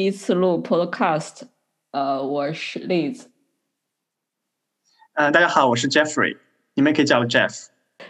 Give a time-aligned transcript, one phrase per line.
[0.00, 1.42] 第一次录 Podcast，
[1.90, 3.24] 呃，我是 Liz。
[5.12, 6.38] 嗯，大家好，我是 Jeffrey，
[6.74, 7.66] 你们可以叫我 Jeff。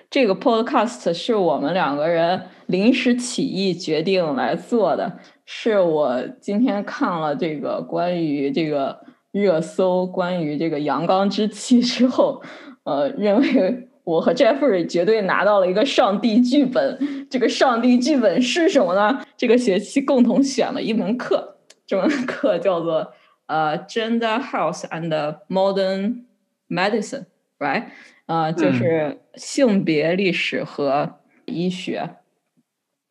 [0.09, 9.01] 这个 Podcast 是我们两个人临时起意决定来做的，是我今天看了这个关于这个
[9.33, 12.41] 热搜，关于这个阳刚之气之后，
[12.85, 17.27] 呃，认为我和 Jeffrey 绝对拿到了一个上帝剧本。
[17.29, 19.25] 这个上帝剧本是什么呢？
[19.37, 21.57] 这个学期共同选了一门课，
[21.91, 23.13] 这门课叫做
[23.47, 26.23] 呃 Gender Health and Modern
[26.69, 27.87] Medicine，right？
[28.27, 32.19] 呃，就是性别历史和医学，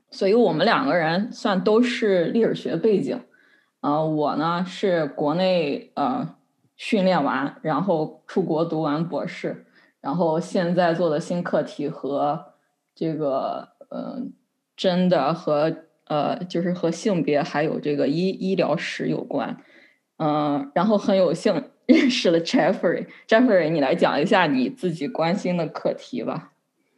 [0.09, 3.21] 所以我们两个人算都是历史学背景。
[3.81, 6.37] 呃，我呢是国内呃
[6.77, 9.65] 训练完，然后出国读完博士，
[9.99, 12.53] 然后现在做的新课题和
[12.95, 14.21] 这个呃
[14.77, 15.75] 真的和
[16.09, 19.57] 呃就是和性别还有这个医医疗史有关。
[20.17, 21.63] 嗯，然后很有幸。
[21.89, 26.51] 认识了 Jeffrey，Jeffrey，你来讲一下你自己关心的课题吧。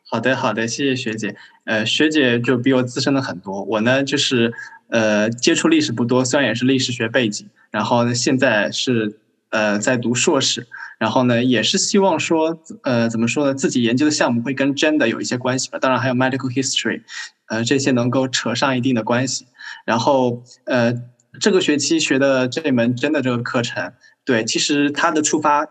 [0.04, 1.34] 好的，好的，谢谢学姐。
[1.64, 3.64] 呃，学姐就比我资深了很多。
[3.64, 4.52] 我呢，就是
[4.90, 9.18] 呃，接触历史不多，虽然也是历史学背景，然后呢，现在是
[9.52, 10.68] 呃在读硕士，
[11.02, 15.80] 然后呢，也是希望说，呃，怎么说呢，自己研究的项目会跟 gender 有一些关系吧。
[15.80, 17.02] 当然还有 medical history，
[17.48, 19.48] 呃，这些能够扯上一定的关系。
[19.84, 20.94] 然后呃，
[21.40, 23.94] 这个学期学的这门真的这个课程。
[24.24, 25.66] 对，其实他的出发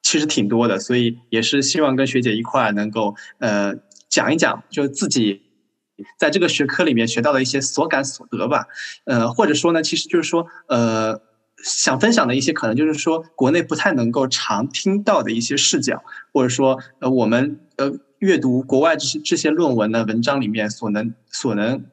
[0.00, 3.74] 其实挺多的，所以也是希望跟学姐一块能够呃
[4.08, 5.42] 讲一讲，就自己
[6.18, 8.64] 在这个学科里面学到的一些所感所得吧。
[9.04, 11.20] 呃，或者说呢，其实就是说呃
[11.62, 21.84] 想分享的一些可能就是说国内不太能够常听到的一些视角，或者说呃我们呃阅读国外这些这些论文的文章里面所能所能。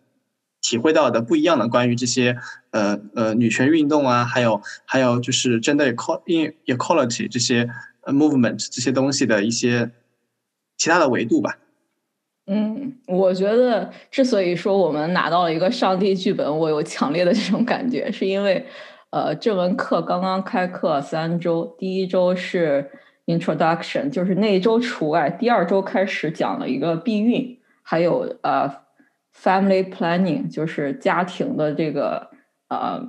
[0.60, 2.36] 体会到的不一样的关于这些
[2.72, 7.70] 呃呃女权运动啊，还有还有就是 gender equality 这些
[8.02, 9.92] movement 这些东西的一些
[10.76, 11.58] 其他的维度吧。
[12.48, 18.66] 嗯，我觉得之所以说我们拿到了一个上帝剧本，我有强烈的这种感觉，是因为
[19.12, 22.90] 呃这门课刚刚开课三周，第一周是
[23.26, 28.86] introduction，就是那一周除外，第二周开始讲了一个避孕，还有呃。
[29.40, 32.28] Family planning 就是家庭的这个
[32.70, 33.00] 呃，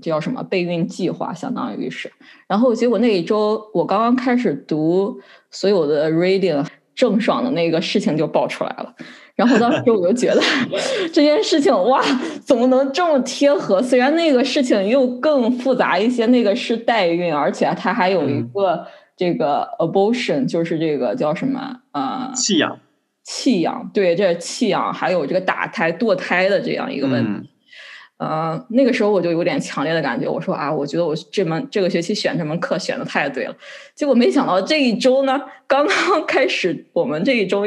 [0.00, 2.10] 这叫什么备孕计划，相当于是。
[2.48, 8.94] 然后结果那一周我刚刚开始读所有的 reading，郑爽的那个事情就爆出来了。
[9.34, 10.40] 然后当时我就觉得
[11.12, 12.02] 这件事情哇，
[12.44, 13.82] 怎么能这么贴合？
[13.82, 18.86] 虽然那个事情又更复杂一些，那个是代孕，而且它还有一个
[19.16, 22.32] 这个 abortion，就是这个叫什么啊？
[22.34, 22.78] 弃养。
[23.26, 27.48] 弃养，对，这弃养还有这个打胎、堕胎的这样一个问题，
[28.18, 33.56] 呃，那个时候我就有点强烈的感觉，我说啊，我觉得我这门这个学期选这门课选的太对了。
[33.94, 37.66] 结果没想到这一周呢，刚刚开始，我们这一周，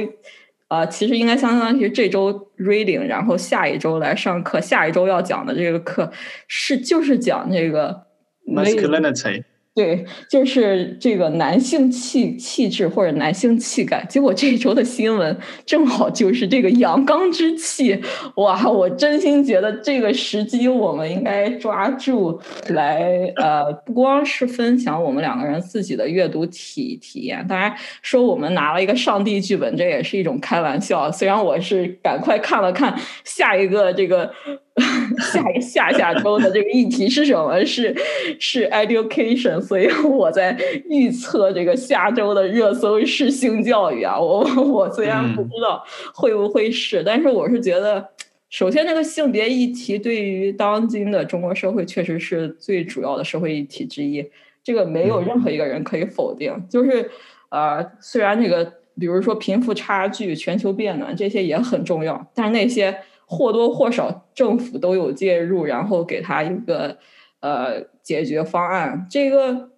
[0.67, 6.11] 啊，其实应该相当于这周 reading，然后下一周来上课，下一周要讲的这个课
[6.47, 8.03] 是就是讲这个
[8.45, 9.43] masculinity。
[9.77, 14.03] 对，就是这个男性气气质或者男性气概。
[14.09, 17.95] 结果这一周的新闻正好就是这个阳刚之气，
[18.37, 18.67] 哇！
[18.67, 27.45] 我真心觉得这个时机我们应该抓住来，呃，不光是分享我们两个人自己的阅读体体验。
[27.47, 27.71] 当然，
[28.01, 31.11] 说我们拿了一个上帝剧本，这也是一种开玩笑。
[31.11, 34.31] 虽然我是赶快看了看下一个这个。
[35.33, 37.65] 下下下周的这个议题是什么？
[37.65, 37.95] 是
[38.39, 40.55] 是 education，所以我在
[40.87, 44.19] 预测这个下周的热搜是性教育啊。
[44.19, 48.07] 我我虽然不知道会不会是，但是我是觉得，
[48.51, 54.23] 首先这个性别议题对于当今的中国社会确实是最主要的社会议题之一，
[54.63, 56.53] 这个没有任何一个人可以否定。
[56.69, 57.09] 就是
[57.49, 58.63] 呃，虽然这个
[58.99, 62.95] 比如说贫富差距、全球变暖这些也很重要，但是那些。
[63.29, 66.97] 或多或少政府都有介入，然后给他一个
[67.41, 69.05] 呃解决方案。
[69.11, 69.71] 这个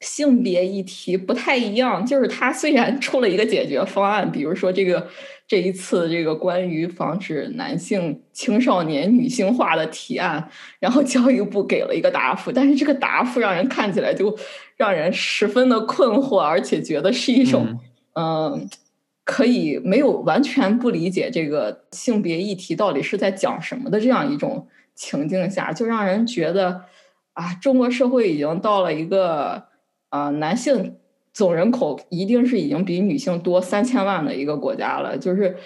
[0.00, 5.06] 性别议题不太一样，就是他虽然出了一个解决方案，比如说这个
[5.46, 10.48] 这一次这个关于防止男性青少年女性化的提案，
[10.80, 14.34] 然后教育部给了一个答复，但是这个答复让人看起来就
[14.78, 17.78] 让人十分的困惑，而且觉得是一种
[18.14, 18.66] 嗯。
[19.24, 26.82] 可以没有完全不理解这个性别议题到底是在讲什么的这样一种情境下，就让人觉得
[27.34, 29.64] 啊，中国社会已经到了一个
[30.08, 30.96] 啊男性
[31.32, 35.16] 总人口一定是已经比女性多三千万的一个国家了。
[35.16, 35.56] 就是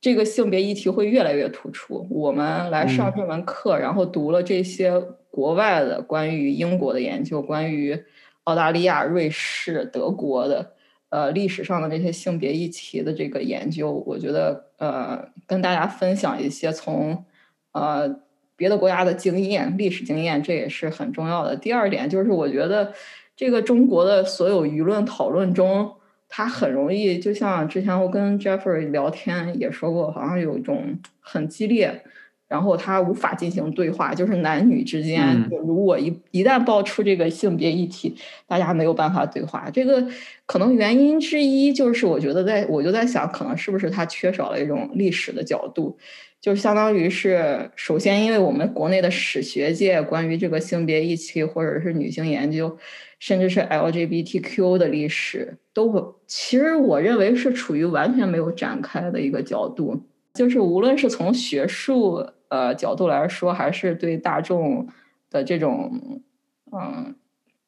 [0.00, 2.06] 这个性别议题会越来越突出。
[2.10, 5.00] 我们来上这门课，然后读了这些
[5.30, 7.98] 国外的关于英国的研究，关于
[8.44, 10.74] 澳大利亚、瑞士、德国的
[11.10, 17.24] 呃历史上的这些性别议题的这个研究，我觉得呃跟大家分享一些从
[17.72, 18.22] 呃
[18.56, 21.54] 别的国家的经验、历史经验，这也是很重要的。
[21.54, 22.94] 第二点就是，我觉得
[23.36, 25.92] 这个中国的所有舆论讨论中。
[26.32, 32.04] 它很容易，就像之前我跟 Jeffrey 聊天也说过，好像有一种很激烈，
[32.50, 38.12] 然后他无法进行对话，就是男女之间，如果一一旦爆出这个性别议题，
[38.48, 39.70] 大家没有办法对话。
[39.70, 40.04] 这个
[40.46, 45.96] 可能原因之一就是，我觉得在我就在想，可能是不是他缺少了一种历史的角度，
[46.40, 52.76] 就相当于是首先，因为我们国内的史学界关于这个性别议题或者是女性研究。
[53.20, 60.00] 甚至是 LGBTQ 的历史，都其实我认为是处于完全没有展开的一个角度。
[60.32, 64.86] 就是无论是从学术呃角度来说，还是对大众
[65.30, 66.22] 的这种
[66.70, 67.16] 嗯。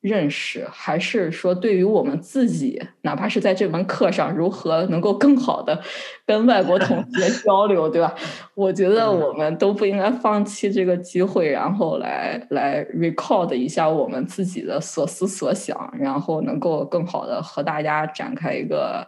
[0.03, 5.81] 认识，还是说对于我们自己，哪怕是在这门课上，如何能够更好的
[6.27, 8.13] 跟外国同学 交流，对吧？
[8.57, 19.07] 我觉得我们都不应该放弃这个机会，然后来来 record 一下我们自己的所思所想，然后能够更好的和大家展开一个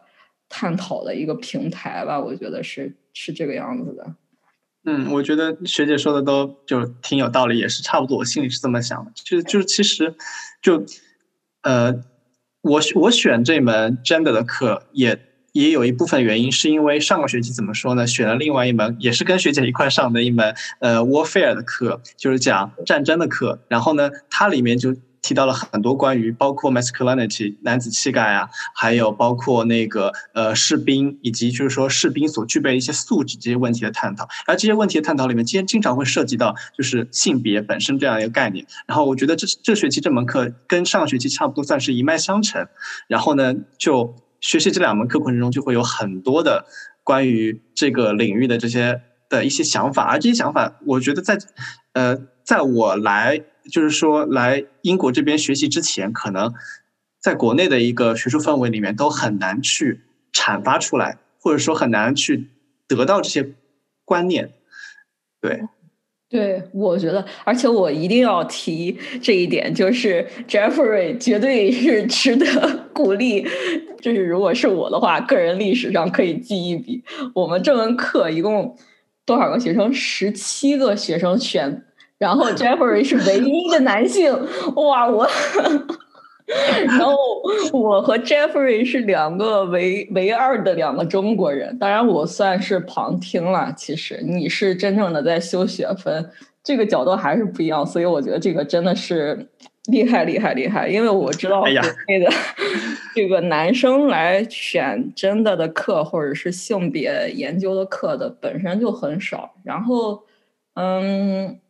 [0.48, 2.20] 探讨的一个平台吧。
[2.20, 4.14] 我觉得是是这个样子的。
[4.86, 9.10] 嗯，我觉得学姐说的都就挺有道理，也是差不多，我心里是这么想的。
[9.14, 10.14] 就就是其实。
[10.60, 10.84] 就，
[11.62, 11.92] 呃，
[12.62, 15.18] 我我选这门 gender 的课，也
[15.52, 18.06] 也有一部分原因，是因为上个学期怎么说呢？
[18.06, 23.60] 选了另外一门，也是跟学姐一块上的一门，呃，warfare 的课，就是讲战争的课。
[23.68, 24.96] 然后呢，它里面就。
[25.24, 38.66] 提到了很多关于包括 masculinity 男子气概啊，还有包括那个呃士兵以及就是说士兵所具备的一些素质这些问题的探讨，而这些问题的探讨里面，今天经常会涉及到就是性别本身这样一个概念。
[38.86, 42.68] 然后我觉得这这学期这门课跟上学期差不多，算是一脉相承。
[43.08, 46.66] 然后呢，就学习这两门课过程中，就会有很多的
[47.02, 49.00] 关于这个领域的这些
[49.30, 51.38] 的一些想法，而这些想法，我觉得在
[51.94, 53.40] 呃，在我来。
[53.70, 56.52] 就是说，来英国这边学习之前，可能
[57.20, 60.02] 在国内的一个学术氛围里面都很难去
[60.32, 62.48] 阐发出来，或者说很难去
[62.86, 63.52] 得到这些
[64.04, 64.52] 观念。
[65.40, 65.62] 对，
[66.28, 73.46] 对，我觉得，而且我一定要提这一点，就是 Jeffrey 绝对是值得鼓励。
[74.02, 77.02] 就是如果是我的话，个人历史上可以记一笔。
[77.34, 78.76] 我们这门课一共
[79.24, 79.90] 多少个学生？
[79.92, 81.84] 十七个学生选。
[82.24, 84.32] 然后 Jeffrey 是唯一的男性，
[84.76, 85.06] 哇！
[85.06, 85.28] 我，
[86.86, 87.14] 然后
[87.70, 93.70] 我和 Jeffrey 是两个唯唯二的两个中国人，当然我算是旁听了。
[93.76, 96.30] 其实你是真正的在修学分，
[96.62, 97.86] 这个角度还是不一样。
[97.86, 99.46] 所以我觉得这个真的是
[99.92, 101.70] 厉害厉害厉害，因为我知道国
[102.08, 102.32] 内的
[103.14, 109.56] 这个男生来选真的的课或者是性别研究的课的本身就很少。
[109.62, 110.22] 然后，
[110.72, 111.60] 嗯。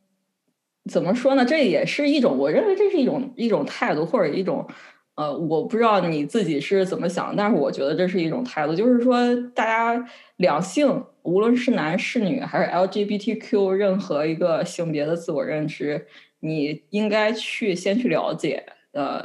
[0.91, 1.45] 怎么说呢？
[1.45, 4.67] 这也是一种，我认为这是一种一种态度，或者一种，
[5.15, 16.07] 呃，我不知道你自己是怎么想，但是我觉得这是一种态度，就是说，大家两性，无论是男是女，还是 LGBTQ 任何一个性别的自我认知，
[16.41, 19.25] 你应该去先去了解，呃，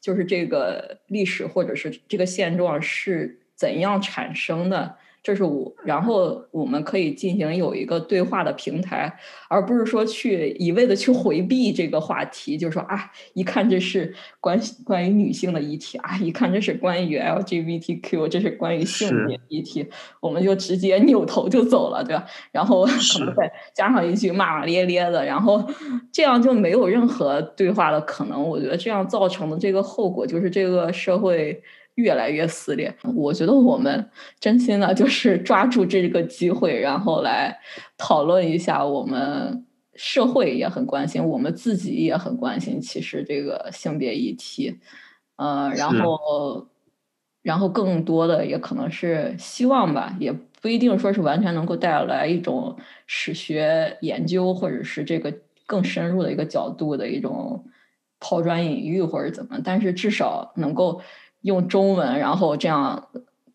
[0.00, 4.96] 就是这个历史或者是这个现状是怎样产生的。
[5.22, 9.14] 这是我，然后我们可以进行有一个对话的平台，
[9.48, 19.86] 而不是说去一味的去回避这个话题，就是说啊，一看这是关关于女性的议题啊，一看这是关于 LGBTQ，这是关于性别议题，
[20.20, 22.24] 我们就直接扭头就走了，对吧？
[22.50, 25.62] 然后可能再加上一句骂骂咧咧的，然后
[26.10, 28.42] 这样就没有任何对话的可能。
[28.42, 31.62] 我觉得这样造成的这个后果就是这个社会。
[32.00, 34.08] 越来越撕裂，我觉得我们
[34.40, 37.58] 真心的就是抓住这个机会，然后来
[37.98, 39.64] 讨论一下我们
[39.94, 44.78] 社会也很关心，我们自己也很关心，其实这个性别议题，
[45.36, 46.66] 呃，然后，
[47.42, 52.76] 然后更多的也可能是希望吧，也不一定说是完全能够带来一种
[53.06, 55.32] 史学研究或者是这个
[55.66, 57.64] 更深入的一个角度的一种
[58.18, 61.02] 抛砖引玉或者怎么，但是至少能够。
[61.42, 63.08] 用中文，然后这样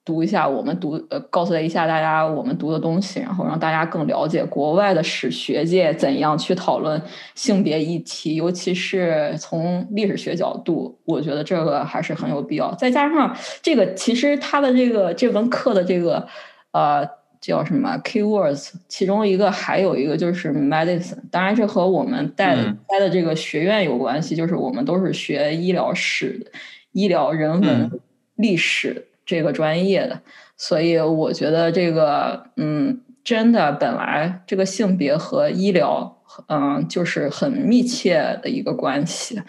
[0.04, 7.02] 读一下我们读呃，告诉一下大家我们读的东西，然后让大家更了解国外的史学界怎样去讨论
[7.34, 12.74] 性别议题，尤其是从历史学角度，我觉得这个还是很有必要。
[12.76, 16.28] 再加上这个，其实他的这个这门课的这个
[16.72, 17.08] 呃。
[17.42, 21.20] 叫什么 keywords，其中一个还有一个就是 medicine。
[21.30, 22.56] 当然，这和我们带
[22.88, 26.50] 带的这个学院有关系，就是我们都是学医疗史的、
[26.96, 27.92] 医疗人文
[28.36, 30.22] 历史这个专业的，
[30.56, 39.42] 所以我觉得这个嗯，真的本来这个性别和医疗嗯就是很密切的一个关系。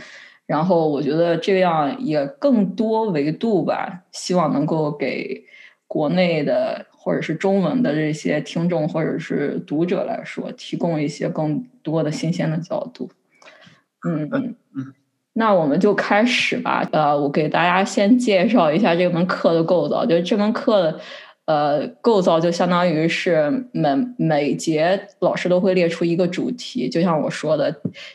[0.44, 5.44] 然后我觉得这样也更多维度吧，希望能够给
[5.86, 13.10] 国内的或者是中文的这些听众或者是读者来说，提供一些更多的新鲜的角度。
[14.06, 14.94] 嗯嗯嗯，
[15.36, 16.88] 那我们就开始吧。
[16.92, 21.00] 呃，我给大家先介绍一下这门课的构造，就是这门课的。
[21.46, 23.88] 呃，构造就相当于是每
[24.18, 27.72] 每节老师都会列出一个主题，就像我说的，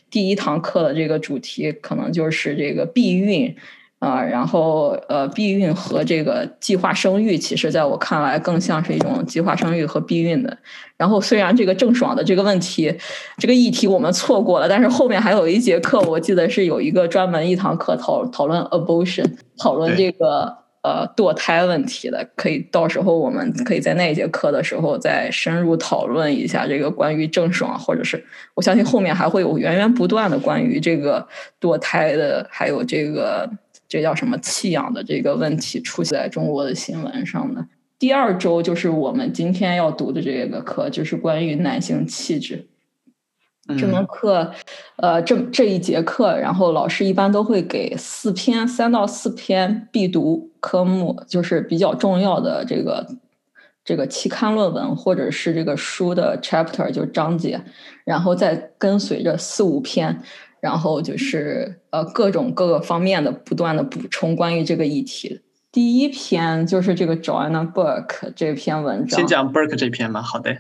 [0.10, 3.56] 第一堂课的这个主题可能就是这个避孕
[4.02, 10.58] 啊，然后呃，避孕和这个计划生育，其实在我看来更像是一种计划生育和避孕的。
[10.98, 12.92] 然后虽然这个郑爽的这个问题，
[13.38, 20.60] 这个议题我们错过了，但是后面还有一节课，我记得是有一个专门一堂课讨讨论 abortion，讨论这个。
[20.84, 31.28] 呃，堕胎问题的，可以到时候我们可以在那一节课的时候再深入讨论一下这个关于郑爽，或者是我相信后面还会有源源不断的关于这个
[31.60, 33.48] 堕胎的，还有这个
[33.92, 37.68] 这叫什么弃养的这个问题出现在中国的新闻上的。
[38.00, 42.70] 第二周就是我们今天要读的这个课，就是关于男性气质。
[43.78, 44.54] 这门课，
[44.96, 53.06] 呃，这这一节课，然后老师一般都会给四篇，三到四篇必读科目，就是比较重要的这个
[53.84, 57.62] 这个期刊论文或者是这个书的 chapter 就章节，
[58.06, 60.22] 然后再跟随着四五篇，
[60.62, 65.42] 然后就是呃各种各个方面的不断的补充关于这个议题。
[65.74, 70.22] 第一篇就是这个 Joanna Burke 这篇文章，先讲 Burke 这篇吧？
[70.22, 70.58] 好的，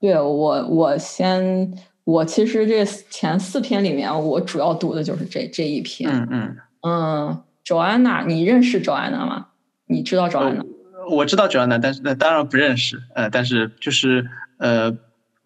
[0.00, 1.74] 对我我先。
[2.04, 6.10] 我其实这前四篇里面，我主要读的就是这这一篇。
[6.10, 9.48] 嗯嗯嗯，Joanna，，你认识 Joanna 吗？
[9.86, 10.66] 你知道 Joanna？、哦？
[11.10, 13.00] 我知道 Joanna，，但是那当然不认识。
[13.14, 14.26] 呃，但是就是
[14.58, 14.96] 呃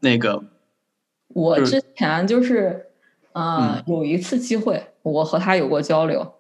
[0.01, 0.43] 那个，
[1.29, 2.87] 我之前就是
[3.35, 6.35] 嗯有一次机会，我和她有过交流。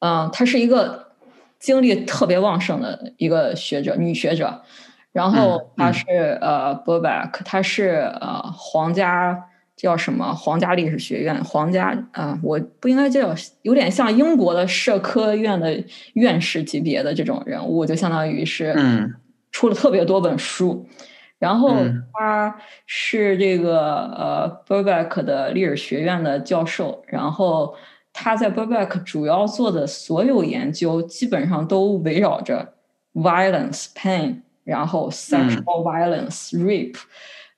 [0.00, 1.12] 嗯，她是一个
[1.58, 4.62] 精力特别旺盛的一个学者，女学者。
[5.12, 19.14] 然后她是呃，Burbank，她是呃皇家叫什么皇家历史学院皇家啊，我不应该叫有点像英国的社科院的院士级别的这种人物，就相当于是嗯
[19.52, 20.86] 出了特别多本书。
[21.38, 21.74] 然后
[22.12, 23.80] 他是这个
[24.16, 27.74] 呃 Burbank 的历史学院的教授，然后
[28.12, 32.74] 他在 Burbank 主要做的所有研究基本上都围绕着
[33.14, 34.42] violence pain。
[34.66, 36.96] 然后 sexual violence rape，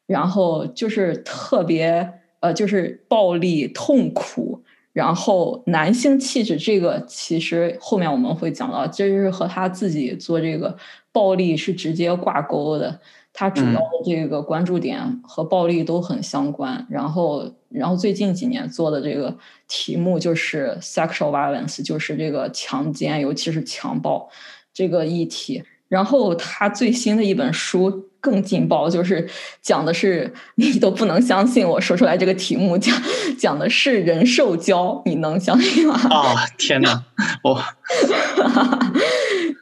[0.04, 2.06] 然后就是特别
[2.40, 10.76] 呃，就是暴力痛苦，然后男性气质这个其实后面我们会讲到，这就是和他自己做这个
[11.11, 13.00] 暴力是直接挂钩的，
[13.38, 16.85] 他主要的这个关注点和暴力都很相关。
[16.90, 19.33] 然后，然后最近几年做的这个
[19.68, 24.28] 题目就是 sexual violence，就是这个强奸，尤其是强暴
[24.75, 25.62] 这个议题。
[25.87, 29.28] 然后他最新的一本书更劲爆，就是
[29.62, 32.92] 讲的是 你都不能相信我说出来这个题目，讲
[33.38, 35.95] 讲的是人兽交，你能相信吗？
[36.11, 37.04] 啊，天哪！
[37.45, 37.62] 我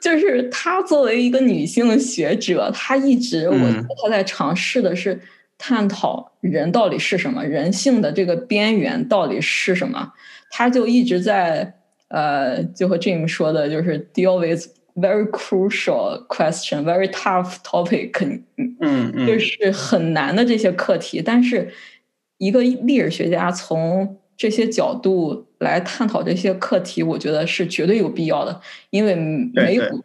[0.00, 5.21] 就是她作为一个女性学者，她一直我她在尝试的是
[5.59, 10.12] 探讨人到底是什么，人性的这个边缘到底是什么，
[10.50, 11.75] 她就一直在
[12.09, 14.67] 呃，就和 Jim 说的，就是 deal with。
[14.99, 18.12] Very crucial question, very tough topic，
[18.81, 21.21] 嗯嗯，就是很难的这些课题。
[21.21, 21.71] 但是，
[22.38, 28.61] 一个历史学家从这些角度来探讨这些课题，我觉得是绝对有必要的，
[28.91, 30.05] 因为没有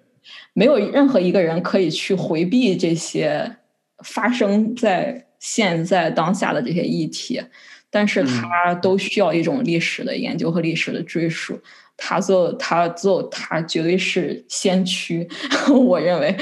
[0.54, 3.58] 没有任何一个人可以去回避这些
[4.04, 7.42] 发生在现在当下的这些议题，
[7.90, 11.60] 但是他都需要一种历史的研究和历史的追溯。
[12.04, 15.28] 他做，他做，他绝对是先驱，
[15.70, 16.36] 我认为。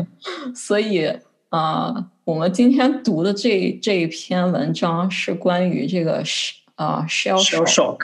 [0.56, 1.06] 所以，
[1.50, 7.98] 啊，我们今天读的这这一篇文章是关于这个是啊，shell shock。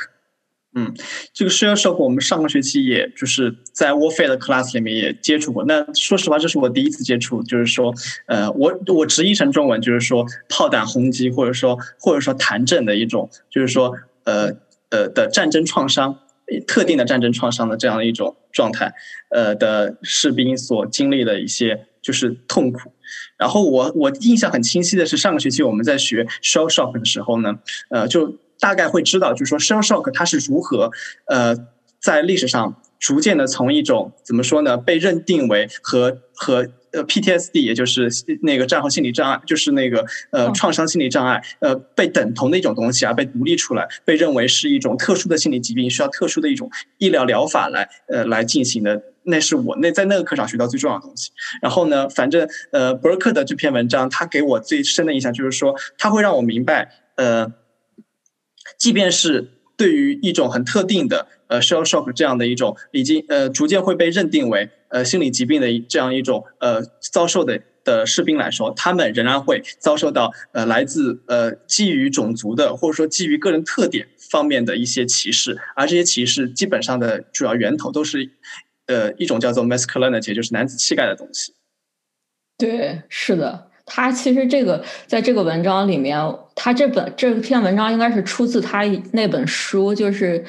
[0.79, 0.95] 嗯，
[1.33, 5.65] 这个 shell shock 我们上个学期也就是在 warfare 的 class 里面也接触过。
[5.65, 7.93] 那说实话，这是我第一次接触，就是说，
[8.27, 13.93] 呃，我我直译成中文就是说炮弹轰击，或者说或者说弹震的一种，就是说，
[14.25, 14.53] 呃
[14.91, 16.21] 呃的战争创伤。
[16.67, 18.95] 特定的战争创伤的这样的一种状态，
[19.29, 22.95] 呃的士兵所经历的一些，就是痛苦。
[23.37, 27.59] 然后我我印象很清晰的是，上个学期我们在学 shell shock 的时候呢，
[27.91, 30.91] 呃，就大概会知道，就是说 shell shock 它是如何
[31.27, 31.57] 呃
[32.01, 36.67] 在历史上逐渐的从一种怎么说呢，被认定为和和。
[36.91, 38.09] 呃，PTSD 也就是
[38.41, 49.03] 那个战后心理障碍，就是那个呃创伤心理障碍，呃被等同的一种东西啊，被独立出来，被认为是一种特殊的心理疾病，需要特殊的一种医疗疗法来呃来进行的。
[49.25, 51.31] 那是我那在那个课上学到最重要的东西。
[51.61, 57.53] 然后呢，反正呃伯克的这篇文章，他给我最深的印象就是说，他会让我明白，呃，
[58.79, 61.27] 即便是对于一种很特定的。
[61.49, 78.31] 呃，shell shock 这样的一种已经呃逐渐会被认定为呃心理疾病的这样一种呃遭受的的士兵来说，他们仍然会遭受到呃来自呃基于种族的或者说基于个人特点方面的一些歧视，而这些歧视基本上的主要源头都是
[78.87, 81.55] 呃一种叫做 masculinity，就是男子气概的东西。
[82.59, 86.17] 对，是的，他其实这个在这个文章里面，
[86.55, 90.45] 他这本这篇文章应该是出自他那本书，就是。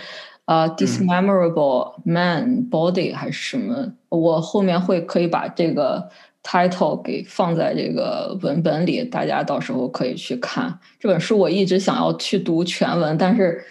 [0.51, 3.93] 呃，dismemorable man body 还是什么？
[4.09, 6.09] 我后面会可以把这个
[6.41, 11.37] title 给放在这个文本里，大家到时候可以去看这本书。
[11.37, 13.63] 我一直想要去读全文，但是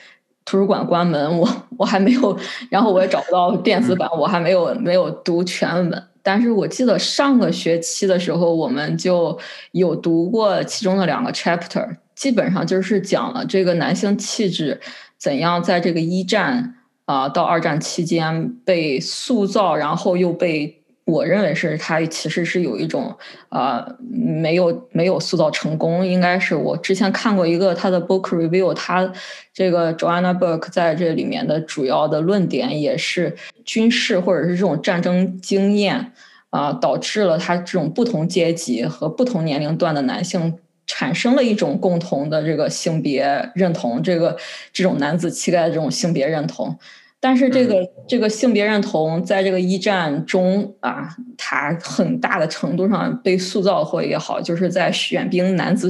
[0.44, 2.38] 图书馆关门，我我还没有，
[2.70, 6.04] 然后我也找不到电子版，我还没有没有读全文。
[6.22, 9.38] 但是我记得上个学期的时候，我们就
[9.72, 14.80] 有读过其中的两个 chapter，基本上就是讲了这个男性气质。
[15.18, 20.77] 怎样在这个一战啊到二战期间被塑造，然后又被
[21.08, 23.16] 我认为是他其实是有一种
[23.48, 29.10] 啊没有没有塑造成功，应该是我之前看过一个他的 book review，他
[29.54, 36.12] 这个 Joanna Book 在这里面的主要的论点也是军事或者是这种战争经验
[36.50, 40.58] 啊导致了他这种不同阶级和不同年龄段的男性。
[40.90, 44.34] 产生了一种共同的这个性别认同，这个
[44.72, 46.74] 这种男子气概的这种性别认同，
[47.20, 47.74] 但是这个
[48.06, 55.88] 这个性别认同在这个一战中啊，它很大的程度上被塑造或也好，就是在选兵男子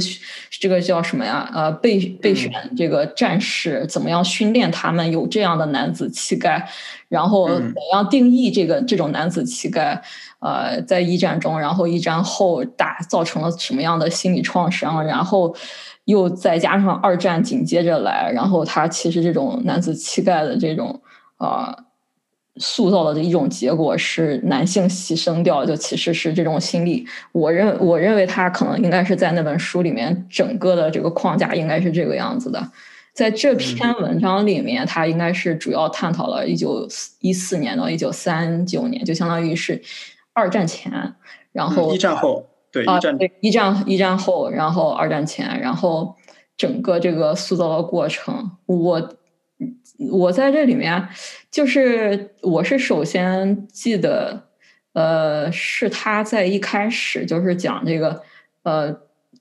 [0.58, 1.50] 这个叫什么呀？
[1.52, 6.66] 呃，备备选这个战士怎么样训练他们有这样的男子气概，
[7.08, 10.02] 然后怎样定义这个这种男子气概？
[10.40, 15.04] 呃，在一战中，然后一战后打造成了什么样的心理创伤？
[15.04, 15.52] 然后
[16.08, 21.00] 又再加上二战紧接着来，然后他其实这种男子气概的这种
[21.36, 21.74] 啊
[22.56, 27.06] 塑造的一种结果是男性牺牲掉，就其实是这种心理。
[27.32, 32.70] 我认我认为他可能应该是在那本书里面整个的这个框架应该是这个样子的。
[33.12, 36.88] 在这篇文章里面，他应该是主要探讨了一九
[37.20, 39.82] 一四年到一九三九年，就相当于是。
[40.34, 40.92] 二战前，
[41.50, 46.14] 然后一战后，对一战对一战一战后，然后二战前，然后
[46.56, 49.14] 整个这个塑造的过程，我
[50.10, 51.08] 我在这里面，
[51.50, 54.44] 就是我是首先记得，
[54.92, 58.22] 呃，是他在一开始就是讲这个，
[58.62, 58.94] 呃，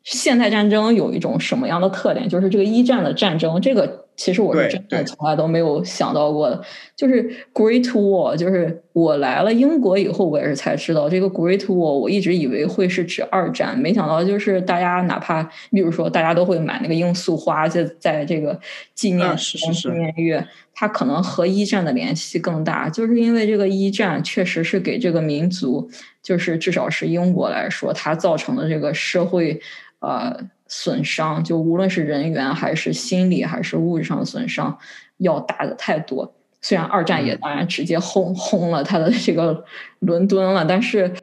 [0.04, 4.07] 现代战争有一种什么样的特点，就是这个一战的战争，这个。
[4.18, 6.60] 其实我是真的从来都没有想到过的，
[6.96, 18.60] 就是 Great Wall，就是我来了英国以后，我也是才知道这个 Great Wall 我一直以为会是指二战，没想到就是大家哪怕比如说大家都会买那个罂粟花，在在这个
[18.96, 25.88] 纪念纪念月，它可能和一战的联系更大，就是因为这个一战确实是给这个民族，
[26.24, 29.62] 就是至少是英国来说，它造成的这个社会，
[30.00, 30.36] 呃。
[30.68, 34.78] 损伤就无论是人员还是心理还是物质上的损伤
[35.18, 36.34] 要大的太多。
[36.60, 39.64] 虽然二战也当然直接轰轰了他的这个
[40.00, 41.14] 伦敦了，但是，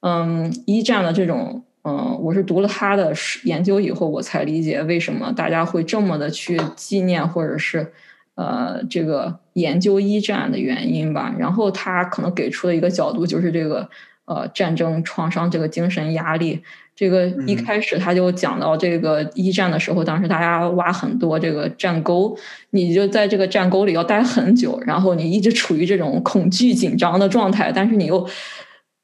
[0.00, 3.12] 嗯，一战的这种，嗯，我是读了他的
[3.44, 7.92] 研究以后，我才理解为什么大家会这么的去纪念或者是
[8.34, 11.34] 呃这个研究一战的原因吧。
[11.38, 13.88] 然后他可能给出的一个角度就是这个
[14.24, 16.62] 呃战争创伤这个精神压力。
[16.98, 22.36] 这个一开始他就讲到这个一战的时候，当时大家挖很多这个战沟，
[22.70, 28.28] 你就在这个战沟里要待很久，然后你一直处于这种恐惧紧张的状态，但是你又。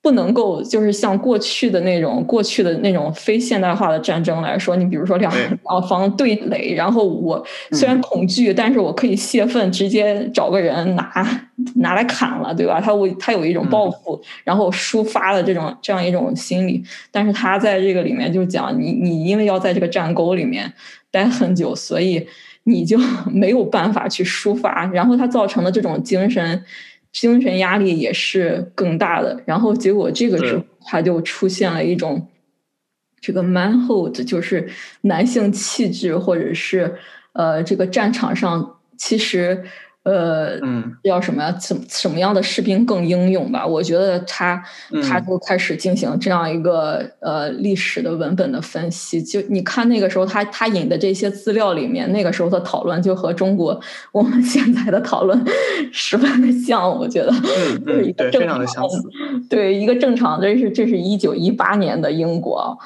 [0.03, 11.11] 不能够就是像过去的那种过去的那种非现代化的战争来说，你比如说两两方对垒，然后我虽然恐惧，但是我可以泄愤，直接找个人拿
[11.77, 12.81] 拿来砍了，对吧？
[12.81, 16.83] 他为他有一种报复，然后抒发的这种这样一种心理。
[17.11, 20.73] 但是他在这个里面就讲，你你因为要在这个战沟里面
[21.11, 22.27] 待很久，所以
[22.65, 22.99] 你就
[23.31, 26.65] 没有办法去抒发，然后他造成的这种精神。
[27.13, 29.41] 精神压力也是更大的。
[29.47, 32.27] 然后结果这个时候他就出现了一种
[33.21, 34.69] 这个 manhood，就是
[35.03, 36.93] 男性气质，或者是
[37.35, 39.63] 呃这个战场上其实。
[40.05, 41.51] 呃，嗯，叫什么呀？
[41.53, 43.67] 怎什么样的士兵更英勇吧？
[43.67, 44.63] 我觉得他
[45.03, 49.23] 他就开始进行这样一个呃历史的文本的分析。
[49.23, 53.81] 就你看那个时候他他引的这些资料里面，那个时候的讨论就和中国
[54.13, 55.43] 我们现在的讨论
[55.91, 56.85] 十分的像。
[56.85, 58.99] 我觉得，嗯嗯，对，非常的相似。
[59.49, 62.77] 对，一个正常，这是这是一九一八年的英国，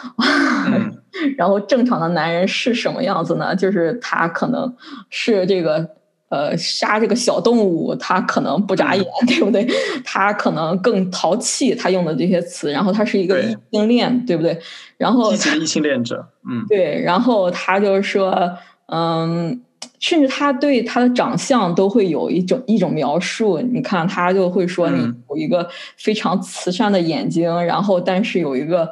[1.37, 3.57] 然后正常的男人是什么样子呢？
[3.57, 4.73] 就是他可能
[5.11, 5.98] 是这个。
[6.31, 9.67] 呃，杀这个小动物，它可能不眨眼， 对不对？
[10.05, 12.71] 它可能更淘气，它用的这些词。
[12.71, 14.59] 然后它是一个异性恋，对不对？
[14.99, 17.01] 然后积极异性恋者，嗯，对。
[17.03, 19.61] 然后他就是说，嗯，
[20.01, 23.61] 甚至他对他的长相都会有一种一种描述。
[23.61, 28.91] 你看，他就会说，你有一个非常慈善的眼睛，然后但是有一个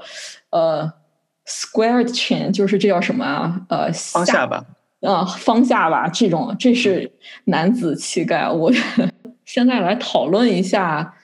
[0.51, 0.91] 呃
[1.47, 3.61] squared chin，就是这叫什么啊？
[3.69, 4.65] 呃，方下巴。
[5.07, 7.11] 啊，方下吧，这种这是
[7.45, 8.49] 男子气概。
[8.49, 8.73] 我
[9.47, 11.15] 现在来讨论一下，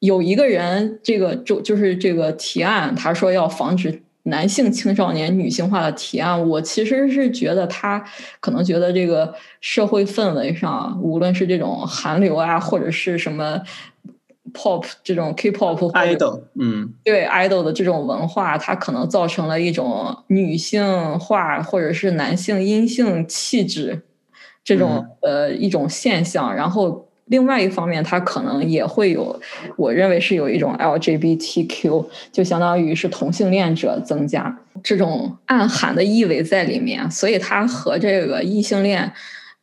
[0.00, 6.48] 有一个人，这个就就是这个提案，他说要防止男性青少年女性化的提案。
[6.48, 8.04] 我其实是觉得他
[8.40, 13.60] 可能觉得这个社会氛围上，无论是这种韩流啊，或者是什么。
[14.52, 24.02] Pop 这种 K-pop，idol，嗯，对 idol 的这种文化，它可能造成了一种女性化或者是男性阴性气质
[24.64, 26.54] 这种呃一种现象。
[26.54, 29.40] 然后另外一方面，它可能也会有，
[29.76, 39.12] 我认为是有一种 LGBTQ，就相当于是同性恋者增加这种暗含的意味在里面，所以它和这个异性恋。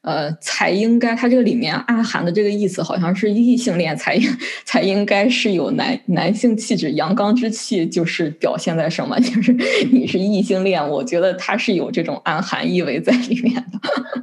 [0.02, 4.30] 呃，才应该，它这个里面暗含的这个意思，好像是异性恋才应
[4.64, 9.20] 才应该是有男男性气质、阳刚之气，就是表现在什么？
[9.20, 9.52] 就是
[9.92, 13.80] 你是异性恋，我觉得它是有这种暗含意味在里面的。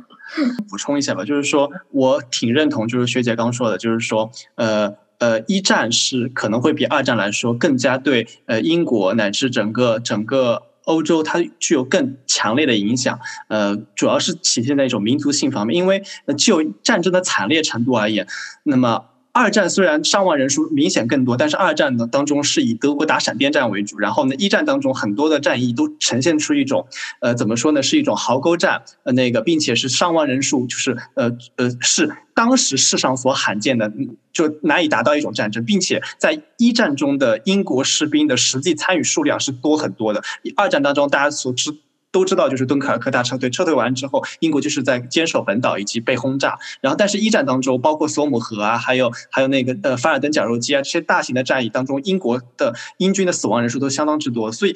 [0.69, 10.63] 补充一下吧，就是说我挺认同，就是学姐刚说的，就是说，呃呃，一战是可能会比二战来说更加对呃英国乃至整个整个。
[10.87, 16.03] 欧洲它具有更强烈的影响，呃，主要是体现在一种民族性方面，因为
[16.37, 18.27] 就战争的惨烈程度而言，
[18.65, 19.05] 那么。
[19.37, 23.99] 二战虽然伤亡人数明显更多，但是二战的当中是以德国打闪电战为主。
[23.99, 26.87] 然后呢，一战当中很多的战役都呈现出一种，
[27.21, 33.93] 呃，怎么说呢，是一种壕沟战，呃，那个，并且是伤亡人数就是呃呃是当时世上所罕见的，
[34.33, 40.23] 就难以达到一种战争，并且在一战中的英国士兵的实际参与数量是多很多的。
[40.57, 41.77] 二战当中大家所知。
[42.13, 46.59] 都知道，就是敦刻尔克大撤退，撤退完之后，英国就是在坚守本岛以及被轰炸。
[46.81, 54.51] 然后，但是一战当中，包括索姆河啊，还有还有那个呃凡尔登绞肉机啊，这些大型的战役当中，英国的英军的死亡人数都相当之多。
[54.51, 54.75] 所以，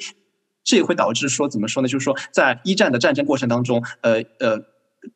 [0.63, 1.87] 这也会导致说，怎么说呢？
[1.87, 4.71] 就是说，在一战的战争过程当中，呃呃。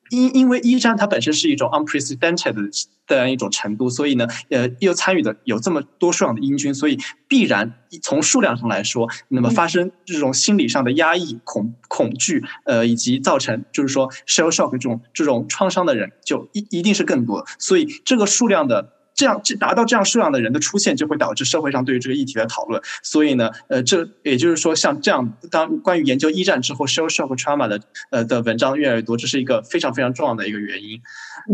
[0.09, 2.61] 因因为一战它本身是一种 unprecedented 的
[3.07, 18.94] 这样一种程度，所以呢，呃，又参与的有这么多数量的英军，所以必然从数量上来说，那么发生这种心理上的压抑、恐恐惧，呃，以及造成就是说 shell shock 这种这种创伤的人，就一一定是更多，所以这个数量的。
[19.15, 22.81] 这样，这达到这样数量的人的出现，就会导致社会上对于这个议题的讨论。
[23.01, 27.79] 所以呢，呃，这也就是说，像这样，当关于研究一战之后 shell shock trauma 的
[28.11, 31.01] 呃的文章越来越多，这是一个非常非常重要的一个原因。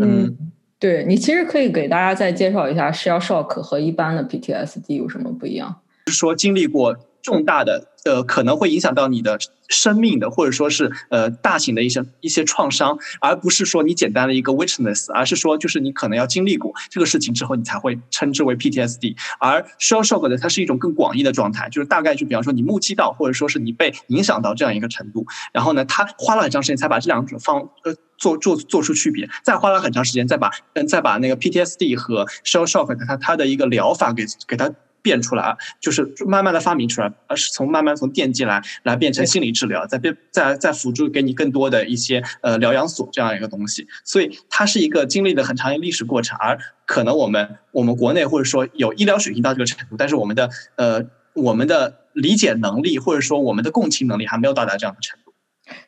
[0.02, 0.36] 嗯，
[0.80, 5.82] 对你其实可以给大家再介绍一下 shell shock 和一般的 PTSD 有什么不一样？
[6.08, 6.97] 是说经历过。
[7.22, 9.38] 重大的呃，可能会影响到你的
[9.70, 19.16] 生命的，或者说是呃大型的一些一些创伤，而不是说你简单的一个 witness，而是说就是你可能要经历过这个事情之后，你才会称之为 PTSD。
[19.40, 34.74] 而 shell shock 的它是一种更广义的状态，就是大概就比方说你目击到，或者说是你被影响到这样一个程度，然后呢，他花了很长时间才把这两种方呃做做做出区别，再花了很长时间再把嗯再把那个 PTSD 和 shell shock 它它的一个疗法给给它。
[35.02, 55.31] 变出来啊，就是慢慢的发明出来，而是从慢慢从电击来来变成心理治疗，再变再再辅助给你更多的一些呃疗养所这样一个东西，所以它是一个经历了很长一个历史过程，而可能我们我们国内或者说有医疗水平到这个程度，但是我们的呃我们的理解能力或者说我们的共情能力还没有到达这样的程度。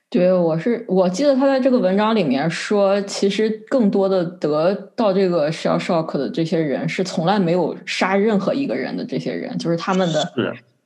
[0.10, 10.32] 对，我是我记得他在这个文章里面说，其实更多的得到这个 shell shock 的这些人是从来没有杀任何一个人的这些人，就是他们的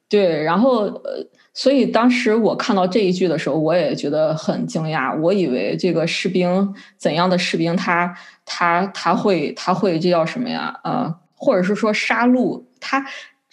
[0.07, 0.43] 对。
[0.43, 5.19] 然后呃，所以当时我看到这一句的时候，我也觉得很惊讶。
[5.19, 10.79] 我以为这个士兵怎样的士兵，他他他会他会这叫什么呀？
[10.85, 13.05] 呃，或者是说杀戮，他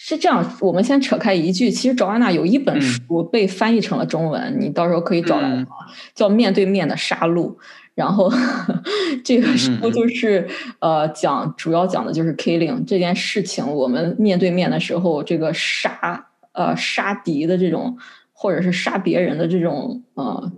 [0.06, 0.44] 是这样。
[0.60, 5.66] 我们先扯开一句，其实赵安娜有一本书被翻译成了中文，你到时候可以找来，
[6.14, 7.46] 叫《面对面的杀戮》。
[7.94, 8.30] 然后
[9.24, 10.46] 这个书就是
[10.80, 13.66] 呃讲，主要讲的就是 killing 这件事情。
[13.66, 17.96] 我们面对面的时候，这个杀呃杀敌的这种，
[18.34, 20.52] 或者是杀别人的这种呃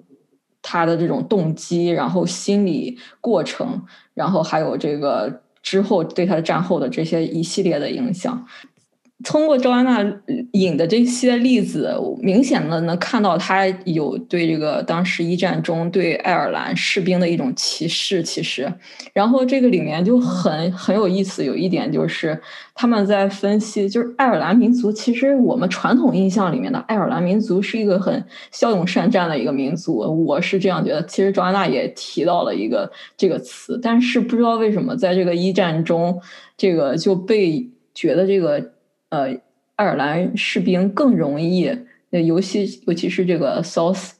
[0.61, 8.45] 他的这种动机，然后心理过程，然后还有这个之后对他的战后的这些一系列的影响。
[9.25, 10.05] 通过周安娜
[10.53, 18.23] 引的这些例子，明显的能看到他有对这个当时一战中对爱尔兰士兵的一种歧视。
[18.23, 18.71] 其实，
[19.15, 22.39] 然后这个里面就很很有意思，有一点就是
[22.75, 24.93] 他们在分析，就是爱尔兰民族。
[24.93, 31.03] 其实我们传统印象里面的爱尔兰民族是一个很骁勇善战的一个民族，我是这样觉得。
[31.07, 36.21] 其实周安娜也提到了一个这个词，但是不知道为什么在这个一战中，
[36.59, 38.76] 这个就被觉得这个。
[39.17, 39.41] 呃，
[39.77, 41.69] 爱尔兰士兵更容易，
[42.11, 44.11] 呃，尤其尤其是这个 South，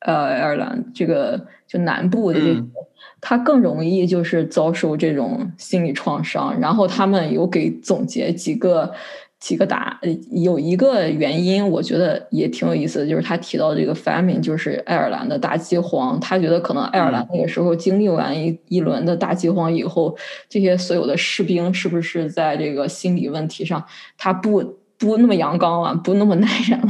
[0.00, 2.64] 呃，爱尔兰这个就南部的这个，
[3.20, 6.58] 他更容易就是遭受这种心理创伤。
[6.58, 8.94] 然后他们有给总结几个。
[9.40, 10.00] 几个答，
[10.32, 16.18] 有一个原因，我觉得也挺有意思的，就是他提到这个 famine，就是爱尔兰的大饥荒。
[16.18, 20.16] 他觉得可能爱尔兰那个时候经历完一一轮的大饥荒以后，
[20.48, 23.84] 这些所有的士兵是不是在这个心理问题上，
[24.16, 24.60] 他不
[24.98, 26.88] 不那么阳刚了，不那么 耐人了。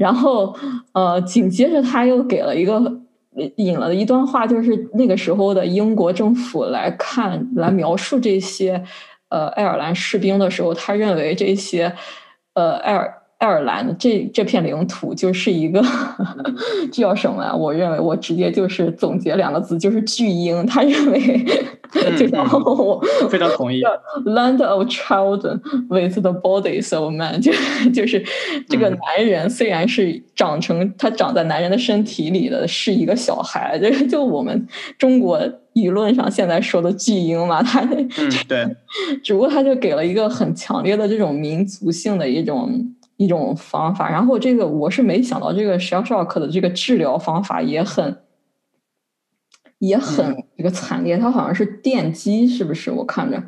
[0.00, 0.56] 然后，
[0.92, 3.00] 呃，紧接着他又给了一个
[3.56, 8.82] 引了一段话，就是那个时候的英国政府来看来描述这些。
[9.28, 11.92] 呃，爱尔兰士兵的时候，他认为这些，
[12.54, 15.82] 呃，爱尔爱尔兰这这片领土就是一个，
[16.92, 17.54] 这叫什么呀？
[17.54, 20.64] 我认为我直接就是总结两个字，就是巨婴。
[20.64, 21.44] 他认为，
[22.16, 23.82] 就然后我 非常同意。
[24.24, 27.52] Land of children with the bodies of men，就
[27.90, 28.24] 就是
[28.68, 35.38] 这个男人虽然是长成他长在男人的身体里的是一个小孩，就就我们中国。
[35.76, 38.08] 舆论上现在说的巨婴嘛，他嗯
[38.48, 38.66] 对，
[39.22, 48.16] 只不过他就给了一个很强烈的这种民族性的一种一种方法，然后这个我是没想到这个 shell shock 的这个治疗方法也很
[49.80, 52.90] 也很这个惨烈，它好像是电击是不是？
[52.90, 53.42] 我看着，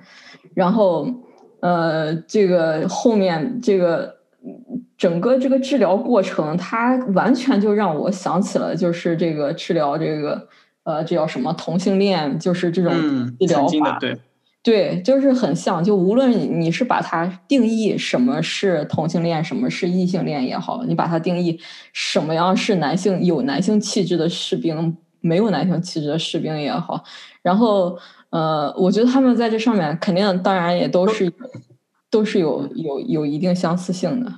[0.52, 1.08] 然后
[1.60, 4.16] 呃，这个后面这个
[4.98, 10.46] 整个这个治疗过程，它完全就让我想起了就是这个治疗这个。
[10.88, 12.38] 呃，这叫什么同性恋？
[12.38, 12.90] 就是这种
[13.38, 14.18] 治疗法，对，
[14.62, 15.84] 对，就是很像。
[15.84, 21.60] 就无论你是把它定义什么是同性恋，什么是异性恋也好，你把它定义
[21.92, 27.04] 什么样是男性有男性气质的士兵，没有男性气质的士兵也好，
[27.42, 27.98] 然后
[28.30, 31.30] 呃，我觉得他们在这上面肯定，当然也都是
[32.08, 34.32] 都是有有有一定相似性的。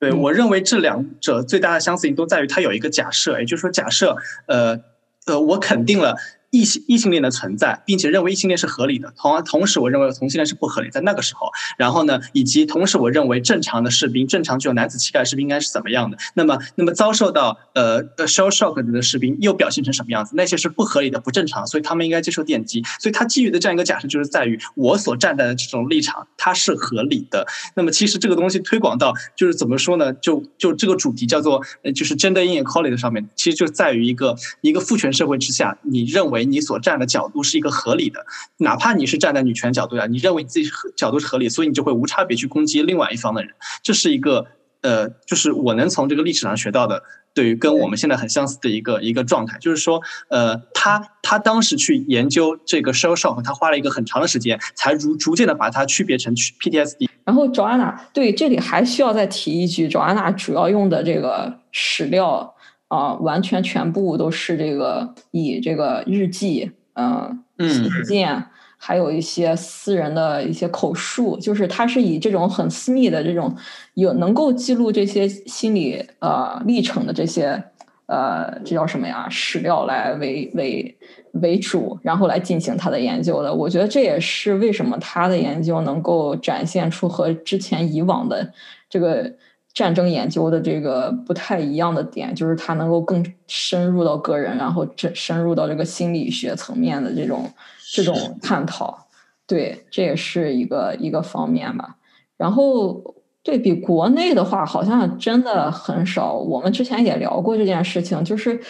[0.00, 4.16] 对我认为这两者最大的相似性都在于它有一个假设，也就是说，假设
[4.46, 4.80] 呃。
[5.26, 6.14] 呃，我肯定了。
[6.54, 9.12] 异性异性恋的存在，并且认为异性恋是合理的。
[9.16, 10.88] 同同时，我认为同性恋是不合理。
[10.88, 16.16] 在那个时候，然后呢，以及同时，我认为正常的士兵，正常具有男子气概的士兵应该是怎么样的？
[16.34, 20.34] 那么，那么遭受到呃呃 shell shock 的士兵又表现成什么样子？
[20.36, 22.84] 那些是不合理的、不正常，所以他们应该接受电击。
[23.00, 27.44] 所以他基于的这样一个假设，就是在于我所站在的这种立场，它是合理的。
[27.74, 30.12] 那么，其实这个东西推广到就是怎么说呢？
[30.12, 37.30] 就就这个主题叫做呃就是 gender inequality 上面，其实就在于一个一个父权社会之下，你认为你所站的角。
[37.34, 38.24] 度是一个合理的，
[38.58, 43.50] 哪怕你是站在女权角度呀，你认为你自己角度是合理，所以你就会无差别去攻击另外一方的人。
[43.82, 44.46] 这是一个
[44.82, 47.02] 呃，就是我能从这个历史上学到的，
[47.34, 57.08] 对于跟我们现在很相似的一个一个状态，就是说，呃，他他当时去研究这个 shell shock，他花了一个很长的时间，才逐逐渐的把它区别成 PTSD。
[57.24, 62.53] 然后 Joanna 对这里还需要再提一句，Joanna 主要用的这个史料
[62.94, 66.70] 啊，完全全部都是这个以这个日记。
[66.96, 68.44] 嗯，信件，
[68.78, 73.52] 还有一些私人的一些口述，就是他是以这种很私密的这种
[73.94, 77.60] 有能够记录这些心理呃历程的这些
[78.06, 80.96] 呃这叫什么呀史料来为为
[81.32, 83.52] 为主，然后来进行他的研究的。
[83.52, 88.52] 我觉得这也是为什么他的研究能够展现出和之前以往的
[88.88, 89.32] 这个。
[89.74, 97.52] 战争研究的这个不太一样的点，就是它能够更深入到个人，然后这深入到这个心理学层面的这种
[97.92, 99.08] 这种探讨，
[99.48, 101.96] 对，这也是一个一个方面吧。
[102.36, 106.34] 然后对比国内的话，好像真的很少。
[106.34, 108.60] 我们之前也聊过这件事情，就是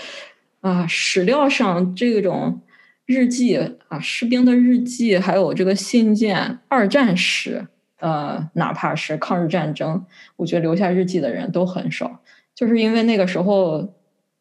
[0.62, 2.62] 啊，史料上这种
[3.04, 7.66] 日记啊，士兵的日记，还有这个信件，二战史。
[8.04, 10.04] 呃，哪怕是抗日战争，
[10.36, 12.20] 我觉得留下日记的人都很少，
[12.54, 13.88] 就是因为那个时候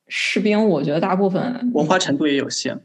[0.10, 2.78] 士兵，我觉得大部分文化程度也有限，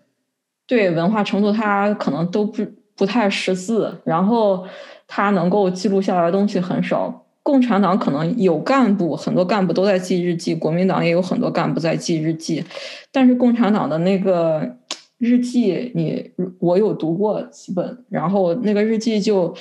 [0.68, 2.64] 对文化程度他可能都不
[2.94, 4.64] 不太识字，然后
[5.08, 7.24] 他能够记录下来的东西很少。
[7.42, 12.62] 共产党可能有干部，很多干部都在记日记；国民党也有很多干部在记日记，
[13.10, 14.76] 但是共产党的那个
[15.16, 19.52] 日记，你我有读过几本，然后那个日记就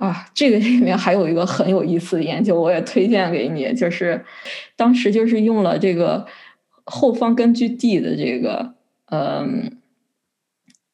[0.00, 4.24] 啊，这个里面还有一个很有意思的研究，我也推荐给你，就是
[4.74, 6.26] 当时就是用了这个
[6.84, 8.74] 后方根据地的这个
[9.10, 9.78] 嗯，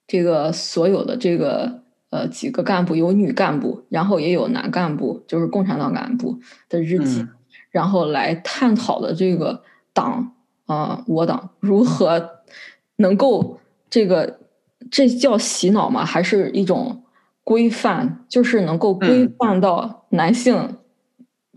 [0.06, 1.86] 这个所有的这个。
[2.08, 6.38] 呃，几个干部有女干部，然后也有男干部，就是共产党干部
[6.68, 7.26] 的日记，
[7.72, 10.32] 然后来探讨的这个党
[10.66, 12.30] 啊，我党如何
[12.96, 13.58] 能够
[13.90, 14.38] 这个
[14.88, 16.04] 这叫洗脑吗？
[16.04, 17.02] 还是一种
[17.46, 18.26] 规范？
[18.28, 20.76] 就是能够规范到男性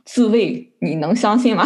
[0.05, 1.65] 自卫，你能相信吗？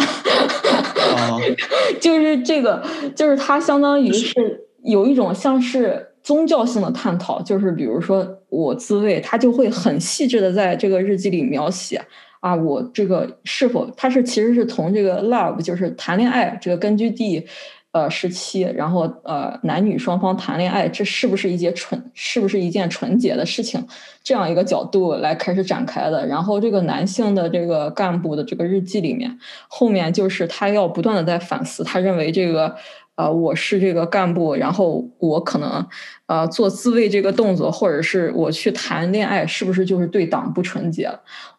[2.00, 2.82] 就是这个，
[3.14, 6.10] 就是它相当于是有一种像是。
[6.24, 12.00] 宗教性的探讨，就是比如说我自慰，他就会很细致的在这个日记里描写
[12.40, 17.46] 啊，我这个是否他是其实是从这个 love 就是谈恋爱这个根据地
[17.94, 23.82] 呃时期，然后呃男女双方谈恋爱，这是不是一件纯是不是一件纯洁的事情
[24.22, 26.26] 这样一个角度来开始展开的。
[26.26, 32.76] 然后这个男性的这个干部的这个日记里面，后面就是他要不断的在反思，他认为这个。
[33.16, 35.86] 呃，我是这个干部，然后我可能
[36.26, 41.08] 呃做自卫这个动作，或者是我去谈恋爱，是不是就是对党不纯洁？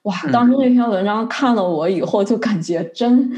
[0.01, 3.31] 哇，当时那篇文章看了我以后，就感觉真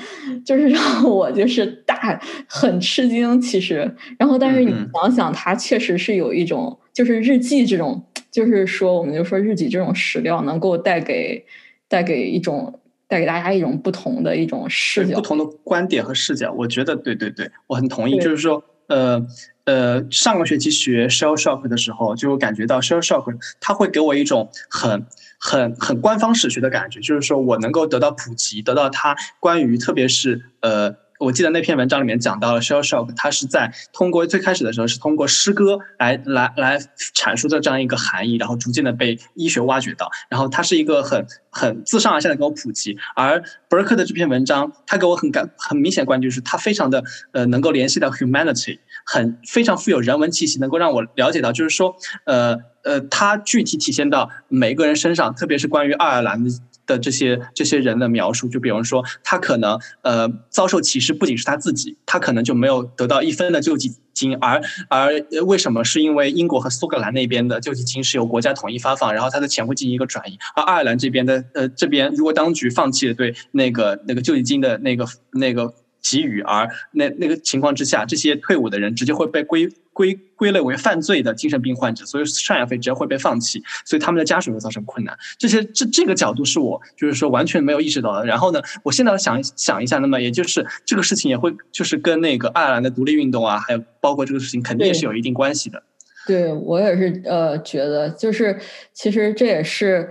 [0.43, 3.39] 就是让我就是大很吃惊。
[3.39, 11.45] 其实，然后但是你想想，它确实是有一种就是日记这种，就是说我们就说日记这种史料能够带给
[11.87, 12.79] 带给一种。
[13.07, 16.51] 带给大家一种不同的一种视角，不同的观点和视角。
[16.51, 18.19] 我觉得，对对对，我很同意。
[18.19, 19.25] 就是说，呃
[19.65, 25.05] 呃，上个学期学 shell shock 的时候，就感觉到 shell shock 它会给我一种很
[25.39, 31.06] 很很官方史学的感觉，就是说我能够得到普及，得到它关于特别是呃。
[31.19, 36.79] 我记得那篇文章里面讲到了 shell shock，它是在通过最开始的时候是通过诗歌来来来
[37.15, 42.97] 阐述的这样一个含义，然后逐渐的被医学挖掘到，然后它是一个很很自上而下的给我普及。
[43.15, 56.49] 而伯克的这篇文章，他给我很感很明显的观点就是，他非常的呃能够联系到 humanity，很非常富有人文气息，能够让我了解到，就是说呃呃，他具体体现到每一个人身上，特别是关于爱尔兰的。
[56.87, 65.11] 的这些这些人的描述，就比如说，他可能呃遭受歧视，不仅是他自己，他可能就没有得到一分的救济金，而而
[65.45, 65.83] 为什么？
[65.83, 75.73] 是因为英国和苏格兰那边的救济金是由国家统一发放，然后他的钱会进行一个转移，而爱尔兰这边的呃这边，如果当局放弃了对那个那个救济金的那个那个。
[76.09, 85.17] 给予，而那那个情况之下，这些退伍的人直接会被归归归类为犯罪的精神病患者，所以赡养费直接会被放弃，所以他们的家属会造成困难。
[85.39, 88.23] 这些这这个角度是我就是说完全没有意识到的。
[88.23, 95.81] 然后呢，我现在想想一下，那么也就是这个事情也会就是跟那个爱尔兰的独立运动啊，还有包括这个事情肯定也是有一定关系的。
[96.27, 98.55] 对我也是呃觉得，就是
[98.93, 100.07] 其实这也是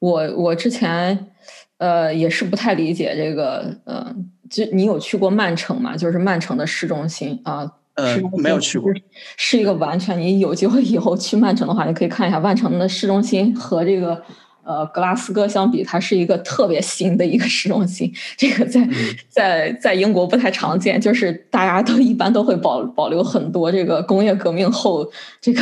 [0.00, 1.26] 我我之前
[1.76, 4.12] 呃也是不太理解这个呃。
[4.50, 5.94] 就你有去过曼城吗？
[5.94, 7.72] 就是曼城的市中心啊，呃，
[8.36, 8.92] 没有去过，
[9.36, 10.18] 是一个完全。
[10.18, 14.22] 你有机会以后去曼城的话，你可以看一下曼城的市中心和这个
[14.64, 18.12] 呃格拉斯哥相比，它是一个特别新的一个市中心。
[18.36, 18.88] 这个在
[19.28, 25.60] 在在英国不太常见，就是大家都一般都会保保留很多这个工业革命后这个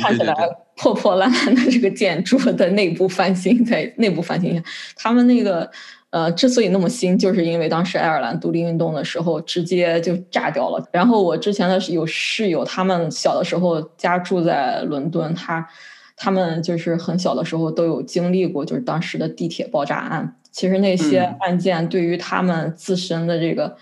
[0.00, 0.34] 看起来
[0.76, 4.62] 破破烂烂的这个建筑的内部翻新，在内部翻新一下，
[4.96, 5.70] 他们那个。
[6.16, 10.82] 呃，之所以那么新，就是因为当时爱尔兰独立运动的时候，直接就炸掉了。
[10.90, 15.68] 然后我之前的有室友，他们小的时候家住在伦敦，他
[16.16, 20.36] 他们就是很小的时候都有经历过，就是当时的地铁爆炸案。
[20.50, 23.76] 其实那些案件对于他们自身的这个，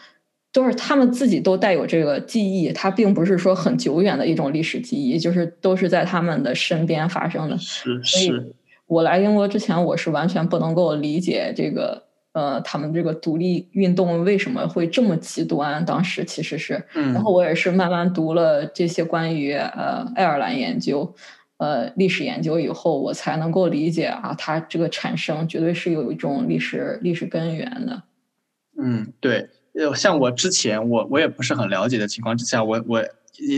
[0.52, 7.56] 都是他们自己都带有这个记忆，它并不是说很久远的一种历史记忆，就是都是在他们的身边发生的。
[7.58, 8.56] 是是。
[8.88, 12.03] 我来英国之前，我是完全不能够理解这个。
[12.34, 15.84] 呃，他们这个独立运动为什么会这么极端？
[15.84, 21.14] 当时其实是，然后我也是慢慢读了这些关于呃爱尔兰研究、
[21.56, 28.02] 呃历史研究以后，我才能够理解啊，它这个产生绝对是有一种历史历史根源的。
[28.76, 29.48] 嗯，对，
[29.94, 33.04] 像我之前我我也不是很了解的情况之下，我我。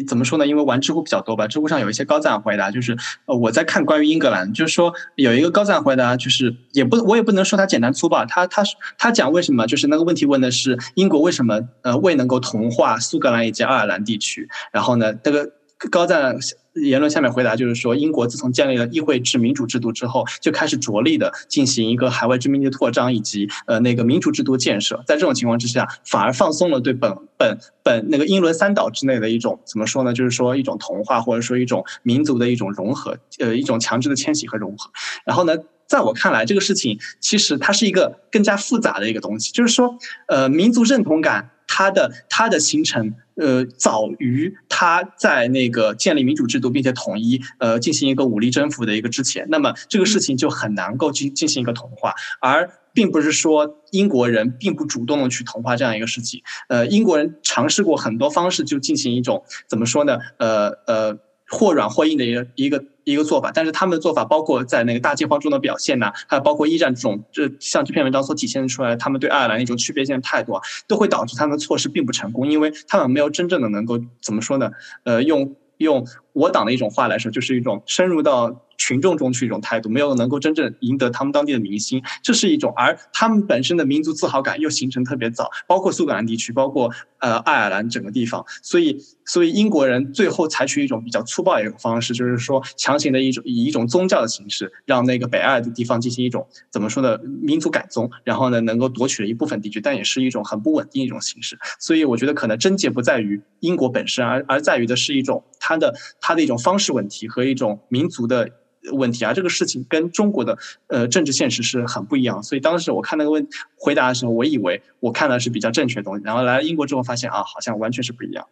[0.07, 0.47] 怎么说呢？
[0.47, 2.97] 因为玩知乎比较多吧，知乎上有一些高赞回答，就是
[3.27, 8.63] 呃我在看关于英格兰，就是说有一个高赞回答，就是也不我也不能说他简单粗暴，他他
[8.97, 15.53] 他讲为什么，就是那个问题问的是英国为什么呃未能够同化苏格兰以及爱尔兰地区，然后呢，这个
[15.91, 16.37] 高赞。
[16.83, 25.03] 言论下面回答就是说，英国自从建立了议会制民主制度之后，就开始着力的进行一个海外殖民地拓张以及呃那个民主制度建设。
[25.07, 30.13] 在这种情况之下，反而放松了对本本本那个英伦三岛之内的一种怎么说呢？
[30.13, 34.91] 就是说一种同化或者说一种民族的一种融合，呃一种强制的迁徙和融合。
[35.25, 35.57] 然后呢，
[35.87, 39.97] 在我看来，这个事情其实它是一个更加复杂的一个东西，就是说
[40.29, 41.51] 呃民族认同感。
[41.67, 61.19] 它的他的形成，呃，早于他在那个建立民主制度并且统一，呃，进行一个武力征服的一个之前，那么这个事情就很难够进进行一个同化，而并不是说英国人并不主动的去同化这样一个事情，呃，英国人尝试过很多方式就进行一种怎么说呢，呃呃。
[61.49, 74.73] 或软或硬的一个一个一个做法，但是他们的做法包括在那个大饥荒中的表现呐，还有包括一战这种，这像这篇文章所体现出来，他们对爱尔兰一种区别性的态度啊，都会导致他们的措施并不成功，因为他们没有真正的能够怎么说呢？
[75.05, 76.05] 呃，用用
[76.37, 78.63] 我党的一种话来说，就是一种深入到。
[78.79, 88.45] 群众中去一种态度，没有能够真正赢得他们当地的民心，这是一种；而他们本身的民族自豪感又形成特别早，包括苏格兰地区，包括呃爱尔兰整个地方。
[88.63, 101.59] 所以，所以英国人最后采取一种比较粗暴的一种方式，就是说强行的一种以一种宗教的形式，让那个北爱尔的地方进行一种怎么说呢民族改宗，然后呢能够夺取了一部分地区，但也是一种很不稳定一种形式。
[101.81, 105.95] 所以，我觉得可能症结不在于英国本身，而而在于的是一种它的
[106.27, 108.51] 它的一种方式问题和一种民族的。
[108.93, 110.57] 问题啊，这个事情跟中国的
[110.87, 113.45] 呃政治现实是很不一样，所以当时我看那个问
[113.77, 118.47] 回答的时候，我以为我看的是比较正确的东西，然后来了英国之后发现啊，好像完全是不一样。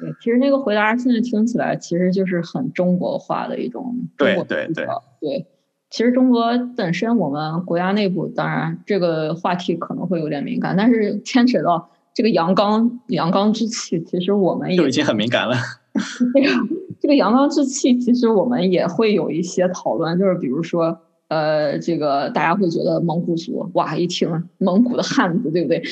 [0.00, 3.96] 对，其实那个回答现在听起来其实就是很中国化的一种。
[4.16, 4.86] 对对对
[5.20, 5.46] 对，
[5.90, 15.56] 其实中国本身我们国家内部，当然这个话题可能会有点敏感，但是牵扯到这个阳刚阳刚之气，其实我们就已经很敏感了。
[16.34, 16.48] 这个
[17.00, 20.96] 这个阳刚之气，其实我们也会有一些讨论，就是比如说，
[21.28, 24.28] 呃，这个大家会觉得蒙古族，哇，一听
[24.58, 25.82] 蒙古的汉子，对不对？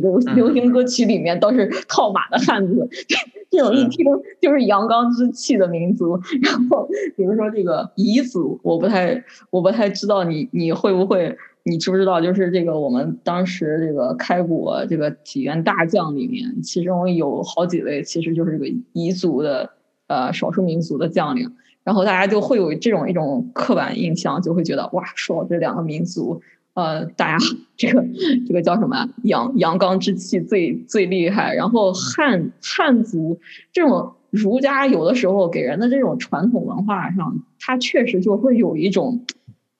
[0.00, 2.88] 流流行歌曲里面都是套马的汉子，
[3.50, 4.04] 这种一听
[4.40, 6.18] 就是阳刚之气的民族。
[6.42, 11.36] 然后，比如说这个彝族，我不太我不太知道你你会不会。
[11.66, 19.70] 你知不知道，就是这个我们当时这个开国这个几员大将里面，其中有好几位其实就是这个彝族的
[20.06, 21.50] 呃少数民族的将领，
[21.82, 26.42] 然后大家就会有这种一种刻板印象，就会觉得哇，说这两个民族，
[26.74, 27.44] 呃，大家
[27.78, 28.04] 这个
[28.46, 33.40] 这个叫什么阳阳刚之气最最厉害，然后汉汉族
[33.72, 39.24] 这种儒家有的时候给人的这种传统文化上，它确实就会有一种。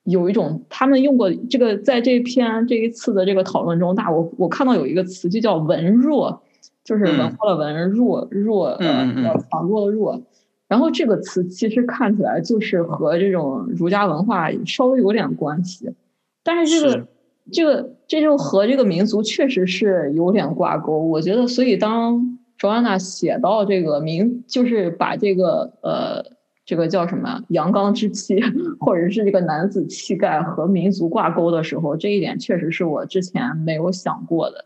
[0.04, 6.42] 有一种，他们用过这个，在这篇这一次的这个讨论中，大我我看到有一个词就叫文弱，
[6.84, 9.06] 就是文化的文弱弱呃
[9.50, 10.20] 强弱的弱，
[10.68, 15.90] 然后这个词其实看起来就是和这种儒家文化稍微有点关系，
[16.42, 17.06] 但是这个
[17.50, 20.98] 这个这就和这个民族确实是有点挂钩。
[20.98, 26.33] 我觉得，所以当卓安娜写到这个民，就是把这个呃。
[26.64, 28.40] 这个叫什么阳刚之气，
[28.80, 34.64] 或者是这个男子气概和民族挂钩的时候，这一点确实是我之前没有想过的。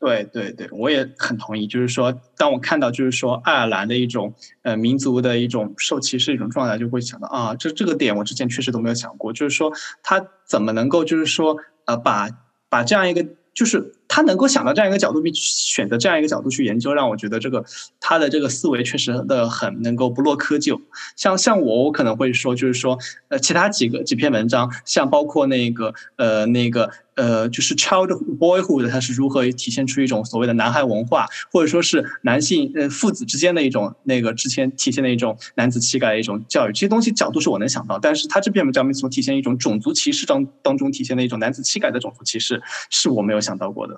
[0.00, 1.66] 对对对，我也很同意。
[1.66, 9.32] 就是说，当我看到就是说爱尔兰的一种呃民族的一种受歧视一种状态，就会想到啊，这这个点我之前确实都没有想过。
[9.32, 9.72] 就是说，
[10.02, 11.56] 他怎么能够就是说
[11.86, 12.28] 呃把
[12.68, 13.26] 把这样一个。
[13.54, 17.64] 就是他能够想到这样一个角度，并选择这样一个角度去研究，让我觉得这个
[18.00, 20.80] 他的这个思维确实的很能够不落窠臼。
[21.14, 22.98] 像像我，我可能会说，就是说，
[23.28, 26.90] 呃，其他几个几篇文章，像包括那个呃那个。
[27.18, 28.06] 呃，就是 child
[28.38, 43.97] boyhood，它是如何体现出一种所谓的男孩文化，或者说是男性呃父子之间的一种那个之前体现的一种男子气概的一种教育，这些东西角度是我能想到，但是他这篇文章所体现一种种族歧视当当中体现的一种男子气概的种族歧视，是我没有想到过的。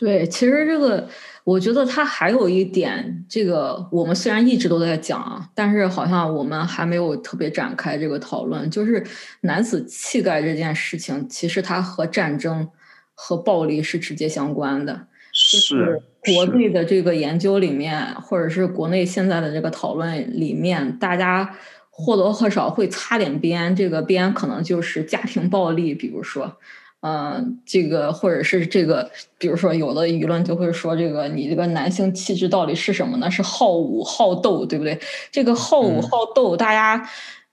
[0.00, 1.08] 对，其实这个
[1.42, 9.04] 我觉得它还有一点，这个我们虽然一直都在讲啊，但是好像我们还没有特别展开这个讨论，就是
[9.40, 12.68] 男子气概这件事情，其实它和战争
[13.12, 15.08] 和暴力是直接相关的。
[15.32, 21.56] 是国内的这个研究里面，或者是国内现在的这个讨论里面，大家
[21.90, 26.56] 或多或少会擦点边，这个边可能就是家庭暴力，比如说。
[27.00, 33.30] 嗯，这个或者是这个，比如说有的舆论就会说，这个你这个男性气质到底是什么呢？
[33.30, 34.98] 是好武好斗，对不对？
[35.30, 37.08] 这个好武好斗，大家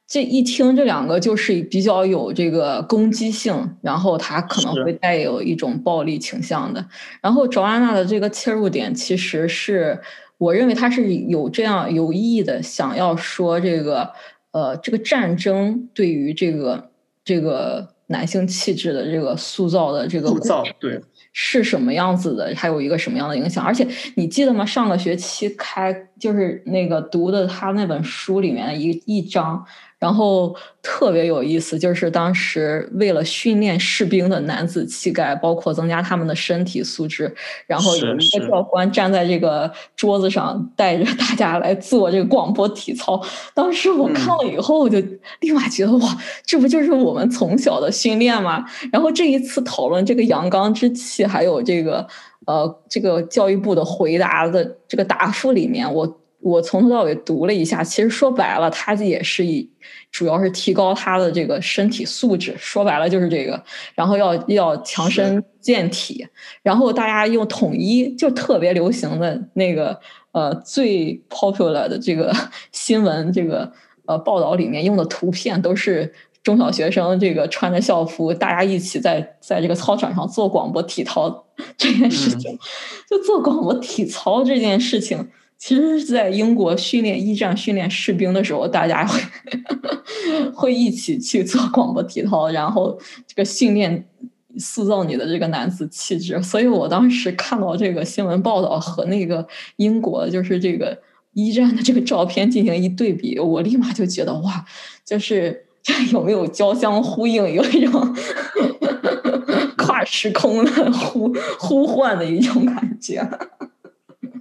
[0.07, 6.83] 这一听这两个就是比较有这个攻击性，然后他可能会带有一种暴力倾向的。
[7.21, 10.01] 然后卓安娜的这个切入点，其实是
[10.39, 14.11] 我认为他是有这样有意义的，想要说这个
[14.49, 16.89] 呃，这个战争对于这个
[17.23, 17.93] 这个。
[18.07, 21.01] 男性气质的这个塑造的这个塑造，对
[21.33, 22.53] 是什么样子的？
[22.55, 23.63] 还有一个什么样的影响？
[23.63, 24.65] 而且你记得吗？
[24.65, 29.65] 上个学期开就是那个读的他那本书里面一一章。
[30.05, 37.33] 然后特别有意思，就是当时为了训练士兵的男子气概，包括增加他们的身体素质，
[37.65, 43.19] 然后有一个教官站在这个桌子上，带着大家来做这个广播体操。
[43.55, 44.99] 当时我看了以后，我就
[45.39, 48.63] 立马觉得哇，这不就是我们从小的训练吗？
[48.91, 52.05] 然后这一次讨论这个阳刚之气，还有这个
[52.45, 56.15] 呃，这个教育部的回答的这个答复里面，我。
[56.45, 59.67] 我从头到尾读了一下，其实说白了，他也是以
[60.11, 63.63] 主要是提高他的这个身体素质，说白了就是这个，
[63.95, 66.27] 然后要要强身健体，
[66.61, 69.99] 然后大家用统一就特别流行的那个
[70.33, 72.31] 呃最 popular 的这个
[72.71, 73.73] 新闻这个
[74.05, 82.55] 呃报道里面用的图片都是中小学生这个穿着校服，大家一起在在这个操场上做广播体操 这件事情，
[83.09, 85.27] 就做广播体操这件事情。
[85.65, 89.19] 其实是在英国训练一战训练士兵的时候，大家会
[90.53, 92.95] 会一起去做广播体操，然后
[93.25, 94.07] 这个训练
[94.59, 96.39] 塑造你的这个男子气质。
[96.43, 99.43] 所以我当时看到这个新闻报道和那个
[99.77, 100.95] 英国就是这个
[101.33, 104.63] 一战的这个照片进行一对比，我立马就觉得哇，
[105.03, 105.65] 就是
[106.13, 108.15] 有没有交相呼应，有一种
[109.75, 113.27] 跨时空的呼呼唤的一种感觉。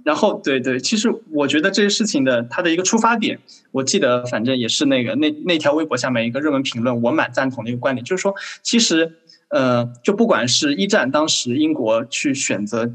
[0.05, 3.39] 然后，对对，其实我觉得这些事情的它的一个出发点，
[3.71, 9.15] 我记得反正也是那个那那条微博下面一个热门评论，我蛮赞同的一个观点，就是说，其实，
[9.49, 12.85] 呃，就不管是一战当时英国去选择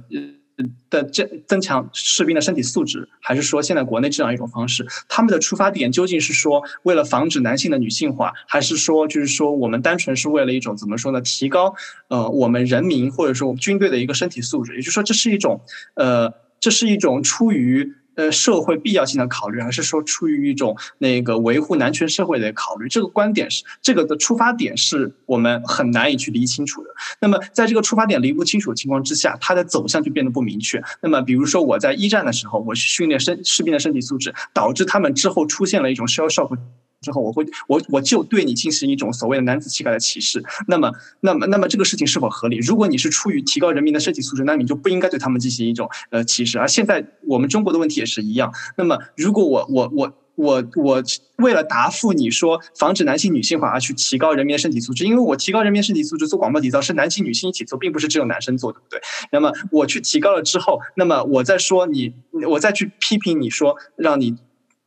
[0.89, 11.75] 的增增强士兵的身体素质，还是说现在国内这样一种方式，他们的出发点究竟是说为了防止男性的女性化，还是说就是说我们单纯是为了一种怎么说呢，提高
[12.07, 15.61] 呃我们人民或者说军队的一个身体素质，也就是说这是一种
[15.95, 16.33] 呃。
[16.61, 22.87] 这是一种出于呃社会必要性的考虑，还是说出于一种那个维护男权社会的考虑？
[22.89, 26.91] 这个观点是这个的出发点是我们很难以去理清楚的。
[27.21, 30.83] 那么在这个出发点理不清楚的情况之下，它的走向就变得不明确。
[31.01, 36.59] 那么比如说我在一战的时候，我去训练身士兵的身体素质，导致他们之后出现了一种 shell shock。
[37.01, 40.43] 之后，我会我我就对你进行一种所谓的男子气概的歧视。
[40.69, 42.59] 那么，那么，那么这个事情是否合理？
[42.59, 46.59] 如果你是出于提高人民的身体素质，那你就不应该对他们进行一种呃歧视。
[46.59, 48.53] 而现在我们中国的问题也是一样。
[48.77, 51.03] 那么，如果我我我我我
[51.39, 59.01] 为了答复你说防止男性女性化而去提高人民的身体素质，因为我提高人民身体素质做广播体操是男性女性一起做，并不是只有男生做，对不对？
[59.33, 62.13] 那么我去提高了之后，那么我再说你，
[62.47, 64.37] 我再去批评你说让你。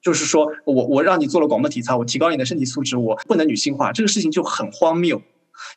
[0.04, 5.22] 就是说我我让你做了广播体操，我提高你的身体素质，我不能女性化，这个事情就很荒谬。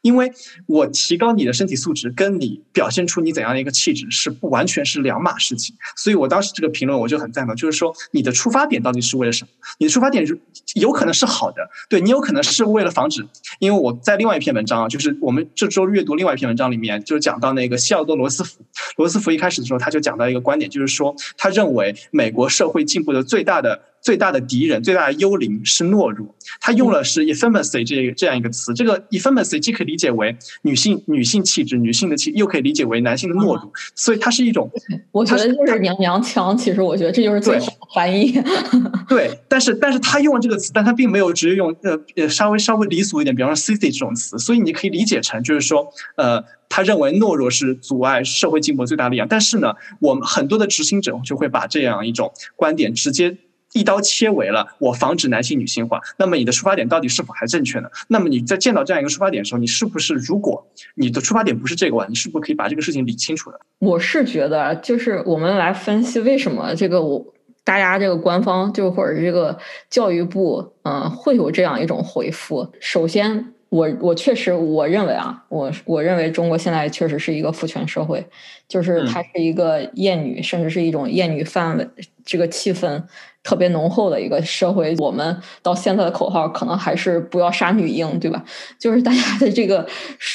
[0.02, 0.32] 因为
[0.66, 5.76] 我提高你的身体素质，跟你表现出你怎样的一个气质是不完全是两码事情。
[5.96, 9.50] 所以我当时这个评论我就很赞同，就是说你的出发点到底是为了什么？
[9.78, 10.40] 你的出发点是
[10.74, 13.24] 有可能是好的，对你有可能是为了防止。
[13.60, 18.58] 因为我在另外一篇文章啊，就是我们这周阅读另外一篇文章里面，就是讲到那个西奥多·罗斯福。
[18.96, 23.82] 罗斯福一开始的时候他就讲到一个观点，就是说他认为美国社会进步的最大的。
[24.06, 26.32] 最大的敌人、最大的幽灵是懦弱。
[26.60, 28.72] 他用了是 effeminacy 这这样一个词。
[28.72, 33.72] 这个 effeminacy 既可以理解为女性、女性气质、女性的气，又可以理解为男性的懦弱。
[33.96, 34.70] 所以它是一种，
[35.10, 36.56] 我觉得就是娘娘腔。
[36.56, 38.40] 其实我觉得这就是最好的翻译。
[39.10, 44.38] 对，但是但是他用了这个词，但他并没有直接用呃呃稍微稍微离俗一点，比方说 sissy 这种词。
[44.38, 45.84] 所以你可以理解成就是说，
[46.14, 49.26] 呃，他认为懦弱是阻碍社会进步最大的力量。
[49.26, 53.36] 但是呢，我们很多的执行者就会把这样一种观点直接。
[53.76, 57.88] 一刀切为了我防止男性女性化，那么你的出发点到底是否还正确呢？
[58.08, 63.60] 那么你在见到这样一个出发点的时候，你是不是如果你的出发点不是这个话，你是不是可以把这个事情理清楚的？
[63.78, 69.58] 我是觉得，就是我们来分析为什么这个我大家这个官方就或者这个
[69.90, 72.72] 教育部嗯会有这样一种回复。
[72.80, 78.24] 首先，我我确实我认为啊，我我认为中国现在确实是一个父权社会，
[78.68, 81.88] 就是它是一个厌女，甚至是一种厌女范围
[82.24, 83.02] 这个气氛。
[83.42, 88.44] 特别浓厚的一个社会，我们到现在的口号可能还是不要杀女婴，对吧？
[88.76, 89.86] 就是大家的这个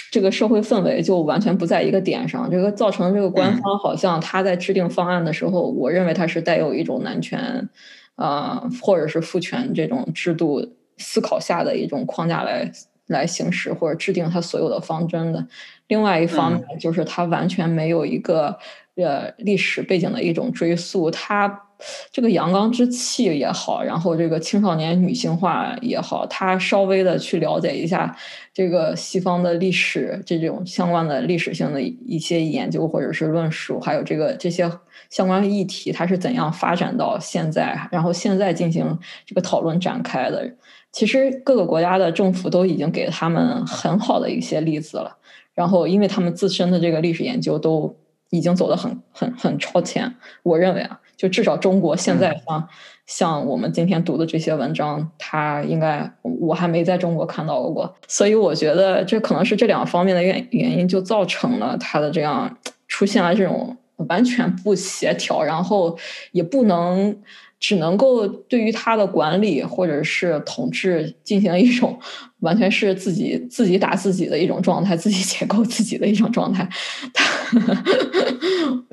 [0.09, 7.67] 这个社会氛围就完全不在一个点上，这个造成这个官方好像他在制定方案的时候，我认为他是带有一种男权，
[8.15, 10.65] 啊，或者是父权这种制度
[10.97, 12.71] 思考下的一种框架来
[13.11, 15.45] 来行使或者制定他所有的方针的。
[15.87, 18.57] 另外一方面就是他完全没有一个
[18.95, 21.67] 呃历史背景的一种追溯，他。
[22.11, 28.15] 这个阳刚之气也好，然后这个青少年女性化也好，他稍微的去了解一下
[28.53, 34.71] 这个西方的历史，这种相关的历史性的一些研究或者是论述，还有这个这些
[35.09, 40.53] 相关的议题，它是怎样发展到现在，然后现在进行这个讨论展开的。
[40.91, 45.17] 其实各个国家的政府都已经给他们很好的一些例子了，
[45.53, 47.95] 然后因为他们自身的这个历史研究都
[48.29, 50.99] 已经走得很很很超前，我认为啊。
[51.17, 52.67] 就至少中国现在像
[53.05, 63.77] 像我们今天读的这些文章，它应该我还没在中国看到过，所以我觉得这可能是这两方面的原原因，就造成了它的这样出现了这种
[64.09, 65.95] 完全不协调，然后
[66.31, 67.15] 也不能。
[67.61, 71.97] 只能够对于他的管理或者是统治进行一种
[72.39, 76.67] 完全是自己自己打自己的一种状态，自己解构自己的一种状态，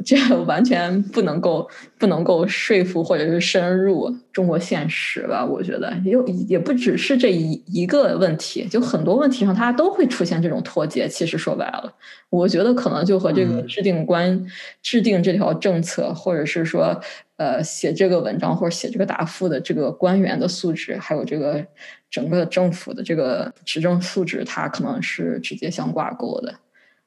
[0.05, 1.66] 这完全不能够
[1.99, 5.43] 不能够说服或者是深入中国现实吧？
[5.43, 6.12] 我觉得也
[6.47, 11.09] 也不只是这一一个问题，就很多问题上它都会出现这种脱节。
[11.09, 11.91] 其实说白了，
[12.29, 14.47] 我觉得可能就和这个制定关
[14.83, 17.01] 制定这条政策，或者是说。
[17.39, 21.64] 呃，写这个文章或者写这个答复的这个官员的素质，还有这个
[22.11, 26.53] 整个政府的这个执政素质，它可能是直接相挂钩的。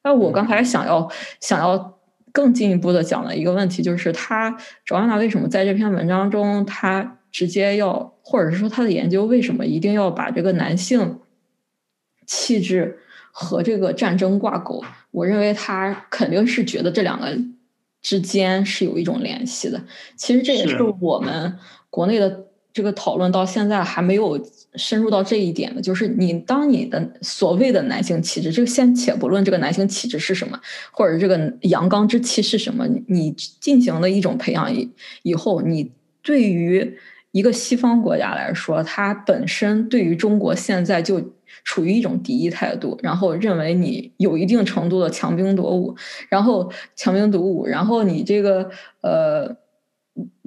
[0.04, 1.12] 那我刚才想要
[1.42, 2.00] 想要
[2.32, 11.20] 更进一步的讲的一个问题，就是他卓安娜为什么在这篇文章中，他直接要，或者是说他的研究为什么一定要把这个男性
[12.26, 13.00] 气质
[13.34, 14.82] 和这个战争挂钩？
[15.12, 17.38] 我认为他肯定是觉得这两个。
[18.02, 19.84] 之间是有一种联系的，
[20.16, 21.58] 其实这也是我们
[21.90, 24.44] 国内的这个讨论到现在还没有
[24.76, 25.82] 深入到这一点的。
[25.82, 30.60] 就是你当你的所谓的男性气质，这个先且不论这个男性气质是什么，
[30.92, 34.90] 或者这个阳刚之气是什么，你进行了一种培养以
[35.24, 35.92] 以后，你
[36.22, 36.98] 对于
[37.32, 41.34] 一个西方国家来说，它本身对于中国现在就。
[41.64, 45.96] 处于一种敌意态度，然后认为你有一定程度的强兵夺武，
[46.30, 48.70] 然后强兵夺武，然后你这个
[49.02, 49.56] 呃，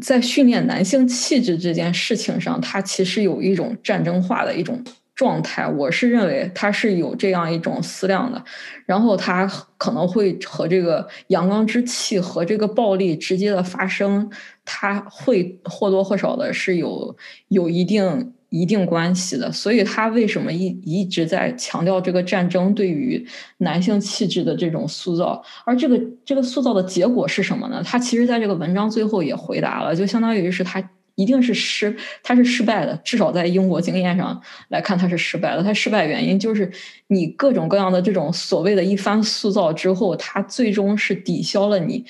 [0.03, 4.83] 在训练男性气质这件事情上，它其实有一种战争化的一种
[5.15, 5.67] 状态。
[5.67, 8.45] 我是认为它是有这样一种思量的，
[8.85, 9.47] 然后它
[9.79, 14.31] 可能会和这个阳刚之气和这个暴力直接的发生，
[14.65, 17.17] 它会或多或少的是有
[17.49, 18.34] 有一定。
[18.55, 23.27] 一定关系的，所以他为什么一一直在强调这个战争对于
[23.59, 25.43] 男性气质的这种塑造？
[25.65, 27.83] 而这个这个塑造的结果是什么呢？
[27.85, 30.81] 他其实在这个文章最后也回答了，就相当于是他
[31.17, 35.63] 一定是失，他是失败的，至少在英国经验上来看，他是失败的。
[35.65, 36.71] 他失败原因就是
[37.09, 42.05] 你各种各样的这种所谓的一番塑造之后，他最终是抵消了你。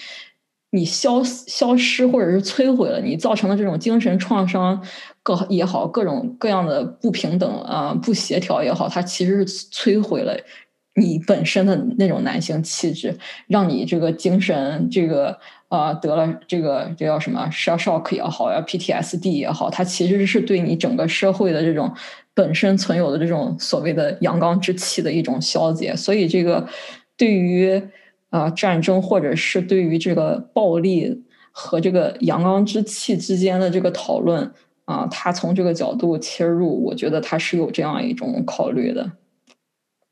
[0.71, 4.85] 你消消失或者是摧毁了你造成的这种精神创伤，
[5.25, 10.37] 各也好，各种各样的不平等啊、不协调也好，它其实是摧毁了
[10.95, 13.19] 你本身的那种男性气质，
[13.49, 21.93] 让你这个精神这个啊得了这个这叫什么 shock 也好呀，PTSD 也好，它其实是对你整个社会的这种
[22.35, 26.69] 本身存有的这种所谓的阳刚之气的一种消解，所以这个
[27.17, 27.83] 对于。
[28.31, 31.23] 啊，战争或者是对于这个暴力
[31.53, 34.53] 和这个阳刚之气之间的这个讨论
[34.85, 39.13] 啊，他从这个角度切入，我觉得他是有这样一种考虑的。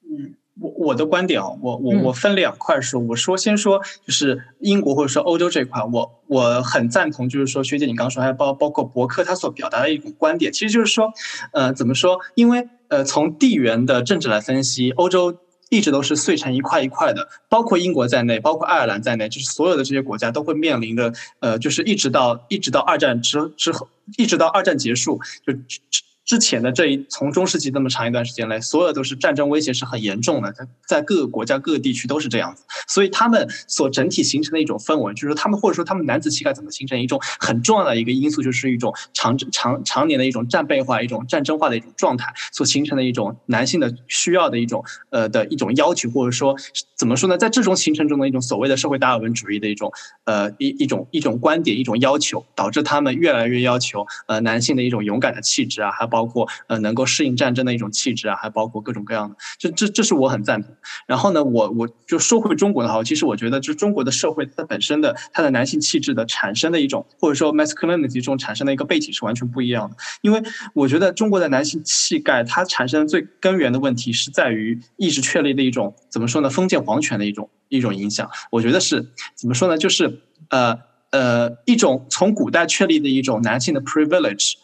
[0.04, 11.12] 嗯，我我的观点啊，我我我分两块说，我说先说就是英国或者说欧洲这块，我我很赞同，就是说学姐你刚说，还包包括博客他所表达的一种观点，其实就是说，
[11.52, 12.20] 呃，怎么说？
[12.34, 15.36] 因为呃，从地缘的政治来分析，欧洲。
[15.72, 21.10] 一直都是碎成一块一块的，包括英国在内，包括爱尔兰在内，就是所有的这些国家都会面临的，
[21.40, 25.54] 呃，就是一直到一直到二战之之后，一直到二战结束，就。
[26.24, 46.56] 之前的这一从中世纪这么长一段时间来，所有都是战争威胁是很严重的，在在各个国家各个地区都是这样子，所以他们所整体形成的一种氛围，就是说他们或者说他们男子气概怎么形成一种很重要的一个因素，就是一种长长常年的一种战备化、一种战争化的一种状态所形成的一种男性的需要的一种呃的一种要求，或者说
[46.96, 49.92] 怎么说呢，在这种形成中的一种所谓的社会达尔文主义的一种
[50.24, 56.11] 呃一一种一种观点、一种要求，导致他们越来越要求呃男性的一种勇敢的气质啊，还。
[56.12, 60.76] 包括呃能够适应战争的一种气质啊，还包括各种各样的，这这这是我很赞同。
[61.06, 69.96] 然后呢，我我就说回中国的话，其实我觉得就中国的社会它本身的它的男性气质的产生的一种，或者说 masculinity 这种产生的一个背景是完全不一样的。
[70.20, 70.42] 因为
[70.74, 76.50] 我觉得中国的男性气概它产生最根源的问题是在于意志确立的一种怎么说呢？
[76.50, 78.30] 封建皇权的一种一种影响。
[78.50, 79.78] 我觉得是怎么说呢？
[79.78, 80.78] 就是呃
[81.10, 84.54] 呃一种从古代确立的一种男性的 privilege。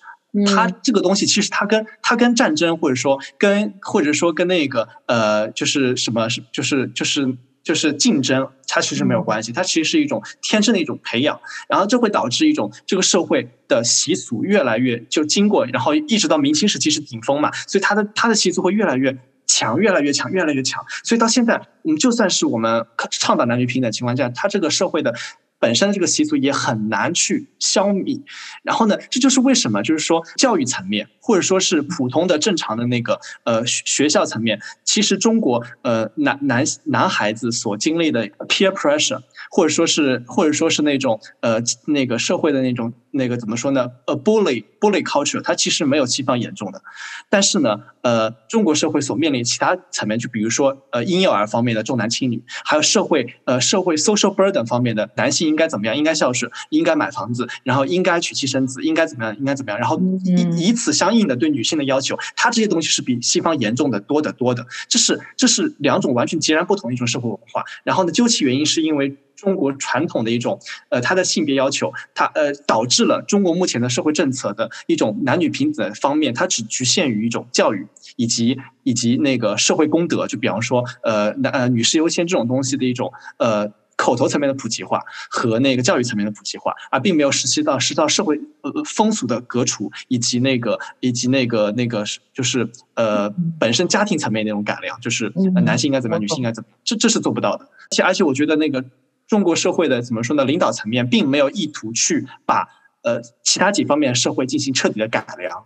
[0.47, 19.17] 它这个东西其实它跟它跟战争或者说跟或者说跟那个呃就是什么是就是就是就是竞争，它其实没有关系，它其实是一种天生的一种培养，然后这会导致一种这个社会的习俗越来越就经过，然后一直到明清时期是顶峰嘛，所以它的它的习俗会越来越
[19.47, 25.15] 强，越来越强，越来越强，所以到现在，我们就算是我们倡导男女平等情况下，它这个社会的。
[25.59, 28.23] 本身的这个习俗也很难去消弭，
[28.63, 39.21] 然后呢，这就是为什么，就是说教育层面，或者说是普通的正常的那个呃学校层面，其实中国呃男男男孩子所经历的 peer pressure，
[39.51, 42.93] 或者说是或者说是那种呃那个社会的那种。
[43.11, 43.91] 那个怎么说呢？
[44.07, 46.83] 呃，bully bully culture，它其实没有西方严重的，
[47.31, 55.97] 但是呢，呃，中国社会所面临其他层面，就比如说呃婴幼儿方面的重男轻女，还有社会呃社会 social burden 方面的男性应该怎么样？
[55.97, 59.35] 应该孝顺，应该买房子，然后应该娶妻生子，应该怎么样？
[59.39, 59.81] 应该怎么样？
[59.81, 64.67] 然后以以此相应的对女性的要求，它这些东西是比西方严重的多得多的。
[64.87, 67.65] 这是这是两种完全截然不同的一种社会文化。
[67.85, 69.17] 然后呢，究其原因，是因为。
[69.39, 70.59] 中国传统的一种，
[70.89, 77.87] 呃，它的性别要求，它呃导致了中国目前的社会政策的一种男女平等方面，它只局限于一种教育
[78.17, 93.31] 以及以及那个社会公德，就比方说，呃，男呃女士优先这种东西的一种呃口头层面的普及化和那个教育层面的普及化，而并没有实现到实到社会呃风俗的革除以及那个以及那个那个就是呃
[93.61, 95.33] 本身家庭层面那种改良，就是
[95.65, 97.65] 男性应该怎么样，女性应该怎么样，这这是做不到的。
[97.65, 98.85] 而且而且我觉得那个。
[99.29, 100.45] 中国社会的怎么说呢？
[100.45, 102.67] 领导层面并没有意图去把
[103.03, 105.65] 呃其他几方面社会进行彻底的改良，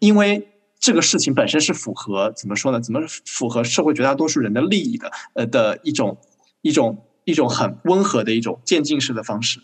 [0.00, 0.48] 因为
[0.80, 2.80] 这个事情本身是符合怎么说呢？
[2.80, 5.12] 怎么符合社会绝大多数人的利益的？
[5.34, 6.16] 呃的一种
[6.62, 9.60] 一种一种很温和的一种渐进式的方式。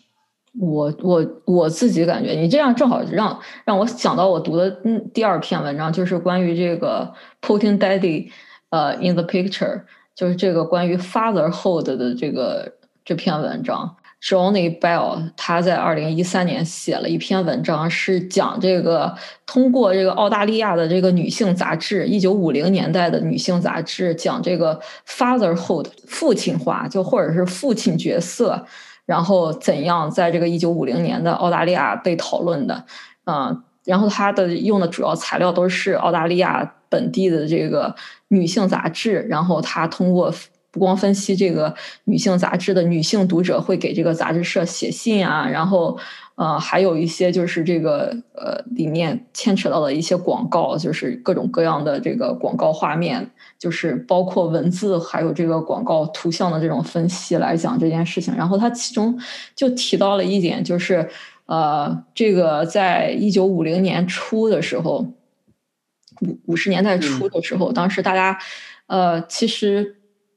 [0.61, 8.30] 我我我自己感觉，你这样正好让让我想到我读的嗯第二篇文章，就是关于这个 putting daddy
[8.68, 9.85] 呃 in the picture。
[10.14, 12.72] 就是这个关于 fatherhood 的这个
[13.04, 28.64] 这篇文章，Johnny Bell 他在二零一三年写了一篇文章，是讲这个通过这个澳大利亚的这个女性杂志，一九五零年代的女性杂志，讲这个 fatherhood 父亲化，就或者是父亲角色，
[29.04, 32.84] 然后怎样在这个一九五零年的澳大利亚被讨论的，
[33.24, 36.74] 啊，然后他的用的主要材料都是澳大利亚。
[36.91, 37.93] 本地的这个
[38.28, 40.32] 女性杂志，然后他通过
[40.70, 41.74] 不光分析这个
[42.05, 45.99] 女性杂志的女性读者会给这个杂志社写信啊，然后
[46.37, 53.28] 呃还有一些就是这个呃里面牵扯到的一些广告，就是各种各样的这个广告画面，
[53.59, 58.32] 就是包括文字还有这个广告图像的这种分析来讲这件事情。
[58.37, 59.18] 然后他其中
[59.57, 61.09] 就提到了一点，就是
[61.47, 65.14] 呃这个在一九五零年初的时候。
[66.20, 68.38] 五五十年代初的时候，当时大家，
[68.86, 69.97] 呃，其实，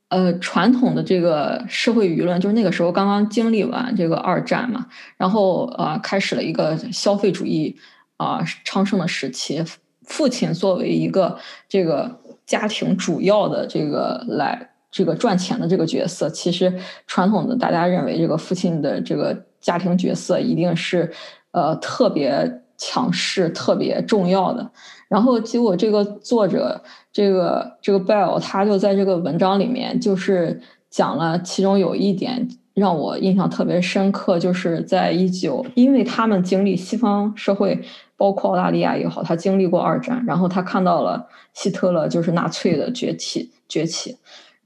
[0.10, 4.88] 呃，传统的这个社会舆论，就是那个时候刚刚经历完这个二战嘛，
[5.18, 7.78] 然后呃，开始了一个消费主义
[8.18, 9.64] 啊昌盛的时期。
[10.02, 11.38] 父亲作为一个
[11.70, 16.74] 这个家庭主要的这个来这个赚钱的这个角色，其实
[17.06, 21.12] 传统的大家认为这个父亲的这个家庭角色一定是
[21.52, 24.72] 呃特别强势、特别重要的。
[25.10, 37.78] 然后结果，这个作者，这个这个 Bell，他就在这个文章里面，就是讲了其中有一点让我印象特别深刻，就是在一九，因为他们经历西方社会，
[38.16, 44.16] 包括澳大利亚也好，他经历过二战，然后他看到了希特勒就是纳粹的崛起崛起，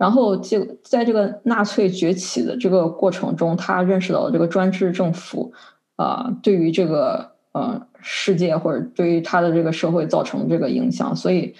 [0.02, 5.54] 然后就在这个纳粹崛起的这个过程中，他认识到了这个专制政府
[5.95, 7.80] 啊，对于这个呃。
[8.04, 11.54] 世界或者对于他的这个社会造成这个影响，所以，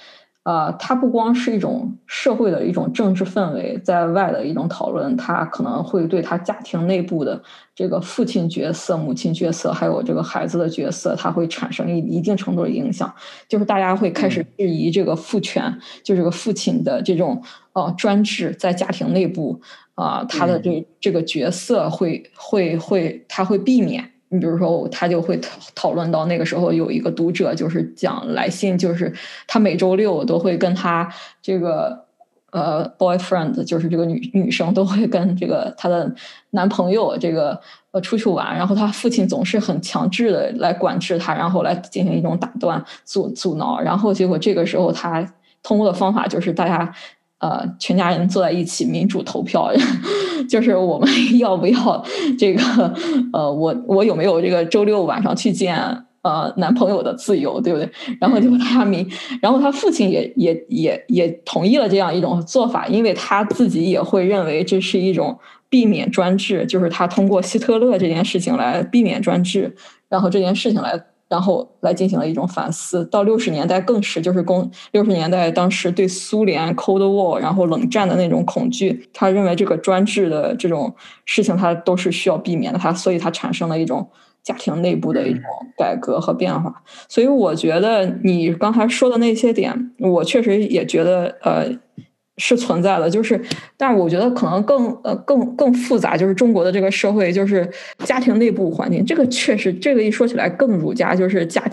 [0.43, 7.39] 啊，它不光是一种社会的一种政治氛围在外的一种讨论，它可能会对他家庭内部的
[7.75, 13.13] 这个父亲角色、母亲角色，还有这个孩子的角色，它会产生一一定程度的影响。
[13.47, 17.39] 就是大家会开始质疑这个父权，就这个父亲的这种
[17.73, 19.61] 呃专制在家庭内部
[19.93, 24.11] 啊，他的这这个角色会会会他会避免。
[24.34, 29.13] 你比如说，他就会讨讨论到那个时候有一个读者就是讲来信，就是
[29.45, 32.05] 他每周六都会跟他这个
[32.51, 36.09] 呃 boyfriend，就是这个女女生都会跟这个她的
[36.51, 37.59] 男朋友这个
[37.91, 46.95] 呃出去玩，然后他父亲总是很强制的来管制他，然后来进行一种打断阻阻挠，然后结果这个时候他通过的方法就是大家。
[47.41, 49.71] 呃，全家人坐在一起民主投票，
[50.47, 52.05] 就是我们 要不要
[52.37, 52.61] 这个？
[53.33, 55.75] 呃，我我有没有这个周六晚上去见
[56.21, 57.89] 呃男朋友的自由，对不对？
[58.19, 59.09] 然后就他民，
[59.41, 65.35] 然后他父亲也也也也同意了这样一种做法，因为他自己也会认为这是一种
[65.67, 69.75] 避免专制，就是他通过希特勒这件事情来避免专制，
[70.07, 71.03] 然后这件事情来。
[71.32, 84.09] 然后来进行了一种反思，到六十年代更是，就是公六十年代当时对苏联 Cold War，然后冷战的那种恐惧，他认为这个专制的这种事情，他都是需要避免的，他所以他产生了一种
[84.43, 85.41] 家庭内部的一种
[85.77, 86.84] 改革和变化。
[87.07, 91.71] 所以我觉得你刚才说的那些点，我确实也觉得呃。
[92.43, 93.39] 是存在的，就是，
[93.77, 97.69] 但是我觉得可能更呃更更复杂，就是中国的这个社会，就是
[97.99, 101.63] 家庭内部环境，这个确实，这个一说起来更儒家，就是家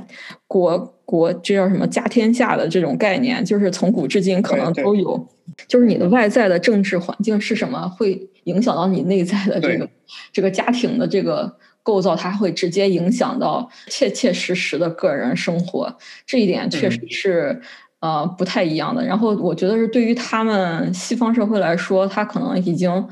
[0.47, 5.27] 国国这叫什么家天下的这种概念，就是从古至今可能都有，
[5.67, 9.89] 就是你的外在的政治环境是什么，会影响到你内在的这个
[10.31, 15.97] 这个家庭的这个构造，它会直接影响到切切实实的个人生活，
[16.27, 17.63] 这一点确实是。
[18.01, 19.05] 呃，不太一样的。
[19.05, 23.09] 然后我觉得是对于他们西方社会来说，他可能已经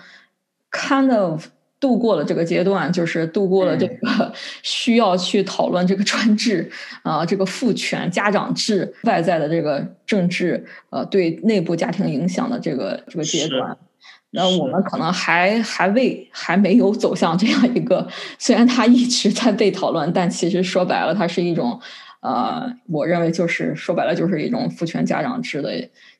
[0.70, 1.45] kind of
[1.80, 4.32] 度过了这个阶段，就是度过了这个
[4.62, 6.70] 需要去讨论这个专制
[7.03, 13.76] 啊，这个父权家长制外在的这个政治呃对内部家庭影响的这个这个阶段。
[14.30, 18.07] 那我们可能还还未还没有走向这样一个，
[18.39, 21.80] 虽然它一直在被讨论，但其实说白了，它是一种。
[22.20, 25.70] 呃，我认为就是说白了，就是一种父权家长制的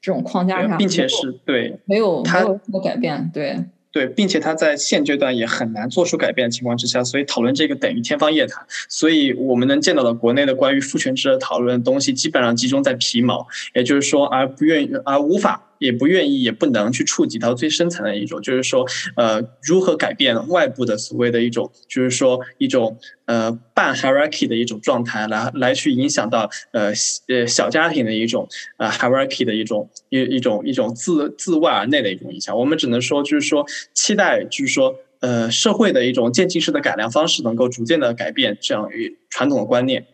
[0.01, 3.57] 这种框架下，并且是对没有没有什么改变，对
[3.91, 8.65] 对，并且他在现阶段也很难做出改变的情况之下，所以讨论这个等于天方夜谭。
[8.89, 15.66] 所以我们能见到的国内的关于父权制的讨论东西，基本上集中在皮毛，也就是说，而不愿意而无法。
[15.79, 26.93] 也不愿意，也不能去触及到最深层的一种，就是说，呃，如何改变外部的所谓的一种，就是说一种呃半 hierarchy 的一种状态，来来去影响到呃
[27.29, 28.49] 呃小家庭的一种
[28.79, 32.57] 呃 hierarchy 的一种一一种一种自自外而内的一种影响。
[32.57, 40.07] 我们只能说，就是说期待，就是说呃社会的一种渐进式的改良方式，能够逐渐的改变这样与传统的观念，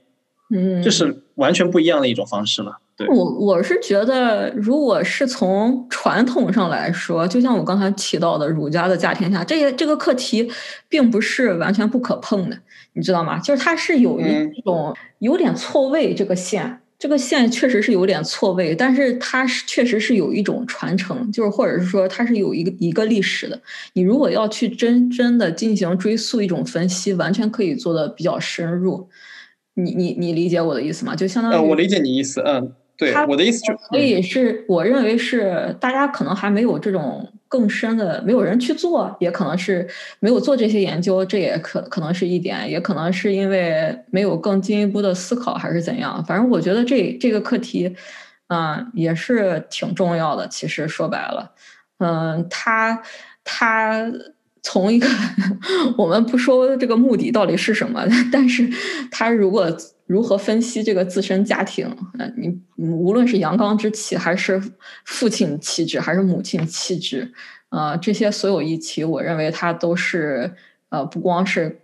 [0.54, 2.78] 嗯，这是完全不一样的一种方式了。
[3.09, 10.49] 我我是觉得，如果是从传统上来说，就像我刚才提到的儒家的家天下，这些这个课题
[10.88, 12.59] 并不是完全不可碰的，
[12.93, 13.38] 你知道吗？
[13.38, 23.61] 就是它是有一种有点错位，这个线，这个线确实是有点错位，但是它是确实是有一种传承，就是或者是说它是有一个一个历史的。
[23.95, 29.09] 你如果要去真真的进行追溯一种分析，完全可以做的比较深入。
[29.74, 31.16] 你你你理解我的意思吗？
[31.16, 32.74] 就相当于我理解你意思，嗯。
[33.11, 39.88] 对，我的意思就所以是我认为是大家可能还没有这种更深的，没有人去做，也可能是
[40.20, 46.24] 没有做这些研究，这也可可能是一点，也可能是因为没有更进一步的思考，还是怎样。
[46.24, 47.94] 反正我觉得这这个课题，
[48.48, 50.46] 嗯，也是挺重要的。
[50.48, 51.53] 其实说白了，
[51.98, 53.03] 嗯，他
[53.44, 54.11] 他。
[54.62, 55.06] 从一个
[55.98, 58.68] 我们不说这个目的到底是什么， 但是
[59.10, 59.70] 他如果
[60.06, 61.86] 如何分析这个自身家庭，
[62.18, 64.62] 呃，你无论是阳刚之气，还是
[65.04, 67.32] 父亲气质，还是母亲气质，
[67.70, 70.52] 呃，这些所有议题，我认为他都是
[70.90, 71.80] 呃，不光是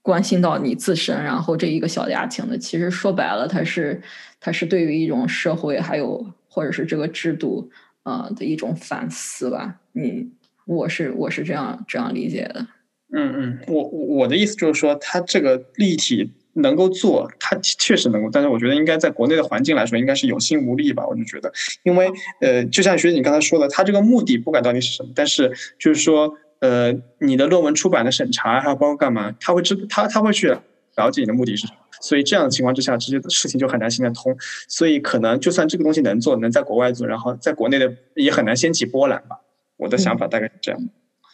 [0.00, 4.02] 关心到你自身，然后这一个小家庭的，其实说白了，它是
[4.40, 7.70] 它是对于一种社会，还有或者是这个制度，
[8.02, 10.32] 呃的一种反思吧，你。
[10.66, 12.66] 我是我是这样这样理解的，
[13.14, 21.06] 嗯嗯，我我的意思就是说，他这个立体能够做，他确实能够，但是我觉得应该在国内的环境来说，应该是有心无力吧。
[21.06, 21.52] 我就觉得，
[21.82, 22.10] 因为
[22.40, 30.48] 呃，就像学姐你刚才说的，他这个目的不管到底是什么，但是就是说，呃，你的论文出版的审查还有包括干嘛，他会知他他会去
[30.96, 34.36] 了解你的目的是什么，所以这样的情况之下，这些事情就很难行得通。
[34.68, 39.36] 所以可能就算这个东西能做，能在国外做，然后在国内的也很难掀起波澜吧。
[39.82, 40.80] 我的想法大概是这样，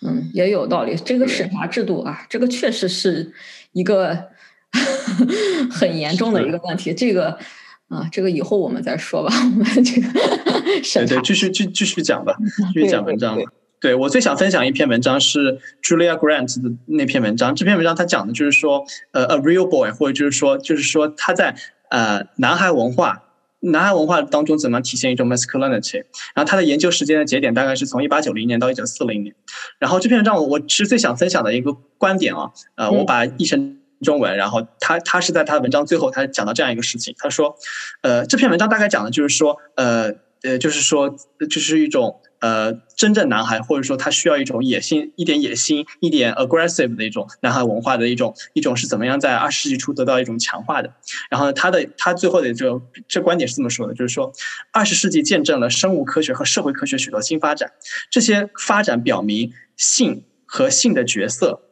[0.07, 0.97] 嗯，也有道理。
[0.97, 3.33] 这个审查制度啊，这个确实是
[3.73, 4.29] 一个
[5.71, 6.95] 很严重的一个问题。
[6.95, 7.39] 这个
[7.89, 9.33] 啊，这个以后我们再说吧。
[9.35, 10.09] 我们这个
[10.83, 12.35] 审查，对，继续继继续讲吧，
[12.73, 13.39] 继续讲文章。
[13.81, 17.55] 对我最想分享一篇文章是 Julia Grant 的那篇文章。
[17.55, 21.55] 这篇文章它讲的就是说，呃，a real boy，或者就是说，就是说他在
[21.91, 23.23] 呃男孩文化、
[23.61, 26.05] 男孩文化当中怎么体现一种 masculinity。
[26.35, 29.35] 然后他的研究时间的节点大概是从一八九零年到一九四零年。
[29.79, 34.37] 然后这篇文章我我其实最想分享的一个观点啊，呃，我把译成中文。
[34.37, 37.57] 然后他他是在他的文章最后他讲到这样一个事情，他说，
[38.03, 41.17] 呃，这篇文章大概讲的就是说，呃呃，就是说，
[41.51, 42.21] 就是一种。
[42.41, 50.95] 呃，真正男孩，或者说他需要一种野心，一点野心，一点 aggressive 的一种男孩文化的一种一种是怎么样在二十世纪初得到一种强化的？
[51.31, 54.33] 然后，他的他最后的这这观点是这么说的，就是说，
[54.73, 57.73] 二十世纪见证了生物科学和社会科学许多新发展，
[58.11, 61.63] 这些发展表明性和性的角色、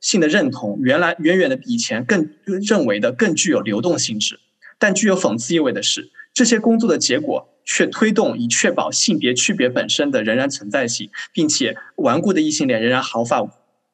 [0.00, 4.38] 性的认同，原来远远的比以前更认为的更具有流动性质。
[4.78, 7.49] 但具有讽刺意味的是，这些工作的结果。
[7.64, 13.50] 却推动以确保性别区别本身的仍然存在性，并且顽固的异性恋仍然毫发无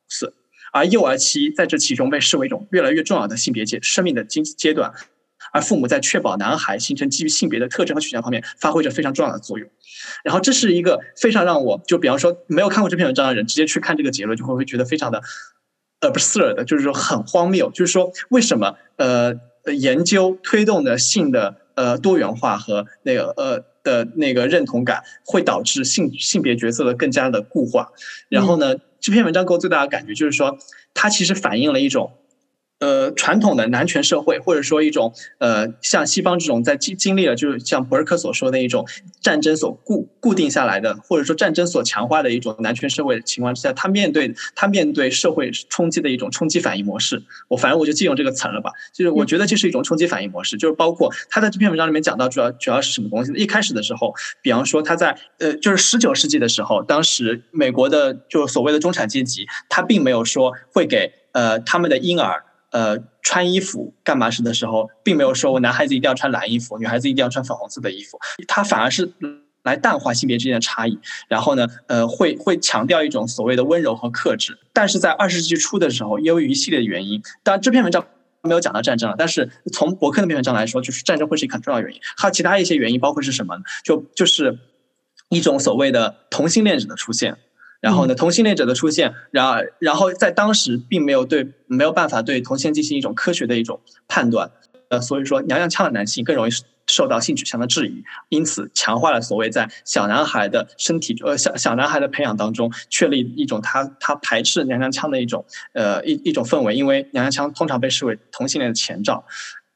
[0.09, 0.33] 损，
[0.73, 4.93] 而幼儿期在这其中被视为一种越来越重要的性别阶生命的阶阶段，
[5.53, 9.69] 而父母在确保男孩形成基于性别的特征和取向方面发挥着非常重要的作用。
[10.25, 15.23] 然后这是一个非常让我就比方说没有看过这篇文章的人直接去看这个结论就会会觉得非常的
[16.01, 19.35] absurd，就是说很荒谬，就是说为什么呃
[19.77, 21.66] 研究推动的性的。
[21.77, 27.93] 呃，多元化和那个呃的那个认同感，会导致性性别角色的更加的固化。
[28.29, 30.59] 然后呢，这篇文章给我最大的感觉就是说，
[30.93, 32.11] 它其实反映了一种。
[32.79, 38.87] 呃，传统的男权社会，或者说一种呃，像西方这种在经经历了，就是像博尔克所说的一种
[39.23, 47.23] 战争所固固定下来的，或者说战争所强化的一种男权社会的情况之下，他面对他面对社会冲击的一种冲击反应模式。
[47.49, 53.33] 我反正我就借用这个词了吧，就是我觉得这是一种冲击反应模式，就是包括他在这篇文章里面讲到主要主要是什么东西？
[53.33, 54.13] 一开始的时候，
[54.43, 62.43] 比方说他在呃，就是十九世纪的时候，当时美国的就所谓的中产阶级，他并没有说会给呃他们的婴儿。
[62.77, 69.11] 呃，穿衣服干嘛时的时候，并没有说我男孩子一定要穿蓝衣服，女孩子一定要穿粉红色的衣服，他反而是
[69.63, 70.99] 来淡化性别之间的差异。
[71.27, 74.59] 然后呢，呃，会会强调一种所谓的温柔和克制。
[74.75, 78.07] 但是在二十世纪初的时候，由于一系列的原因，当然这篇文章
[78.43, 82.01] 没有讲到战争了，但是从博客那篇文章来说，就是战争会是一个很重要的原因。
[82.19, 83.57] 还有其他一些原因，包括是什么？
[83.83, 84.59] 就就是
[85.31, 87.39] 一种所谓的同性恋者的出现。
[87.87, 94.51] 然后呢，同性恋者的出现，然而然后在当时并没有对没有办法对同性进行一种科学的一种判断，
[94.89, 96.51] 呃，所以说娘娘腔的男性更容易
[96.89, 109.25] 受到性取向的质疑，因此强化了所谓在小男孩的身体呃小小男孩的培养当中确立一种他他排斥娘娘腔的一种呃一一种氛围，因为娘娘腔通常被视为同性恋的前兆。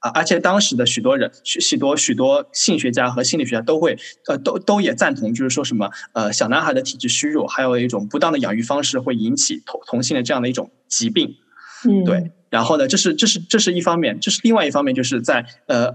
[0.01, 11.37] 啊，而且当时的许多人，许许多许多性学家和心理学家都会，呃，都都也赞同，就是说什么，呃，小男孩的体质虚弱，还有一种不当的养育方式会引起同同性的这样的一种疾病，
[11.85, 12.33] 嗯，对。
[12.49, 15.95] 然后呢，这是这是这是一方面，这是另外一方面，就是在呃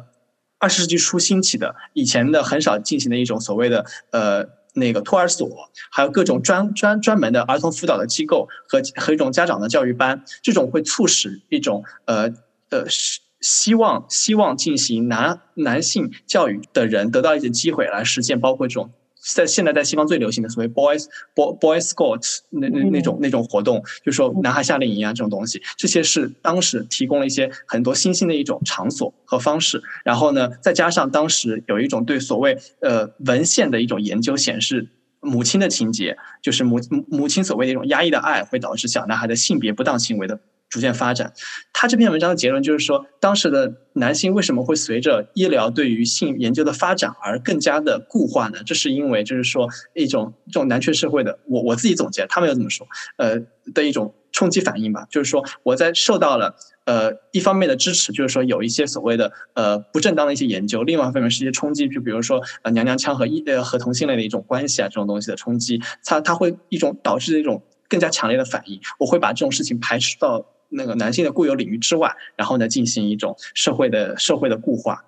[0.60, 4.46] 二十世纪初兴起的，以前的很少进行的一种所谓的呃
[4.76, 5.50] 那个托儿所，
[5.90, 12.32] 还有各种专专专门的儿童辅导的机构和和一种家长的教育班，这种会促使一种呃
[12.70, 13.20] 呃是。
[13.46, 18.90] 希望希望进行男男性教育的人得到一些机会来实现，包括这种
[19.36, 29.80] 在现在在西方最流行的所谓 boys boy boy scout 那那那种那种活动，就是说男孩夏令营啊这种东西，这些是当时提供了一些很多新兴的一种场所和方式。
[30.04, 34.88] 然后呢，再加上当时有一种对所谓呃文献的一种研究显示，
[35.20, 40.40] 母亲的情节就是母母亲所谓的一种压抑的爱，会导致小男孩的性别不当行为的。
[40.70, 41.34] 逐渐发展，
[41.72, 48.60] 他这篇文章的结论就是说，当时的男性为什么会随着医疗对于性研究的发展而更加的固化呢？
[48.66, 52.86] 这是因为就是说一种这种男权社会的，我我自己总结，他们又这么说，
[53.18, 53.40] 呃
[53.74, 55.08] 的一种冲击反应吧。
[55.10, 56.56] 就是说我在受到了
[56.86, 70.46] 呃一方面的支持，就是说有一些所谓的呃不正当的一些研究，另外一方面是一些冲击，就比如说呃娘娘腔和一呃和同性恋的一种关系啊这种东西的冲击，它它会一种导致一种更加强烈的反应，我会把这种事情排斥到。
[70.70, 75.04] 那个男性的固有领域之外，然后呢，进行一种社会的社会的固化。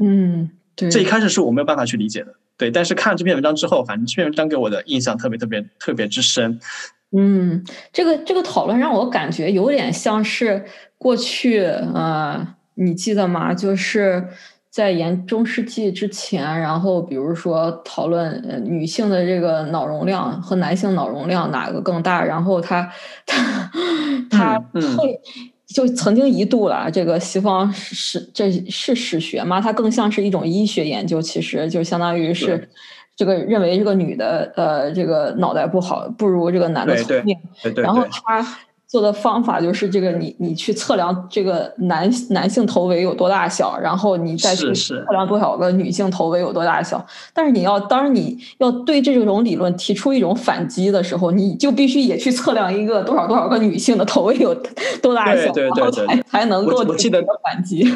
[0.00, 2.34] 嗯，对，这一开始是我没有办法去理解的。
[2.56, 6.60] 对，但是看了这篇文章之后，反正这篇文章给我的印象特别特别特别之深。
[7.16, 10.64] 嗯，这个这个讨论让我感觉有点像是
[10.98, 13.52] 过去，呃，你记得吗？
[13.54, 14.28] 就是。
[14.72, 22.90] 在研中世纪之前，然后比如说讨论女性的这个脑容量和男性脑容量哪个更大，然后他
[23.26, 23.70] 他
[24.30, 24.58] 他
[24.96, 25.20] 会
[25.66, 29.60] 就曾经一度了，这个西方史这是史学吗？
[29.60, 32.66] 它更像是一种医学研究，其实就相当于是
[33.14, 37.36] 这个认为这个女的呃这个脑袋不好，不如这个男的聪明，
[37.76, 38.42] 然后他。
[38.92, 47.02] 做的方法就是这个，你你去测量这个男男性头围有多大小，然后你再去测量多少个女性头围有多大小。
[47.32, 54.54] 但是你要，当你要对这种理论提出一种反击的时候，你就必须也去测量一个多少多少个女性的头围有
[55.00, 57.90] 多大小，然后才才能够我记得反击。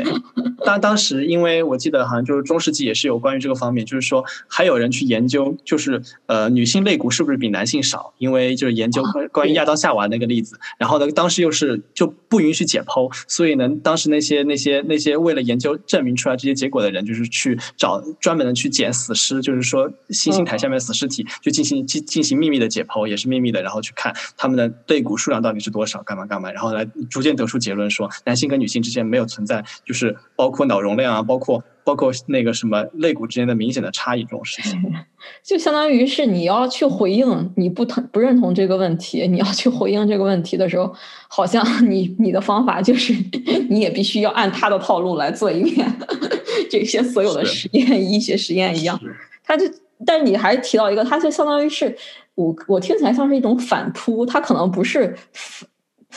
[0.64, 8.14] 当当时，因为我记得好像就是中世纪也是有关于这个方面，就是说还有人去研究，就是呃女性肋骨是不是比男性少？
[8.16, 31.62] 因为就是研究关于亚当夏娃那个例子，然后呢，当时又是就不允许解剖，所以呢，当时那些那些那些为了研究证明出来这些结果的人，就是去找专门的去捡死尸，就是说星星台下面死尸体，就进行进进行秘密的解剖，也是秘密的，然后去看他们的肋骨数量到底是多少，干嘛干嘛，然后来逐渐得出结论说，男性跟女性之间没有存在，就是包括脑容量啊，包括。
[31.86, 34.82] 包括那个什么肋骨之间的明显的差异这种事情，
[35.44, 40.92] 就相当于是你要去回应你不同不认同这个问题，你要去回应这个问题的时候，
[41.28, 43.14] 好像你你的方法就是
[43.70, 45.86] 你也必须要按他的套路来做一遍
[46.68, 49.00] 这些所有的实验医学实验一样。
[49.44, 49.64] 他就，
[50.04, 51.96] 但你还提到一个，他就相当于是
[52.34, 55.16] 我我听起来像是一种反扑，他可能不是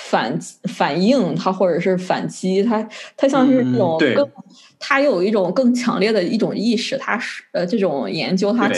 [0.01, 4.27] 反反应，他或者是反击，他他像是这种更。
[4.81, 8.71] 他有一种更强烈的一种意识，他是呃这种研究，他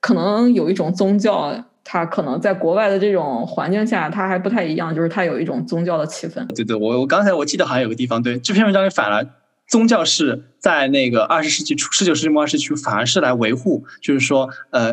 [0.00, 1.54] 可能有一种宗教，
[1.84, 6.44] 他可能在国外的这种环境下，他还不太一样，就是他有一种宗教的气氛。
[6.56, 9.24] 对对，我我刚才我记得好像有个地方，对这篇文章里反了，
[9.68, 14.92] 宗教是在那个二十世纪初、十九世纪末二十世纪初，反而是来维护，就是说呃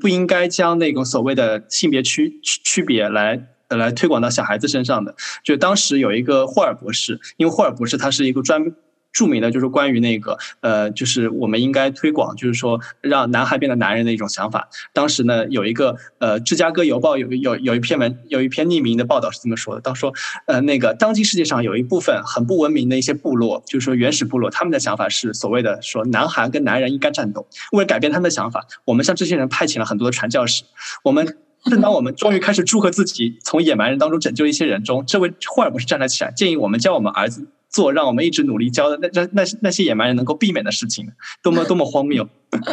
[0.00, 3.46] 不应该将那个所谓的性别区区别来
[3.76, 5.14] 来推广到小孩子身上的。
[5.44, 8.74] 就当时有一个霍尔博士，因为霍尔博士他是一个专。
[9.10, 14.68] 著名的就是关于那个呃，就是我们应该推广，就是说让男孩变得男人的一种想法。
[14.92, 20.12] 当时呢，有一个呃，《芝加哥邮报》有有有一篇文，有一篇匿名的报道是这么说的：，当说
[20.46, 27.48] 呃，那个当今世界上有一部分很不文明的一些部落，就是说原始部落，他们的想法是所谓的说男孩跟男人应该战斗。
[27.72, 30.64] 为了改变他们的想法，我们向这些人派遣了很多的传教士。
[31.02, 31.38] 我们
[31.68, 37.48] 正当我们终于开始祝贺自己从野蛮人当中拯救一些人中，这位霍尔博士站了起来，建议我们教我们儿子。
[37.70, 41.06] 做让我们一直努力教的那那那那些野蛮人能够避免的事情，
[41.42, 42.26] 多么多么荒谬！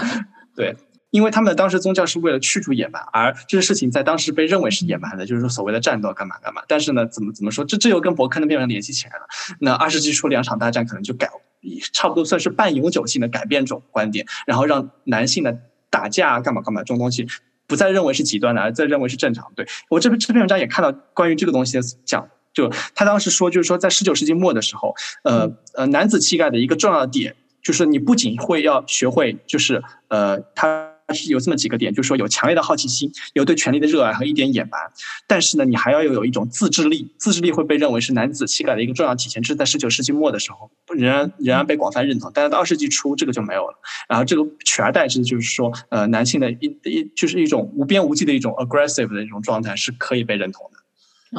[0.56, 0.74] 对，
[1.12, 6.62] 因为他们的当时宗教是为了驱逐野蛮，而这个事情在当时被认为是野蛮的，就是说所谓的战斗干嘛干嘛。
[6.66, 9.28] 但是呢，怎么怎么说，这这又跟伯克那篇联系起来了。
[9.60, 11.30] 那二十世纪初两场大战可能就改，
[11.92, 17.28] 差不多算是半永久性的改变这种观点，然后让男性的打架干嘛干嘛这种东西
[17.68, 19.52] 不再认为是极端的，而再认为是正常。
[19.56, 22.28] 对我这篇这篇文章也看到关于这个东西的讲。
[22.54, 34.80] 就他当时说，就是说在十九世纪末的时候，呃呃，男子气概的一个重要的点，就是你不仅会要学会，就是呃，他是有这么几个点，就是说有强烈的好奇心，有对权力的热爱和一点野蛮，
[35.28, 39.44] 但是呢，你还要有有一种自制力，自制力会被认为是男子气概的一个重要体现。
[39.44, 43.76] 这是在十九世纪末的时候，仍然仍然被广泛认同，但是到二十世纪初这个就没有了。
[44.10, 50.80] 然后这个取而代之的就是说，呃，男性的一一就是一种无边无际的一种 aggressive 的一种状态是可以被认同的。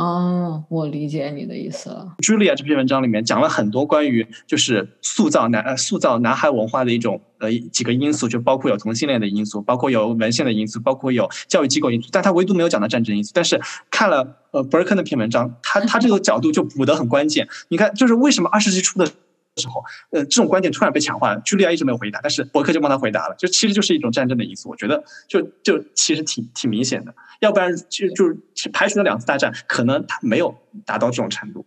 [0.00, 2.16] 哦，我理解你的意思了。
[2.18, 13.32] Julia 这篇文章里面讲了很多关于就是塑造男呃塑造男孩文化的一种呃几个因素，就包括有同性恋的因素，包括有文献的因素，包括有教育机构因素，但他唯独没有讲到战争因素。
[13.34, 17.48] 但是看了呃 b u r k e 那篇文章，他他这个角度就补得很关键。
[17.68, 19.10] 你看，就是为什么二十世纪初的。
[19.58, 21.40] 时候，呃，这种观点突然被强化了。
[21.40, 23.34] 茱莉亚一直没有回答，但是伯克就帮他回答了。
[23.38, 27.14] 就其实就是一种战争的因素，我觉得就就其实挺挺明显的。
[27.40, 30.54] 要不然就就是排除了两次大战，可能他没有
[30.84, 31.64] 达到这种程度。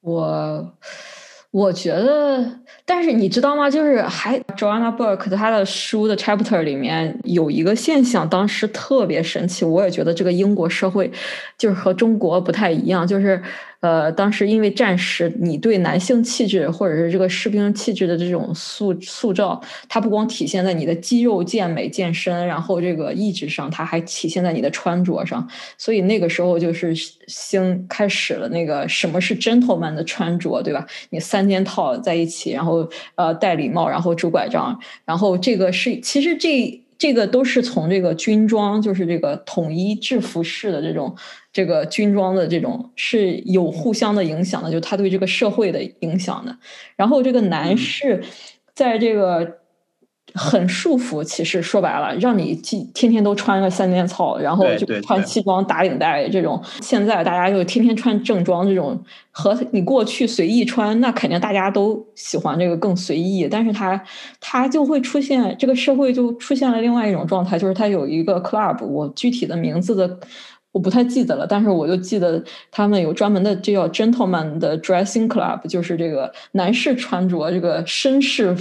[0.00, 0.74] 我。
[1.54, 2.44] 我觉得，
[2.84, 3.70] 但是你知道吗？
[3.70, 9.64] 就是还 Joanna Burke 他的书的 chapter 里面有一个现象，当时特别神奇。
[9.64, 11.08] 我也觉得这个英国社会
[11.56, 13.40] 就是和中国不太一样，就是
[13.84, 25.46] 呃，当时因为战时，你对男性气质或者是这个士兵气质的这种塑塑造，它不光体现在你的肌肉健美健身，然后这个意志上，它还体现在你的穿着上。
[25.78, 26.92] 所以那个时候就是
[27.28, 30.84] 兴开始了那个什么是 gentleman 的穿着，对吧？
[31.10, 31.44] 你三。
[31.44, 41.14] 三件套在一起，然后呃戴礼帽，然后拄拐杖，然后这个是其实这这个都是从这个军装，就是这个统一制服式的这种
[41.54, 46.58] 这个军装的这种是有互相的影响的，就他对这个社会的影响的。
[46.96, 48.20] 然后这个男士
[48.74, 49.58] 在这个
[50.34, 51.22] 很束缚。
[51.22, 56.60] 其实说白了，让你天天天都穿个三件套，然后就穿西装打领带这种。
[56.80, 59.00] 现在大家就天天穿正装这种，
[59.30, 63.46] 和你过去随意穿，那肯定大家都喜欢这个更随意。
[63.48, 64.02] 但是他
[64.40, 70.18] 他就会出现这个社会就出现了另外一种状态，就是他有一个 club，我具体的名字的。
[70.74, 72.42] 我不太记得了，但是我就记得
[72.72, 78.52] 他们有专门的，这叫 gentleman 的 dressing club，就是这个男士穿着这个绅士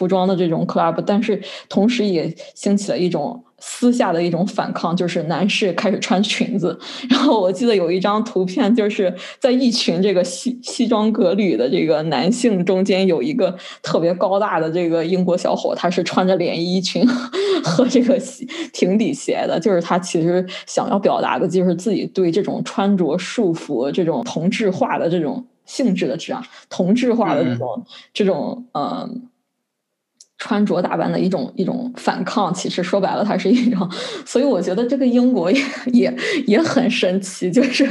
[0.00, 3.44] 服装的这种 club，但是同时也兴起了一种。
[3.62, 6.80] 私下的一种反抗，就是男士开始穿裙子。
[7.10, 17.06] 然后我记得有一张图片，就是在一群这个西西装革履的这个男性中间，有一个特别高大的这个英国小伙，他是穿着连衣裙
[17.62, 18.18] 和这个
[18.72, 19.60] 平底鞋的。
[19.60, 29.28] 就是他其实想要表达的，就是自己对这种穿着束缚、这种同质化的这种性质的这样同质化的这种这种嗯。
[30.40, 33.88] 穿着打扮的一种一种反抗，其实说白了，它是一种，
[34.24, 35.62] 所以我觉得这个英国也
[35.92, 36.12] 也
[36.46, 37.86] 也很神奇，就是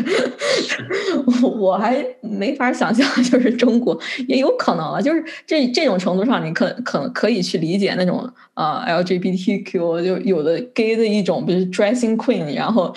[1.60, 3.98] 我还没法想象，就是中国
[4.28, 12.92] 也有可能了，就是这这种程度上，你可可可以去理解那种呃 LGBTQ 就有的 gay 的一种，比如 dressing queen，然后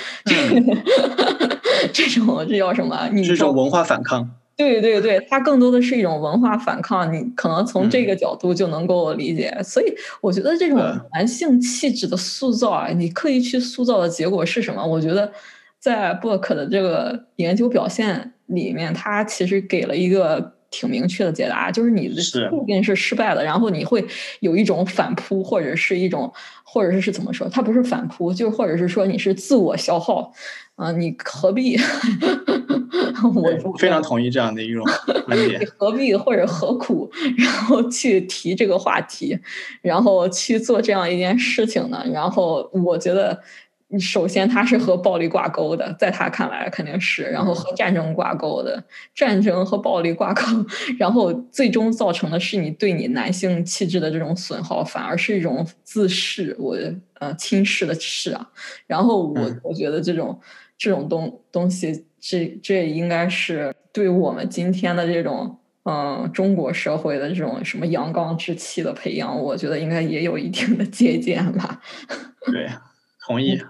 [1.93, 3.11] 这 种这叫什么？
[3.12, 4.31] 你这种文化反抗。
[4.70, 9.52] 对对对，它更多的是一种文化反抗，你可能从这个角度就能够理解。
[9.64, 10.78] 所以我觉得这种
[11.12, 14.84] 男性气质的塑造啊，你刻意去塑造的结果是什么？
[14.84, 15.32] 我觉得
[15.78, 24.05] 在 Book 的这个研究表现里面，他其实给了一个挺明确的解答，就是你的注定是失败的，然后你会
[24.40, 26.32] 有一种反扑，或者是一种，
[26.62, 27.48] 或者是是怎么说？
[27.48, 30.32] 它不是反扑，就是或者是说你是自我消耗。
[30.74, 31.78] 啊，你何必？
[33.65, 34.85] 我非常同意这样的一种
[35.27, 35.61] 观点。
[35.61, 39.39] 你何必或者何苦，然后去提这个话题，
[39.81, 42.05] 然后去做这样一件事情呢？
[42.12, 43.40] 然后我觉得，
[44.01, 48.82] 首先它是和暴力挂钩的，在他看来肯定是，然后和战争挂钩的，
[49.15, 50.43] 战争和暴力挂钩，
[50.99, 56.77] 然后最终造成的是你对你男性气质的这种损耗，反而是一种自视我
[57.20, 58.51] 呃轻视的视啊。
[58.86, 60.39] 然后我我觉得这种。
[60.78, 71.82] 这种东东西，这这应该是对我们今天的这种嗯中国社会的这种什么阳刚之气的培养，我觉得应该也有一定的借鉴吧。
[72.47, 72.69] 对，
[73.27, 73.61] 同意。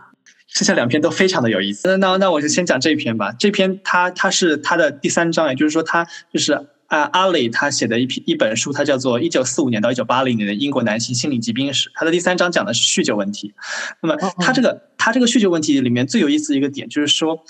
[0.46, 1.96] 剩下两篇都非常的有意思。
[1.96, 3.32] 那那我就先讲这篇吧。
[3.32, 6.68] 这篇它它是它的第三章，也就是说它就是。
[6.88, 11.88] 啊，阿里他写的一篇一本书，它叫做《一九四五年到一九八零年的英国男性心理疾病史》。
[11.94, 13.54] 它的第三章讲的是酗酒问题。
[14.02, 17.42] 那么，他这个他这个酗酒问题里面最有意思的一个点，就是说，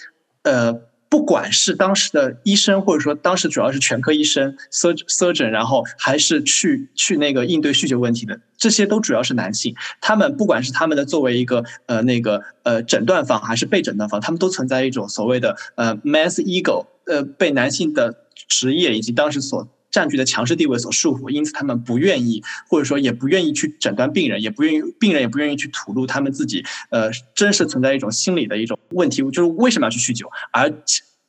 [0.45, 0.73] 呃，
[1.13, 9.75] 不管是当时的医生，或者说当时主要是全科医生 surgeon，然后还是去去那个应对酗酒问题的，这些都主要是男性。
[10.01, 18.23] 他们不管是他们的作为一个呃那个呃诊断方，还是被诊断方，他们都存在一种所谓的呃 man's ego，呃被男性的。
[18.49, 30.69] 职业以及当时所占据的强势地位所束缚，因此他们不愿意，或者说也不愿意去诊断病人，也不愿意病人也不愿意去吐露他们自己呃真实存在一种心理的一种问题，就是为什么要去酗酒，而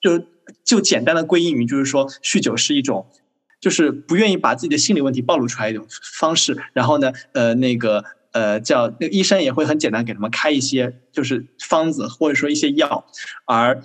[0.01, 0.25] 就
[0.63, 3.05] 就简单的归因于就是说酗酒是一种，
[3.59, 5.85] 就是不愿意把自己的心理问题暴露出来一种
[6.19, 8.03] 方式，然后呢，呃那个。
[8.33, 13.05] 呃，叫那个医生也会很简单给他们开一些就是方子或者说一些药，
[13.45, 13.83] 而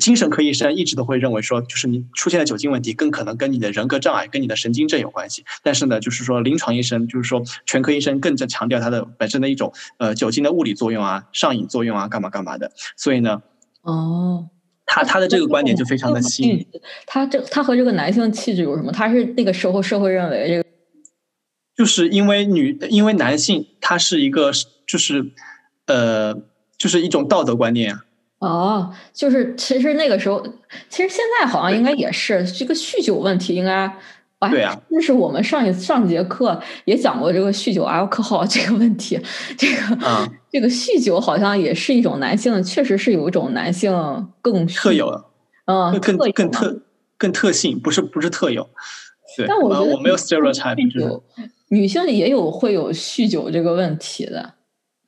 [0.00, 5.44] 精神科医生一直都会认为说，就是你出现的酒精问题更可能跟你的人格障碍、跟你的神经症有关系。
[5.62, 12.72] 但是呢，就是说临床医生，就是说全科医生更加强调它的本身的一种呃酒精的物理作用啊、上瘾作用啊、干嘛干嘛的。
[12.96, 13.42] 所以呢，
[13.82, 14.48] 哦，
[14.86, 16.66] 他他的这个观点就非常的新。
[17.06, 18.90] 他这他和这个男性气质有什么？
[18.90, 20.66] 他是那个时候社会认为这个。
[21.76, 24.50] 就是因为女，因为男性他是一个，
[24.86, 25.32] 就是，
[25.84, 26.34] 呃，
[26.78, 28.05] 就是一种道德观念啊。
[28.38, 30.44] 哦，就是其实那个时候，
[30.88, 33.90] 其实现在好像应该也是这个酗酒问题，应该，
[34.50, 39.18] 对啊，那是我们上一上节课也讲过这个酗酒 alcohol 这个问题，
[39.56, 39.98] 这个
[40.50, 43.92] 这个酗酒好像也是一种男性，确实是有一种男性
[44.42, 45.24] 更特有的，
[45.64, 46.82] 嗯，更更特
[47.16, 48.68] 更特性，不是不是特有。
[49.36, 51.22] 对，但我觉得我没有 stereotype，就。
[51.68, 54.54] 女性也有会有酗酒这个问题的。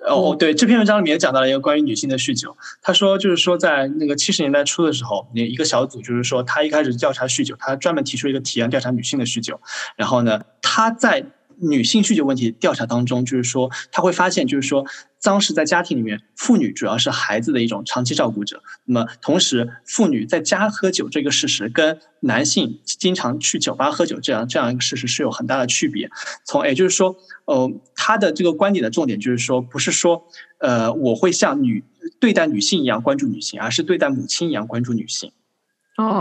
[0.06, 2.56] 哦，对，这篇文章里面也讲到了一个关于女性的酗酒。
[2.80, 9.60] 他说，就是说在那个七十年代初的时候，那一个小组就是说，他一开始调查酗酒，他专门提出一个提案调查女性的酗酒。
[9.96, 11.26] 然后呢，他在
[11.60, 14.86] 女性酗酒问题调查当中，就是说他会发现，就是说
[15.22, 18.62] 当时在家庭里面，妇女主要是孩子的一种长期照顾者。
[18.84, 26.10] 那么同时，妇女在家喝酒这个事实，跟男性经常去酒吧喝酒这样这样一个事实是有很大的区别。
[26.44, 27.16] 从也就是说，
[27.46, 30.26] 呃，他的这个观点的重点就是说，不是说
[30.58, 31.84] 呃我会像女
[32.20, 35.32] 对待女性一样关注女性，而是对待母亲一样关注女性。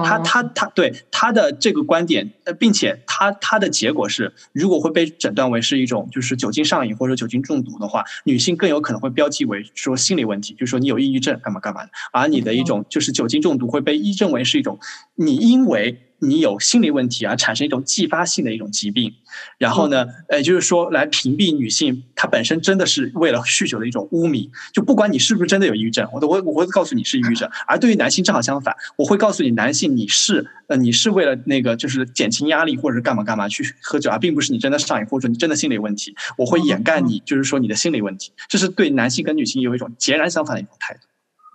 [0.04, 14.80] 他他他对他的这个观点，呃，并且他他的结果是，如果会被诊断为是一种就是酒精上瘾或者酒精中毒的话，女性更有可能会标记为说心理问题，就是说你有抑郁症干嘛干嘛的，而你的一种就是酒精中毒会被医认为是一种
[15.16, 16.02] 你因为。
[16.20, 19.14] 你有心理问题而产生一种继发性的一种疾病，
[19.58, 24.50] 然后呢，呃，就是说来屏蔽女性，她本身真的是为了酗酒的一种污名。
[24.74, 27.50] 就不管你是不是真的有抑郁症，我都我我会告诉你是抑郁症。
[27.68, 36.16] 而对于男性正好相反，我会告诉你，男性你是呃你是为了那个就是减轻压力或者是干嘛干嘛去喝酒，而并不是你真的上瘾或者说你真的心理问题。
[36.38, 41.02] 我会掩盖你就是说你的心理问题，这是对男性跟女性有一种截然相反的一种态度。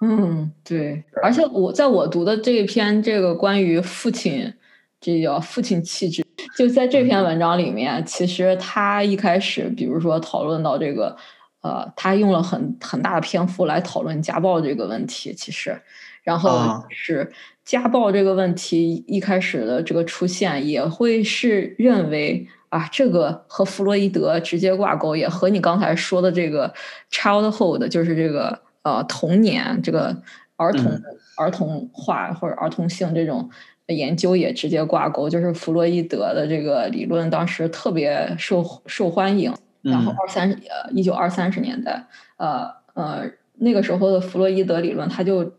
[0.05, 4.53] 嗯，对，而且我在我读的这一篇这个关于父亲，
[5.01, 6.27] 这叫父亲气质，
[6.59, 11.17] 就在这篇文章里面，其实他一开始，比如说讨论到这个，
[11.61, 15.81] 呃，他用了很很大的篇幅来讨论家暴这个问题，其实，
[16.25, 17.33] 然后是
[17.65, 26.75] 家暴这个问题一开始的这个出现，也会是认为啊，这个和弗洛伊德直接挂钩，也和你刚才说的这个
[27.13, 28.59] childhood，就是这个。
[28.83, 30.17] 呃，童年这个
[30.57, 31.01] 儿童
[31.37, 33.49] 儿童化或者儿童性这种
[33.87, 39.55] 研究也直接挂钩，就是弗洛伊德的这个理论当时特别受受欢迎。
[39.83, 42.07] 然后二三呃一九二三十年代，
[42.37, 45.53] 呃呃那个时候的弗洛伊德理论，他就。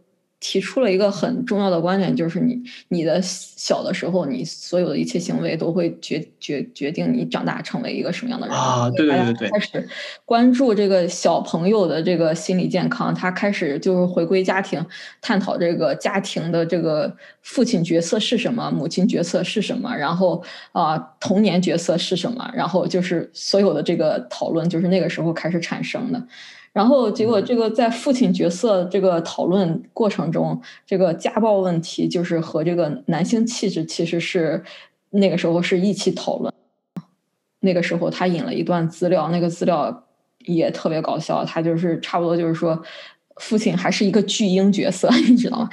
[0.46, 8.90] 提出了一个很重要的观点，就是你你的小的时候，你所有的一切行为都会决决决定你长大成为一个什么样的人啊！
[8.90, 9.88] 对对对对，开始
[10.26, 14.86] 关注这个小朋友的这个心理健康，他开始就是回归家庭，
[15.22, 20.44] 探讨这个家庭的这个父亲角色是什么，母亲角色是什么，然后
[20.74, 26.22] 啊童年角色是什么，然后就是所有的这个讨论就是那个时候开始产生的。
[26.74, 34.64] 然后结果，这个在父亲角色这个讨论过程中，这个家暴问题就是和这个男性气质其实是
[35.12, 36.52] 那个时候是一起讨论。
[37.60, 40.06] 那个时候他引了一段资料，那个资料
[40.40, 42.84] 也特别搞笑，他就是差不多就是说。
[43.38, 45.70] 父亲还是一个巨婴角色， 你知道吗？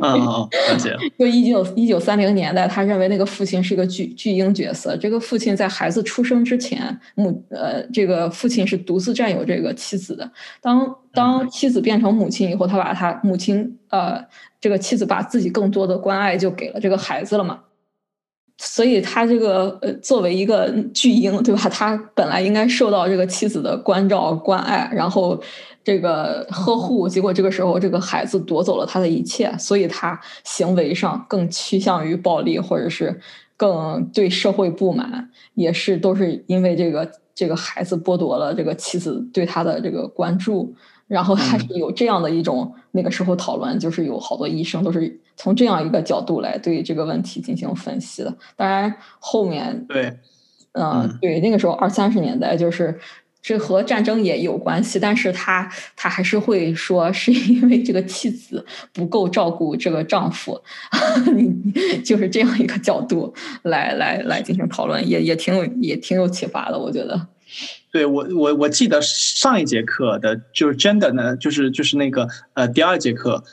[0.00, 0.94] 啊，了解。
[1.18, 4.96] 就一九一九三零年代，他认为那个父亲是一个巨巨婴角色。
[4.96, 10.30] 这个父亲在孩子出生之前，母呃，这个父亲是独自占有这个妻子的。
[10.60, 14.22] 当当妻子变成母亲以后，他把他母亲呃，
[14.60, 17.60] 这个妻子把自己更多的关爱就给了这个孩子了嘛。
[18.58, 21.68] 所以他这个呃，作为一个巨婴，对吧？
[21.70, 25.42] 他本来应该受到这个妻子的关照关爱，然后。
[25.86, 33.20] 这个呵护，结果这个时候这个孩子夺走了他的一切，所以他行为上更趋向于暴力，或者是
[33.56, 40.74] 更对社会不满，也是都是因为这个这个孩子剥夺了这个妻子对他的这个关注，
[41.06, 48.36] 然后他是有这样的一种那个时候讨论，就是有好多医生都是从这样一个角度来对这个问题进行分析的。
[48.56, 50.18] 当然后面对，
[50.72, 52.98] 嗯，对，那个时候二三十年代就是。
[53.46, 60.60] 这和战争也有关系，但是他他还是会说是因为这个妻子不够照顾这个丈夫，
[61.32, 63.32] 你就是这样一个角度
[63.62, 67.28] 来来来进行讨论，也也挺有也挺有启发的，我觉得。
[67.92, 73.44] 对我我我记得上一节课的就是 gender 呢，就是就是那个呃第二节课。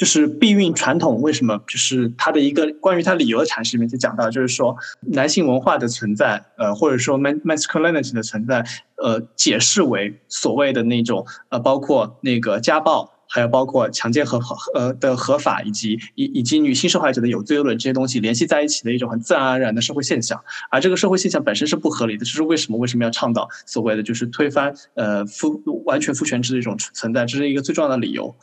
[0.00, 1.60] 就是避孕传统为什么？
[1.68, 8.64] 就是它的一个关于它理由的阐释里面就讲到，就是说男性文化的存在，呃，或者说 masculinity 的存在，
[8.96, 13.12] 呃，解释为所谓的那种呃，包括那个家暴。
[13.30, 28.34] 还有包括强奸和合呃的合法，以及以以及女性受害者的有罪论这些东西联系在一起的一种很自然而然的社会现象，而这个社会现象本身是不合理的，这是为什么为什么要倡导所谓的就是推翻呃父完全父权制的一种存在，这是一个最重要的理由。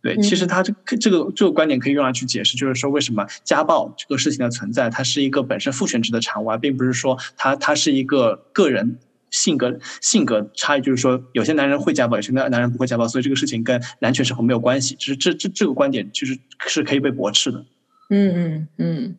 [0.00, 8.98] 对，其实他这这个这个观点可以用来去解释，就是说为什么家暴这个事情的存在，它是一个本身父权制的产物，而并不是说它它是一个个人。
[9.32, 14.94] 性格性格差异，就是说，有些男人会家暴，有些男男人不会家暴，所以这个事情跟男权社会没有关系。
[14.94, 16.38] 就是这这这个观点，其实
[16.68, 17.64] 是可以被驳斥的。
[18.10, 19.16] 嗯嗯嗯，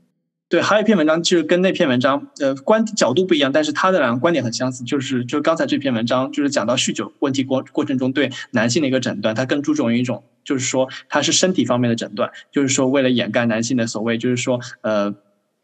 [0.48, 4.84] 对，还有一篇文章，就是跟那篇文章，呃，观角度不一样，但是他的两个观点很相似。
[4.84, 15.15] 就是就刚才这篇文章，就是讲到酗酒问题过过程中对男性的一个诊断，他更注重于一种，就是说他是身体方面的诊断，就是说为了掩盖男性的所谓，就是说呃。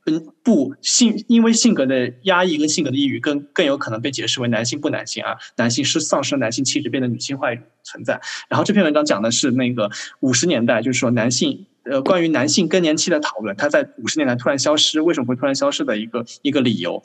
[0.09, 7.47] 嗯，不性，因为性格的压抑跟性格的抑郁，更更有可能被解释为男性不男性啊，男性是丧失男性气质，变得女性化
[7.83, 8.19] 存在。
[8.49, 9.89] 然后这篇文章讲的是那个
[10.21, 17.03] 五十年代，就是说男性，呃，关于男性更年期的讨论，它在五十年代突然消失，为什么会突然消失的一个一个理由。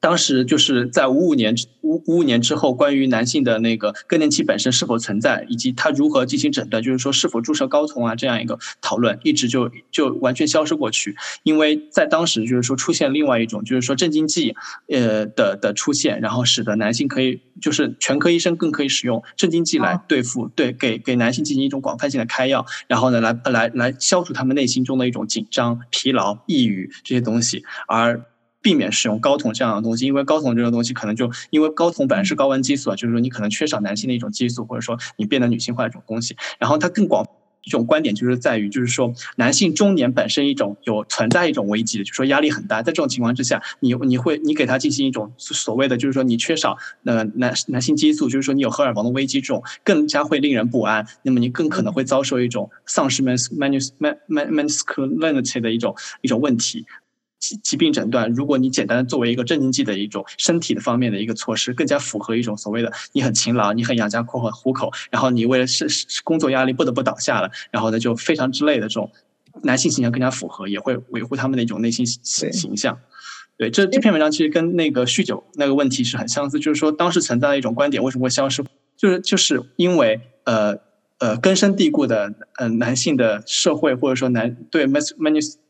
[0.00, 11.16] 当时就是在五五年五五五年之后，关于男性的那个更年期本身是否存在，以及他如何进行诊断，就是说是否注射睾酮啊这样一个讨论，一直就就完全消失过去。
[11.42, 14.54] 因为在当时就是说出现另外一种就是说镇静剂，
[14.88, 28.24] 呃的的出现，然后使得男性可以就是全科医生更可以使用镇静剂来对付对给给男性进行一种广泛性的开药，然后呢来来来消除他们内心中的一种紧张、疲劳、抑郁这些东西，而。
[28.60, 36.36] 避免使用睾酮这样的东西，因为睾酮这个东西可能就因为睾酮本来是睾丸激素啊，就是说你可能缺少男性的一种激素，或者说你变得女性化的一种东西。
[36.58, 37.26] 然后它更广
[37.64, 51.06] 一种观点就是在于，就是说男性中年本身一种有存在一种危机的，就说压力很大，在这种情况之下，你你会你给他进行一种所谓的就是说你缺少呃男男性激素，就是说你有荷尔蒙的危机，这种更加会令人不安。
[51.22, 56.86] 那么你更可能会遭受一种丧失 man man man man masculinity 的一种一种问题。
[57.38, 65.86] 疾疾病诊断，如果你简单的作为一个镇静剂的一种身体的方面的一个措施，更加符合一种所谓的你很勤劳，你很养家糊口糊口，然后你为了是
[66.24, 69.10] 工作压力不得不倒下了，然后呢就非常之类的这种
[69.62, 72.98] 男性形象更加符合，也会维护他们的一种内心形象。
[73.56, 78.64] 对，这这篇文章其实跟那个酗酒那个问题是很相似，就是说当时存在的一种观点为什么会消失，
[78.96, 80.78] 就是就是因为呃。
[81.20, 85.10] 呃，根深蒂固的呃男性的社会或者说男对 mas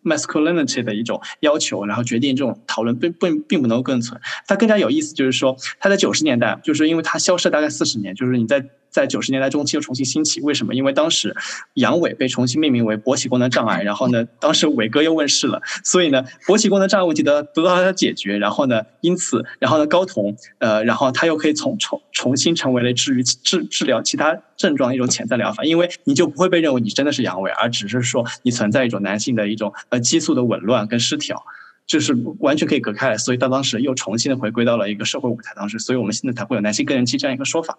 [0.08, 4.20] masculinity 的一种要求，然后决定这种讨论并并并不能够更存。
[4.46, 8.64] 它更加有意思就是说，它在九十年代，就是因为它消失大概四十年，就是你在。
[8.98, 10.74] 在九十年代中期又重新兴起，为什么？
[10.74, 11.36] 因为当时
[11.74, 31.40] 阳痿被重新命名为勃起功能障碍，然后呢，当时伟哥又问世了，所以呢，勃起功能障碍问题得得到了解决，然后呢，因此，然后呢，睾酮，呃，然后它又可以从重重新成为了治愈治治疗其他症状的一种潜在疗法，因为你就不会被认为你真的是阳痿，而只是说你存在一种男性的一种呃激素的紊乱跟失调，
[31.86, 37.78] 就是完全可以隔开来，所以到当时又重新的回归到了一个社会舞台当时，所以我们现在才会有男性更年期这样一个说法。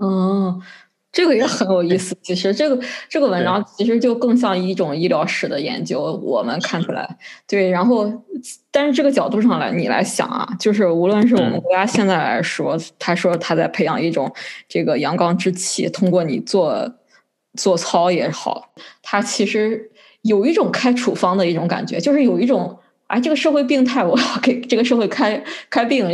[0.00, 0.60] 嗯，
[1.10, 2.16] 这个也很有意思。
[2.22, 6.00] 其实这个这个文章其实就更像一种医疗史的研究。
[6.22, 7.68] 我们看出来，对。
[7.70, 8.08] 然后，
[8.70, 14.32] 但是这个角度上来，你来想啊，就是无论是我们国家现在来说，他说他在培养一种
[14.68, 16.94] 这个阳刚之气，通过你做
[17.54, 18.72] 做操也好，
[19.02, 19.90] 他其实
[20.22, 22.77] 有一种开处方的一种感觉，就是有一种。
[23.08, 26.06] 哎，这个社会病态，我要给这个社会开开病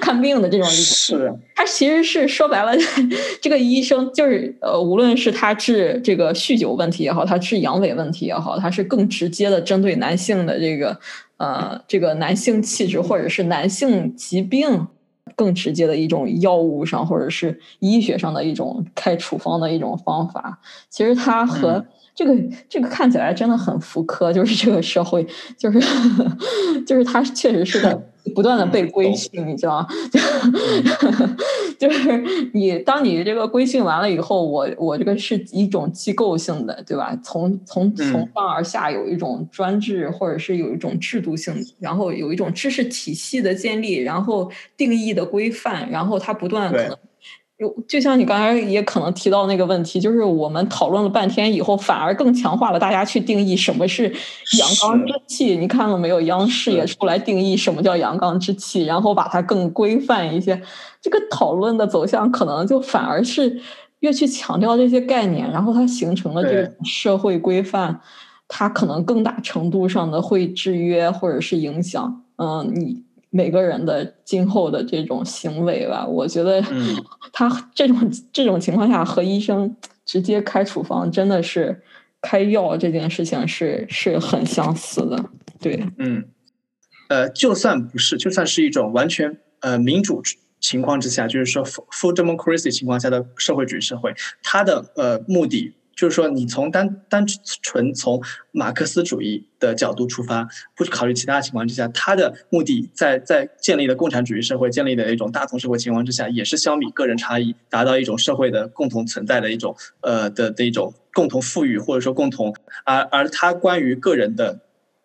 [0.00, 2.72] 看病的这种，是他其实是说白了，
[3.40, 10.98] 这个医生就是呃，无论是他治这个酗酒问题也好，他治阳痿问题也好，他是更直接的针对男性的这个
[11.36, 14.86] 呃这个男性气质或者是男性疾病
[15.36, 20.60] 更直接的一种药物上或者是医学上的一种开处方的一种方法。
[20.88, 21.84] 其实他和。
[22.14, 22.34] 这个
[22.68, 25.26] 这个看起来真的很福柯，就是这个社会，
[25.58, 25.80] 就是
[26.86, 27.92] 就是他确实是在
[28.34, 29.88] 不断的被规训，你知道吗？
[31.78, 32.24] 就是
[32.54, 37.14] 你当你这个规训完了以后，我我这个是一种机构性的，对吧？
[37.22, 46.96] 从从从上而下有一种专制，或者是有一种制度性，然后有一种知识体系的建立，然后定义的规范，然后它不断可能。
[47.58, 54.08] 有，就像你刚才也可能提到那个问题，就是我们讨论了半天以后，反而更强化了大家去定义什么是
[54.58, 55.56] 阳刚之气。
[55.56, 56.20] 你看了没有？
[56.22, 60.60] 央视也出来定义什么叫阳刚之气，然后把它更规范一些。
[61.00, 63.60] 这个讨论的走向可能就反而是
[64.00, 68.00] 越去强调这些概念，然后它形成了这个社会规范，
[68.48, 72.24] 它可能更大程度上的会制约或者是影响。
[72.36, 73.03] 嗯，你。
[73.36, 76.62] 每个人的今后的这种行为吧，我觉得
[77.34, 81.82] 他这种这种情况下和医生直接开处方，真的是
[82.20, 85.24] 开药这件事情是是很相似的。
[85.60, 86.24] 对，嗯，
[87.08, 90.22] 呃，就算不是，就算是一种完全呃民主
[90.60, 95.74] 情况之下，就是说 full democracy 情况下的社会主义社会，它的呃目的。
[95.96, 97.24] 就是说，你从单单
[97.62, 112.54] 纯从马克思主义的角度出发，不考虑其他情况之下，他的目的在在建立的共产主义社会建立的一种大同社会情况之下，也是消弭个人差异，达到一种社会的共同存在的一种呃的的一种共同富裕或者说共同，
[112.84, 114.60] 而而他关于个人的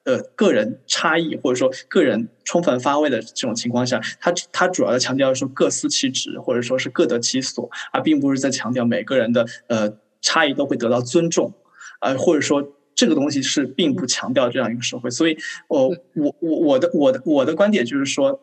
[0.06, 9.98] 呃个人差异或者说个人充分发挥的这种情况下，他他主要的强调说各司其职或者说是各得其所，而并不是在强调每个人的呃。
[10.22, 11.54] 差异都会得到尊重，
[12.02, 12.64] 呃，或者说
[12.96, 15.10] 这个东西是并不强调这样一个社会。
[15.10, 15.38] 所以，
[15.68, 18.42] 我我我我的我的我的观点就是说。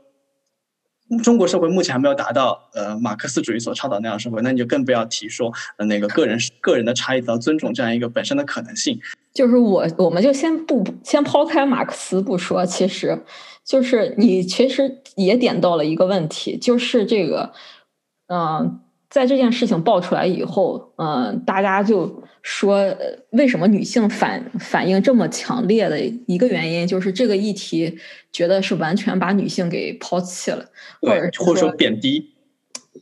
[1.22, 8.98] 中国社会目前还没有达到呃马克思主义所倡导那样社会，那你就更不要提说呃那个个人个人的差异得到尊重这样一个本身的可能性。
[9.32, 13.22] 就是我我们就先不先抛开马克思不说，其实
[13.64, 17.52] 就是你其实也点到了一个问题，就是这个
[18.26, 18.80] 嗯。
[19.08, 22.94] 在这件事情爆出来以后，嗯，大家就说，
[23.30, 27.98] 为什么女性反反应这么强烈的一个原因，就是这个议题
[28.32, 30.64] 觉得是完全把女性给抛弃了，
[31.00, 32.32] 或者或者说贬低。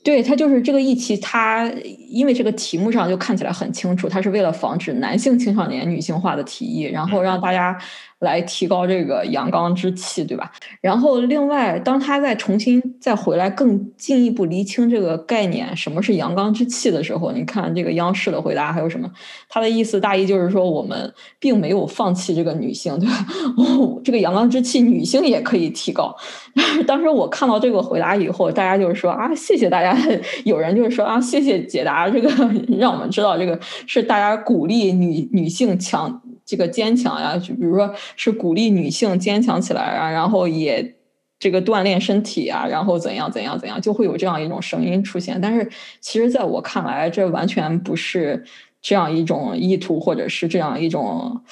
[0.03, 1.73] 对他就是这个议题，他
[2.11, 7.79] 因为这个题目上就看起来很清楚，他是为了防止男性青少年女性化的提议，然后让大家。
[8.21, 10.51] 来提高这个阳刚之气，对吧？
[10.81, 19.11] 然后另外，当他再重新再回来更进一步厘清这个概念，什么是阳刚之气的时候，你看这个央视的回答还有什么？
[19.49, 23.27] 他的意思大意就是说，我们并没有放弃这个女性，对吧？
[23.59, 26.15] 哦这个阳刚之气，女性也可以提高。
[26.87, 29.97] 当时我看到这个回答以后，大家就是说啊，谢谢大家。
[30.45, 32.31] 有人就是说啊，谢谢解答这个，
[32.79, 36.23] 让我们知道这个是大家鼓励女女性强。
[36.47, 40.95] 这个坚强呀，就比如说是鼓励女性坚强起来啊，然后也
[41.39, 45.41] 这个锻炼身体啊，然后怎样怎样怎样，就会有这样一种声音出现。
[45.41, 48.45] 但是其实，在我看来，这完全不是
[48.81, 51.43] 这样一种意图，或者是这样一种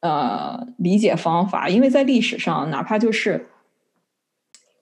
[0.00, 1.68] 呃理解方法。
[1.68, 3.48] 因为在历史上，哪怕就是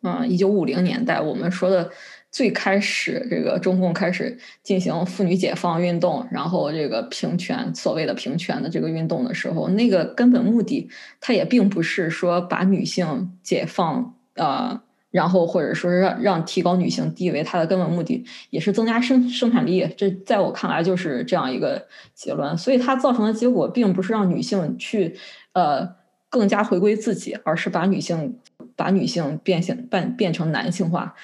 [0.03, 1.91] 嗯，一九五零年代，我们说的。
[2.35, 10.91] 最开始，这个中共开始进行妇女解放运动，然后这个平权，所谓的平权的这个运动的时候，那个根本目的，
[11.21, 14.81] 它也并不是说把女性解放，呃，
[15.13, 19.89] 然后或者说让让提高女性地位，它的根本目的也是增加生生产力。
[19.97, 21.87] 这在我看来就是这样一个
[22.17, 22.59] 结论。
[22.59, 25.15] 所以它造成的结果，并不是让女性去
[25.53, 25.89] 呃
[26.29, 28.37] 更加回归自己，而是把女性
[28.75, 31.15] 把女性变性变变成男性化。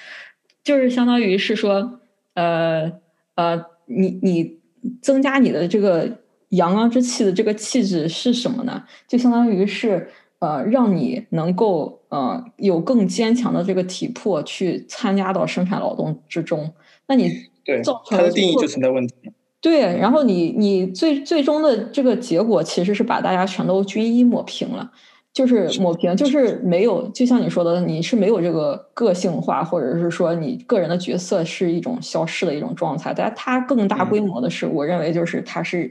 [0.63, 1.99] 就是相当于是说，
[2.35, 2.91] 呃
[3.35, 4.59] 呃，你你
[5.01, 6.19] 增加你的这个
[6.49, 8.83] 阳刚之气的这个气质是什么呢？
[9.07, 10.09] 就相当于是
[10.39, 16.73] 呃，让你能够呃有更坚强的这个体魄去参加到生产劳动之中。
[17.07, 17.29] 那你
[17.63, 19.13] 对它的定义就存在问题。
[19.61, 24.91] 对，然后你你最最终的这个结果其实是把大家全都均一抹平了。
[25.33, 33.13] 就是抹平，就是没有，就像你说的，你是没有这个个性化，或者是说你个人的角色是一种消失的一种状态。
[33.15, 35.89] 但它更大规模的是，我认为就是它是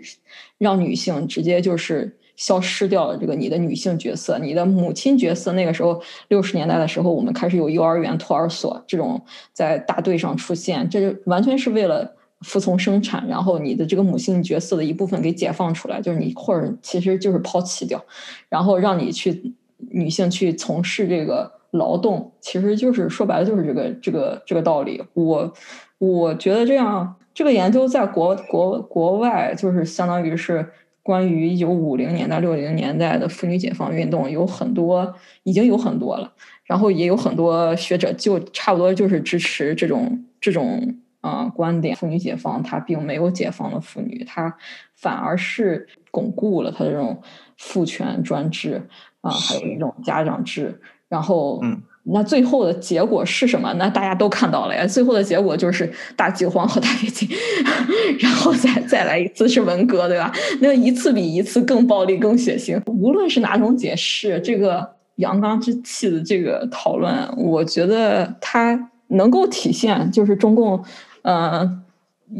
[0.59, 5.53] 让女性直接就是消失掉了这个你的女性角色，你的母亲角色。
[5.55, 9.23] 那个时候六十年代的时候，我们开始有幼儿园、托儿所这种
[9.55, 12.15] 在大队上出现，这就完全是为了。
[12.41, 18.03] 服从生产，然后你的这个母性角色的一部分给解放出来，就是你或者其实就是抛弃掉，
[18.49, 19.53] 然后让你去
[19.91, 25.03] 女性去从事这个劳动，其实就是说白了就是这个这个这个道理。
[25.13, 25.53] 我
[25.99, 30.67] 我觉得这样，这个研究在国国国外就是相当于是
[31.03, 36.33] 关于一九五零年代六零年代的妇女解放运动有很多已经有很多了，
[36.65, 40.97] 然后也有很多学者就差不多就是支持这种这种。
[41.21, 44.57] 啊，观点妇女解放，它并没有解放了妇女，它
[44.95, 47.21] 反而是巩固了它这种
[47.59, 48.83] 父权专制
[49.21, 50.81] 啊，还有一种家长制。
[51.09, 53.73] 然后，嗯，那最后的结果是什么？
[53.75, 54.87] 那大家都看到了呀。
[54.87, 57.29] 最后的结果就是大饥荒和大跃进，
[58.21, 60.33] 然后再再来一次是文革，对吧？
[60.61, 62.81] 那一次比一次更暴力、更血腥。
[62.87, 70.83] 无论是哪种解释，这个阳刚之气的这个讨论，我觉得它能够体现就是中共。
[71.23, 71.83] 呃，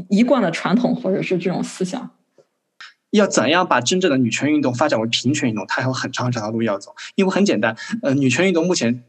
[0.09, 2.11] 一贯的传统或者是这种思想，
[3.11, 5.65] 要怎样把真正的女权运动发展为平权运动？
[5.67, 6.95] 它还有很长很长的路要走。
[7.15, 9.03] 因为很简单，呃，女权运动目前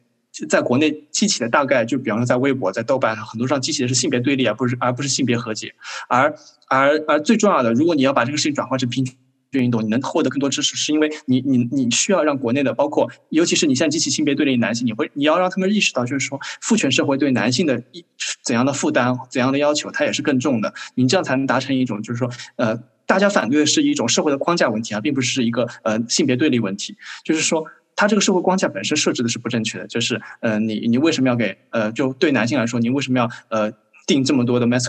[0.49, 5.73] 在国内激起的大概就比方说在微博、在豆瓣上，很多上激起的是性别对立，而不是而不是性别和解。
[6.07, 6.35] 而
[6.67, 9.15] 而而最重要的，如果你要把这个事情转化成平权。
[9.59, 18.05] 运动，你能获得更多支持，是因为你你你需要让国内的，包括尤其是你现在激起性别对立男性，你会你要让他们意识到，就是说父权社会对男性的一
[18.43, 20.73] 怎样的负担、怎样的要求，它也是更重的。
[20.95, 26.95] 你这样才能达成一种，就是说，呃，大家反对的是一种社会的框架问题啊，并不是一个呃性别对立问题。
[27.25, 27.65] 就是说，
[27.95, 29.87] 他这个社会框架本身设置的是不正确的。
[29.87, 33.73] 就是，呃，你你为什么要给呃，就对男性来说，你为什么要呃？
[34.07, 34.85] 定这么多的 mas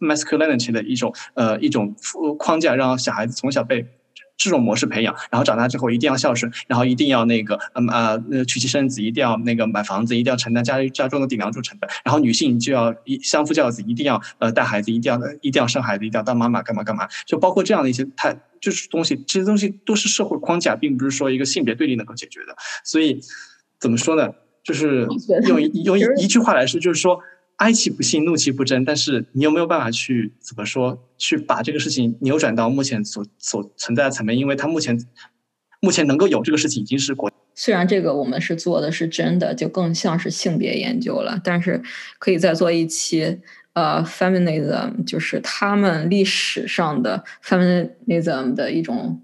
[0.00, 1.94] masculinity 的一种呃一种
[2.38, 3.86] 框架，让小孩子从小被
[4.36, 8.18] 这种模式培养，然后长大之后一定要孝顺，然后一定要那个嗯啊
[8.48, 22.56] 娶妻生子，一定要那个买房子，一定要承担家家中的顶梁柱成本，然后女性就要一相夫教子，一定要呃带孩子，一定要一定要生孩子，一定要当妈妈干嘛干嘛，就包括这样的一些太就是东西，这些东西都是社会框架，并不是说一个性别对立能够解决的。
[22.82, 23.20] 所以
[23.78, 24.32] 怎么说呢？
[24.62, 25.06] 就是
[25.48, 27.18] 用用一句话来说，就是说
[27.60, 28.84] 哀其不幸，怒其不争。
[28.86, 34.36] 但是你有没有办法去怎么说，去把这个事情扭转到目前所所存在的层面？
[34.36, 34.98] 因为它目前
[35.80, 37.30] 目前能够有这个事情，已经是国。
[37.54, 41.82] 虽然这个我们是做的是真的，就更像是性别研究了，但是
[42.18, 43.38] 可以再做一期，
[43.74, 49.20] 呃，feminism，就是他们历史上的 feminism 的一种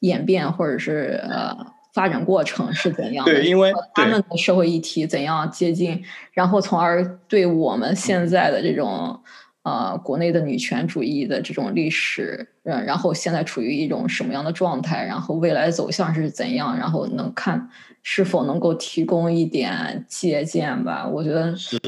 [0.00, 1.56] 演变，或者是呃
[1.98, 3.24] 发展过程是怎样？
[3.24, 6.00] 对，因为他们的社会议题怎样接近，
[6.32, 9.20] 然后从而对我们现在的这种。
[9.64, 15.04] 呃，国内的女权主义的这种历史，嗯，然后现在处于一种什么样的状态？
[15.04, 16.74] 然后未来走向是怎样？
[16.78, 17.68] 然后能看
[18.02, 21.06] 是否能够提供一点借鉴吧？
[21.06, 21.78] 我觉得是。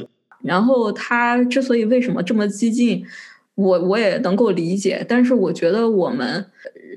[0.43, 3.03] 然后他之所以为什么这么激进，
[3.55, 5.03] 我我也能够理解。
[5.09, 6.45] 但是我觉得我们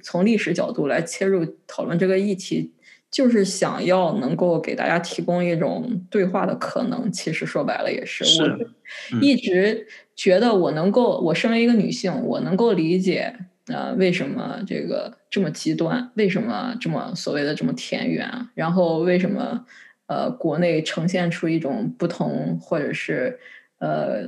[0.03, 2.73] 从历史角度来切入讨论这个议题。
[3.14, 8.23] 就是想要能够给大家提供一种对话的可能，其实说白了也是。
[8.41, 13.31] 我一直觉得我能够，我身为一个女性，我能够理解，
[13.68, 19.64] 呃，为什么这个这么极端，为什么这么所谓的这么田园，然后为什么
[20.07, 23.40] 呃国内呈现出一种不同，或者是
[23.77, 24.27] 呃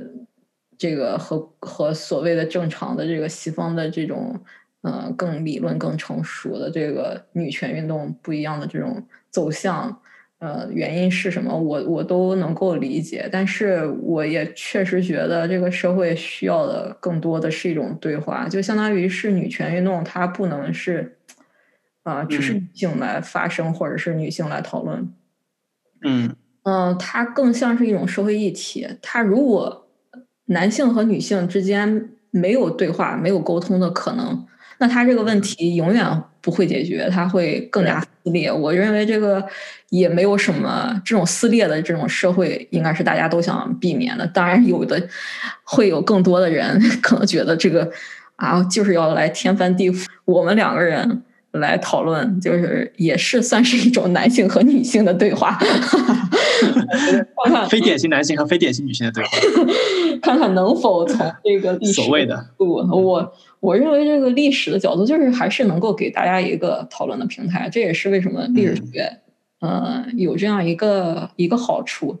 [0.78, 4.40] 这个和和所谓的正常的这个西方的这种。
[4.86, 10.00] 呃，更理论、更成熟的这个女权运动不一样的这种走向，
[10.38, 11.52] 呃，原因是什么？
[11.58, 21.18] 我我都能够理解，但是我也确实觉得这个社会需要的更多的是一种对话，就相当于是女权运动，它不能是
[22.04, 25.12] 啊，只是女性来发声，或者是女性来讨论。
[26.02, 28.86] 嗯嗯，它更像是一种社会议题。
[29.02, 29.88] 它如果
[30.44, 34.46] 男性和女性之间没有对话、没有沟通的可能。
[34.78, 36.04] 那他这个问题永远
[36.40, 38.50] 不会解决，他会更加撕裂。
[38.52, 39.44] 我认为这个
[39.90, 44.26] 也没有什么这种撕裂的这种社会，应该是大家都想避免的。
[44.26, 45.02] 当然，有的
[45.64, 47.90] 会有更多的人 可能觉得这个
[48.36, 50.06] 啊，就是要来天翻地覆。
[50.24, 51.22] 我们两个人
[51.52, 55.58] 来讨论，就是也是算是一种男性和女性的对话。
[57.44, 59.30] 看 看非典型男性和非典型女性的对话，
[60.22, 63.32] 看看能否从这个历史所谓的我。
[63.60, 69.18] 我认为这个历史的角度就是还是能够给大家一个讨论的平台，这也是为什么历史学，
[69.60, 72.16] 呃，有这样一个一个好处，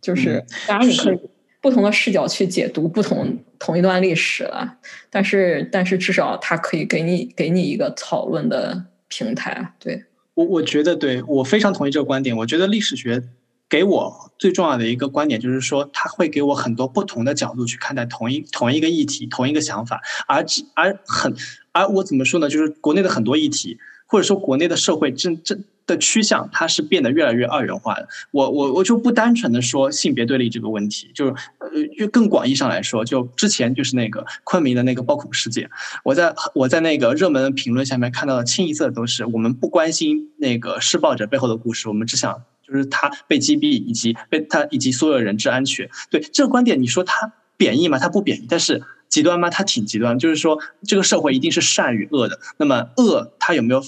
[0.00, 1.18] 就是当然你可以
[1.60, 4.76] 不同的视角去解读不同同一段历史了，
[5.10, 9.72] 但是但是至少它可以给你给你一个讨论的平台。
[9.80, 10.04] 对
[10.34, 13.24] 我我觉得对我非常同意这个观点，我觉得历史学。
[13.68, 21.34] 给我最重要的一个观点就是说，他会给我很多不同的角度去看待同一同一个议题、同一个想法，而而很
[21.72, 22.48] 而我怎么说呢？
[22.48, 28.08] 就是国内的很多议题，或者说国内的社会正正的趋向，它是变得越来越二元化的。
[28.30, 31.68] 我我我就不单纯的说性别对立这个问题，就是呃，
[31.98, 35.68] 就更广义上来说，就之前就是那个昆明的那个暴恐事件，
[36.04, 42.42] 我在我在那个热门评论下面看到的清一色都是我们不关心那个施暴者背后的故事，我们只想。
[42.70, 45.88] 就是他被击毙，以及被他以及所有人质安全。
[46.10, 47.98] 对这个观点，你说他贬义吗？
[47.98, 49.48] 他不贬义，但是极端吗？
[49.48, 50.18] 他挺极端。
[50.18, 52.38] 就是说，这个社会一定是善与恶的。
[52.58, 53.82] 那么恶，它有没有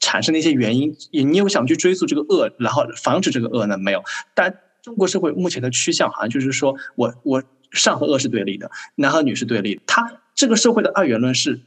[0.00, 0.96] 产生的一些原因？
[1.12, 3.76] 你有想去追溯这个恶，然后防止这个恶呢？
[3.76, 4.02] 没有。
[4.34, 7.42] 但中国社会目前的趋向，好像就是说我我
[7.72, 9.80] 善和恶是对立的，男和女是对立。
[9.86, 11.60] 他这个社会的二元论是。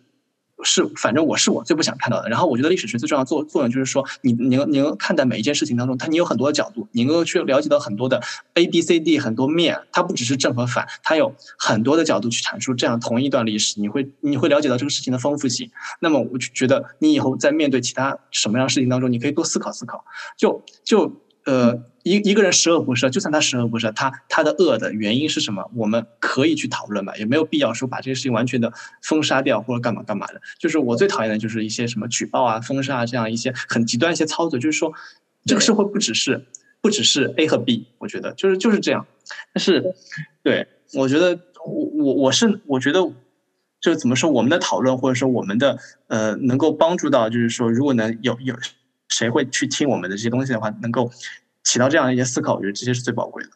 [0.63, 2.29] 是，反正我是我最不想看到的。
[2.29, 8.21] 然后我觉得历史学最重要作作用就是说，你你你能看待每一件事情当中，它你有很多的角度，你能够去了解到很多的
[8.55, 15.69] A B C D 很多面，它不只是正和反，它有很多的角度去阐述这样同一段历史，你会你会了解到这个事情的丰富性。
[15.99, 20.03] 那么我就觉得你以后在面对其他什么样的事情当中，你可以多思考思考。
[20.37, 21.83] 就就呃。
[22.03, 25.69] 一一个人十恶不赦，就算他十恶不赦，他他的恶的原因是什么？
[25.75, 28.71] 我们可以去讨论吧，也没有必要说把这个事情完全的
[29.01, 30.41] 封杀掉或者干嘛干嘛的。
[30.57, 34.57] 就是我最讨厌的就是一些什么举报啊、封杀啊这样一些很极端一些操作。
[34.57, 34.93] 就是说，
[35.45, 36.45] 这个社会不只是
[36.79, 39.05] 不只是 A 和 B，我觉得就是就是这样。
[39.53, 39.93] 但是，
[40.43, 43.01] 对我觉得我我我是我觉得，
[43.81, 48.55] 就是怎么说，我们的讨论或者说我们的呃，能够帮助到，就是说，如果能有有
[49.09, 51.09] 谁会去听我们的这些东西的话，能够。
[51.63, 53.49] 起到这样一些思考，我觉得这些是最宝贵的。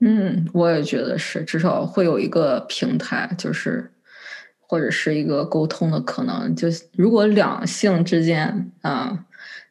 [0.00, 3.90] 嗯，我也觉得是，至少会有一个平台，就是
[4.58, 6.54] 或者是一个沟通的可能。
[6.54, 6.68] 就
[6.98, 9.24] 如果两性之间啊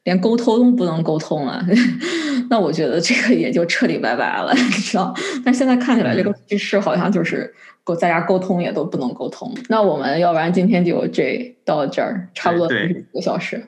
[0.03, 1.63] 连沟通都不能沟通了，
[2.49, 5.13] 那我觉得这个也就彻底拜拜了， 你知道？
[5.45, 7.53] 但现在看起来，这个趋势好像就是
[7.83, 9.55] 沟大家沟通也都不能沟通。
[9.69, 13.63] 那我们要不然今天就这到这儿，差不多四十几个小时。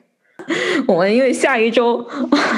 [0.86, 2.04] 我们因为下一周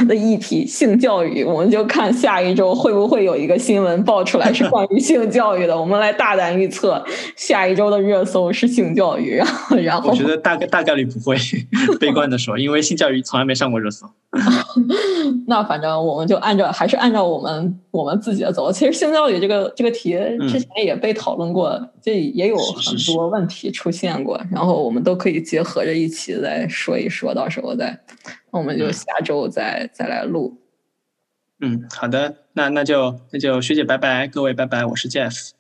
[0.09, 5.79] 的议题性教育，我们就看下一周会不会有一个新闻爆出来是关于性教育的。
[5.79, 7.03] 我们来大胆预测，
[7.37, 9.37] 下一周的热搜是性教育。
[9.37, 11.37] 然后，然后我觉得大概大概率不会，
[11.99, 14.07] 悲观的说，因为性教育从来没上过热搜。
[15.49, 18.71] 那反正我们就按照还是按照我们我们自己的走。
[18.71, 20.13] 其实性教育这个这个题
[20.49, 24.41] 之前也被讨论过，这也有很多问题出现过。
[24.53, 27.99] 然后我们都可以结合着一起再说一说，到时候再，
[28.53, 30.57] 我们就下周再再来录。
[31.61, 35.51] 嗯，好的，那那就那就学姐拜拜，各位拜拜，我是 Jeff。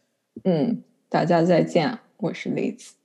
[0.44, 2.99] 嗯，大家再见，我是 Liz。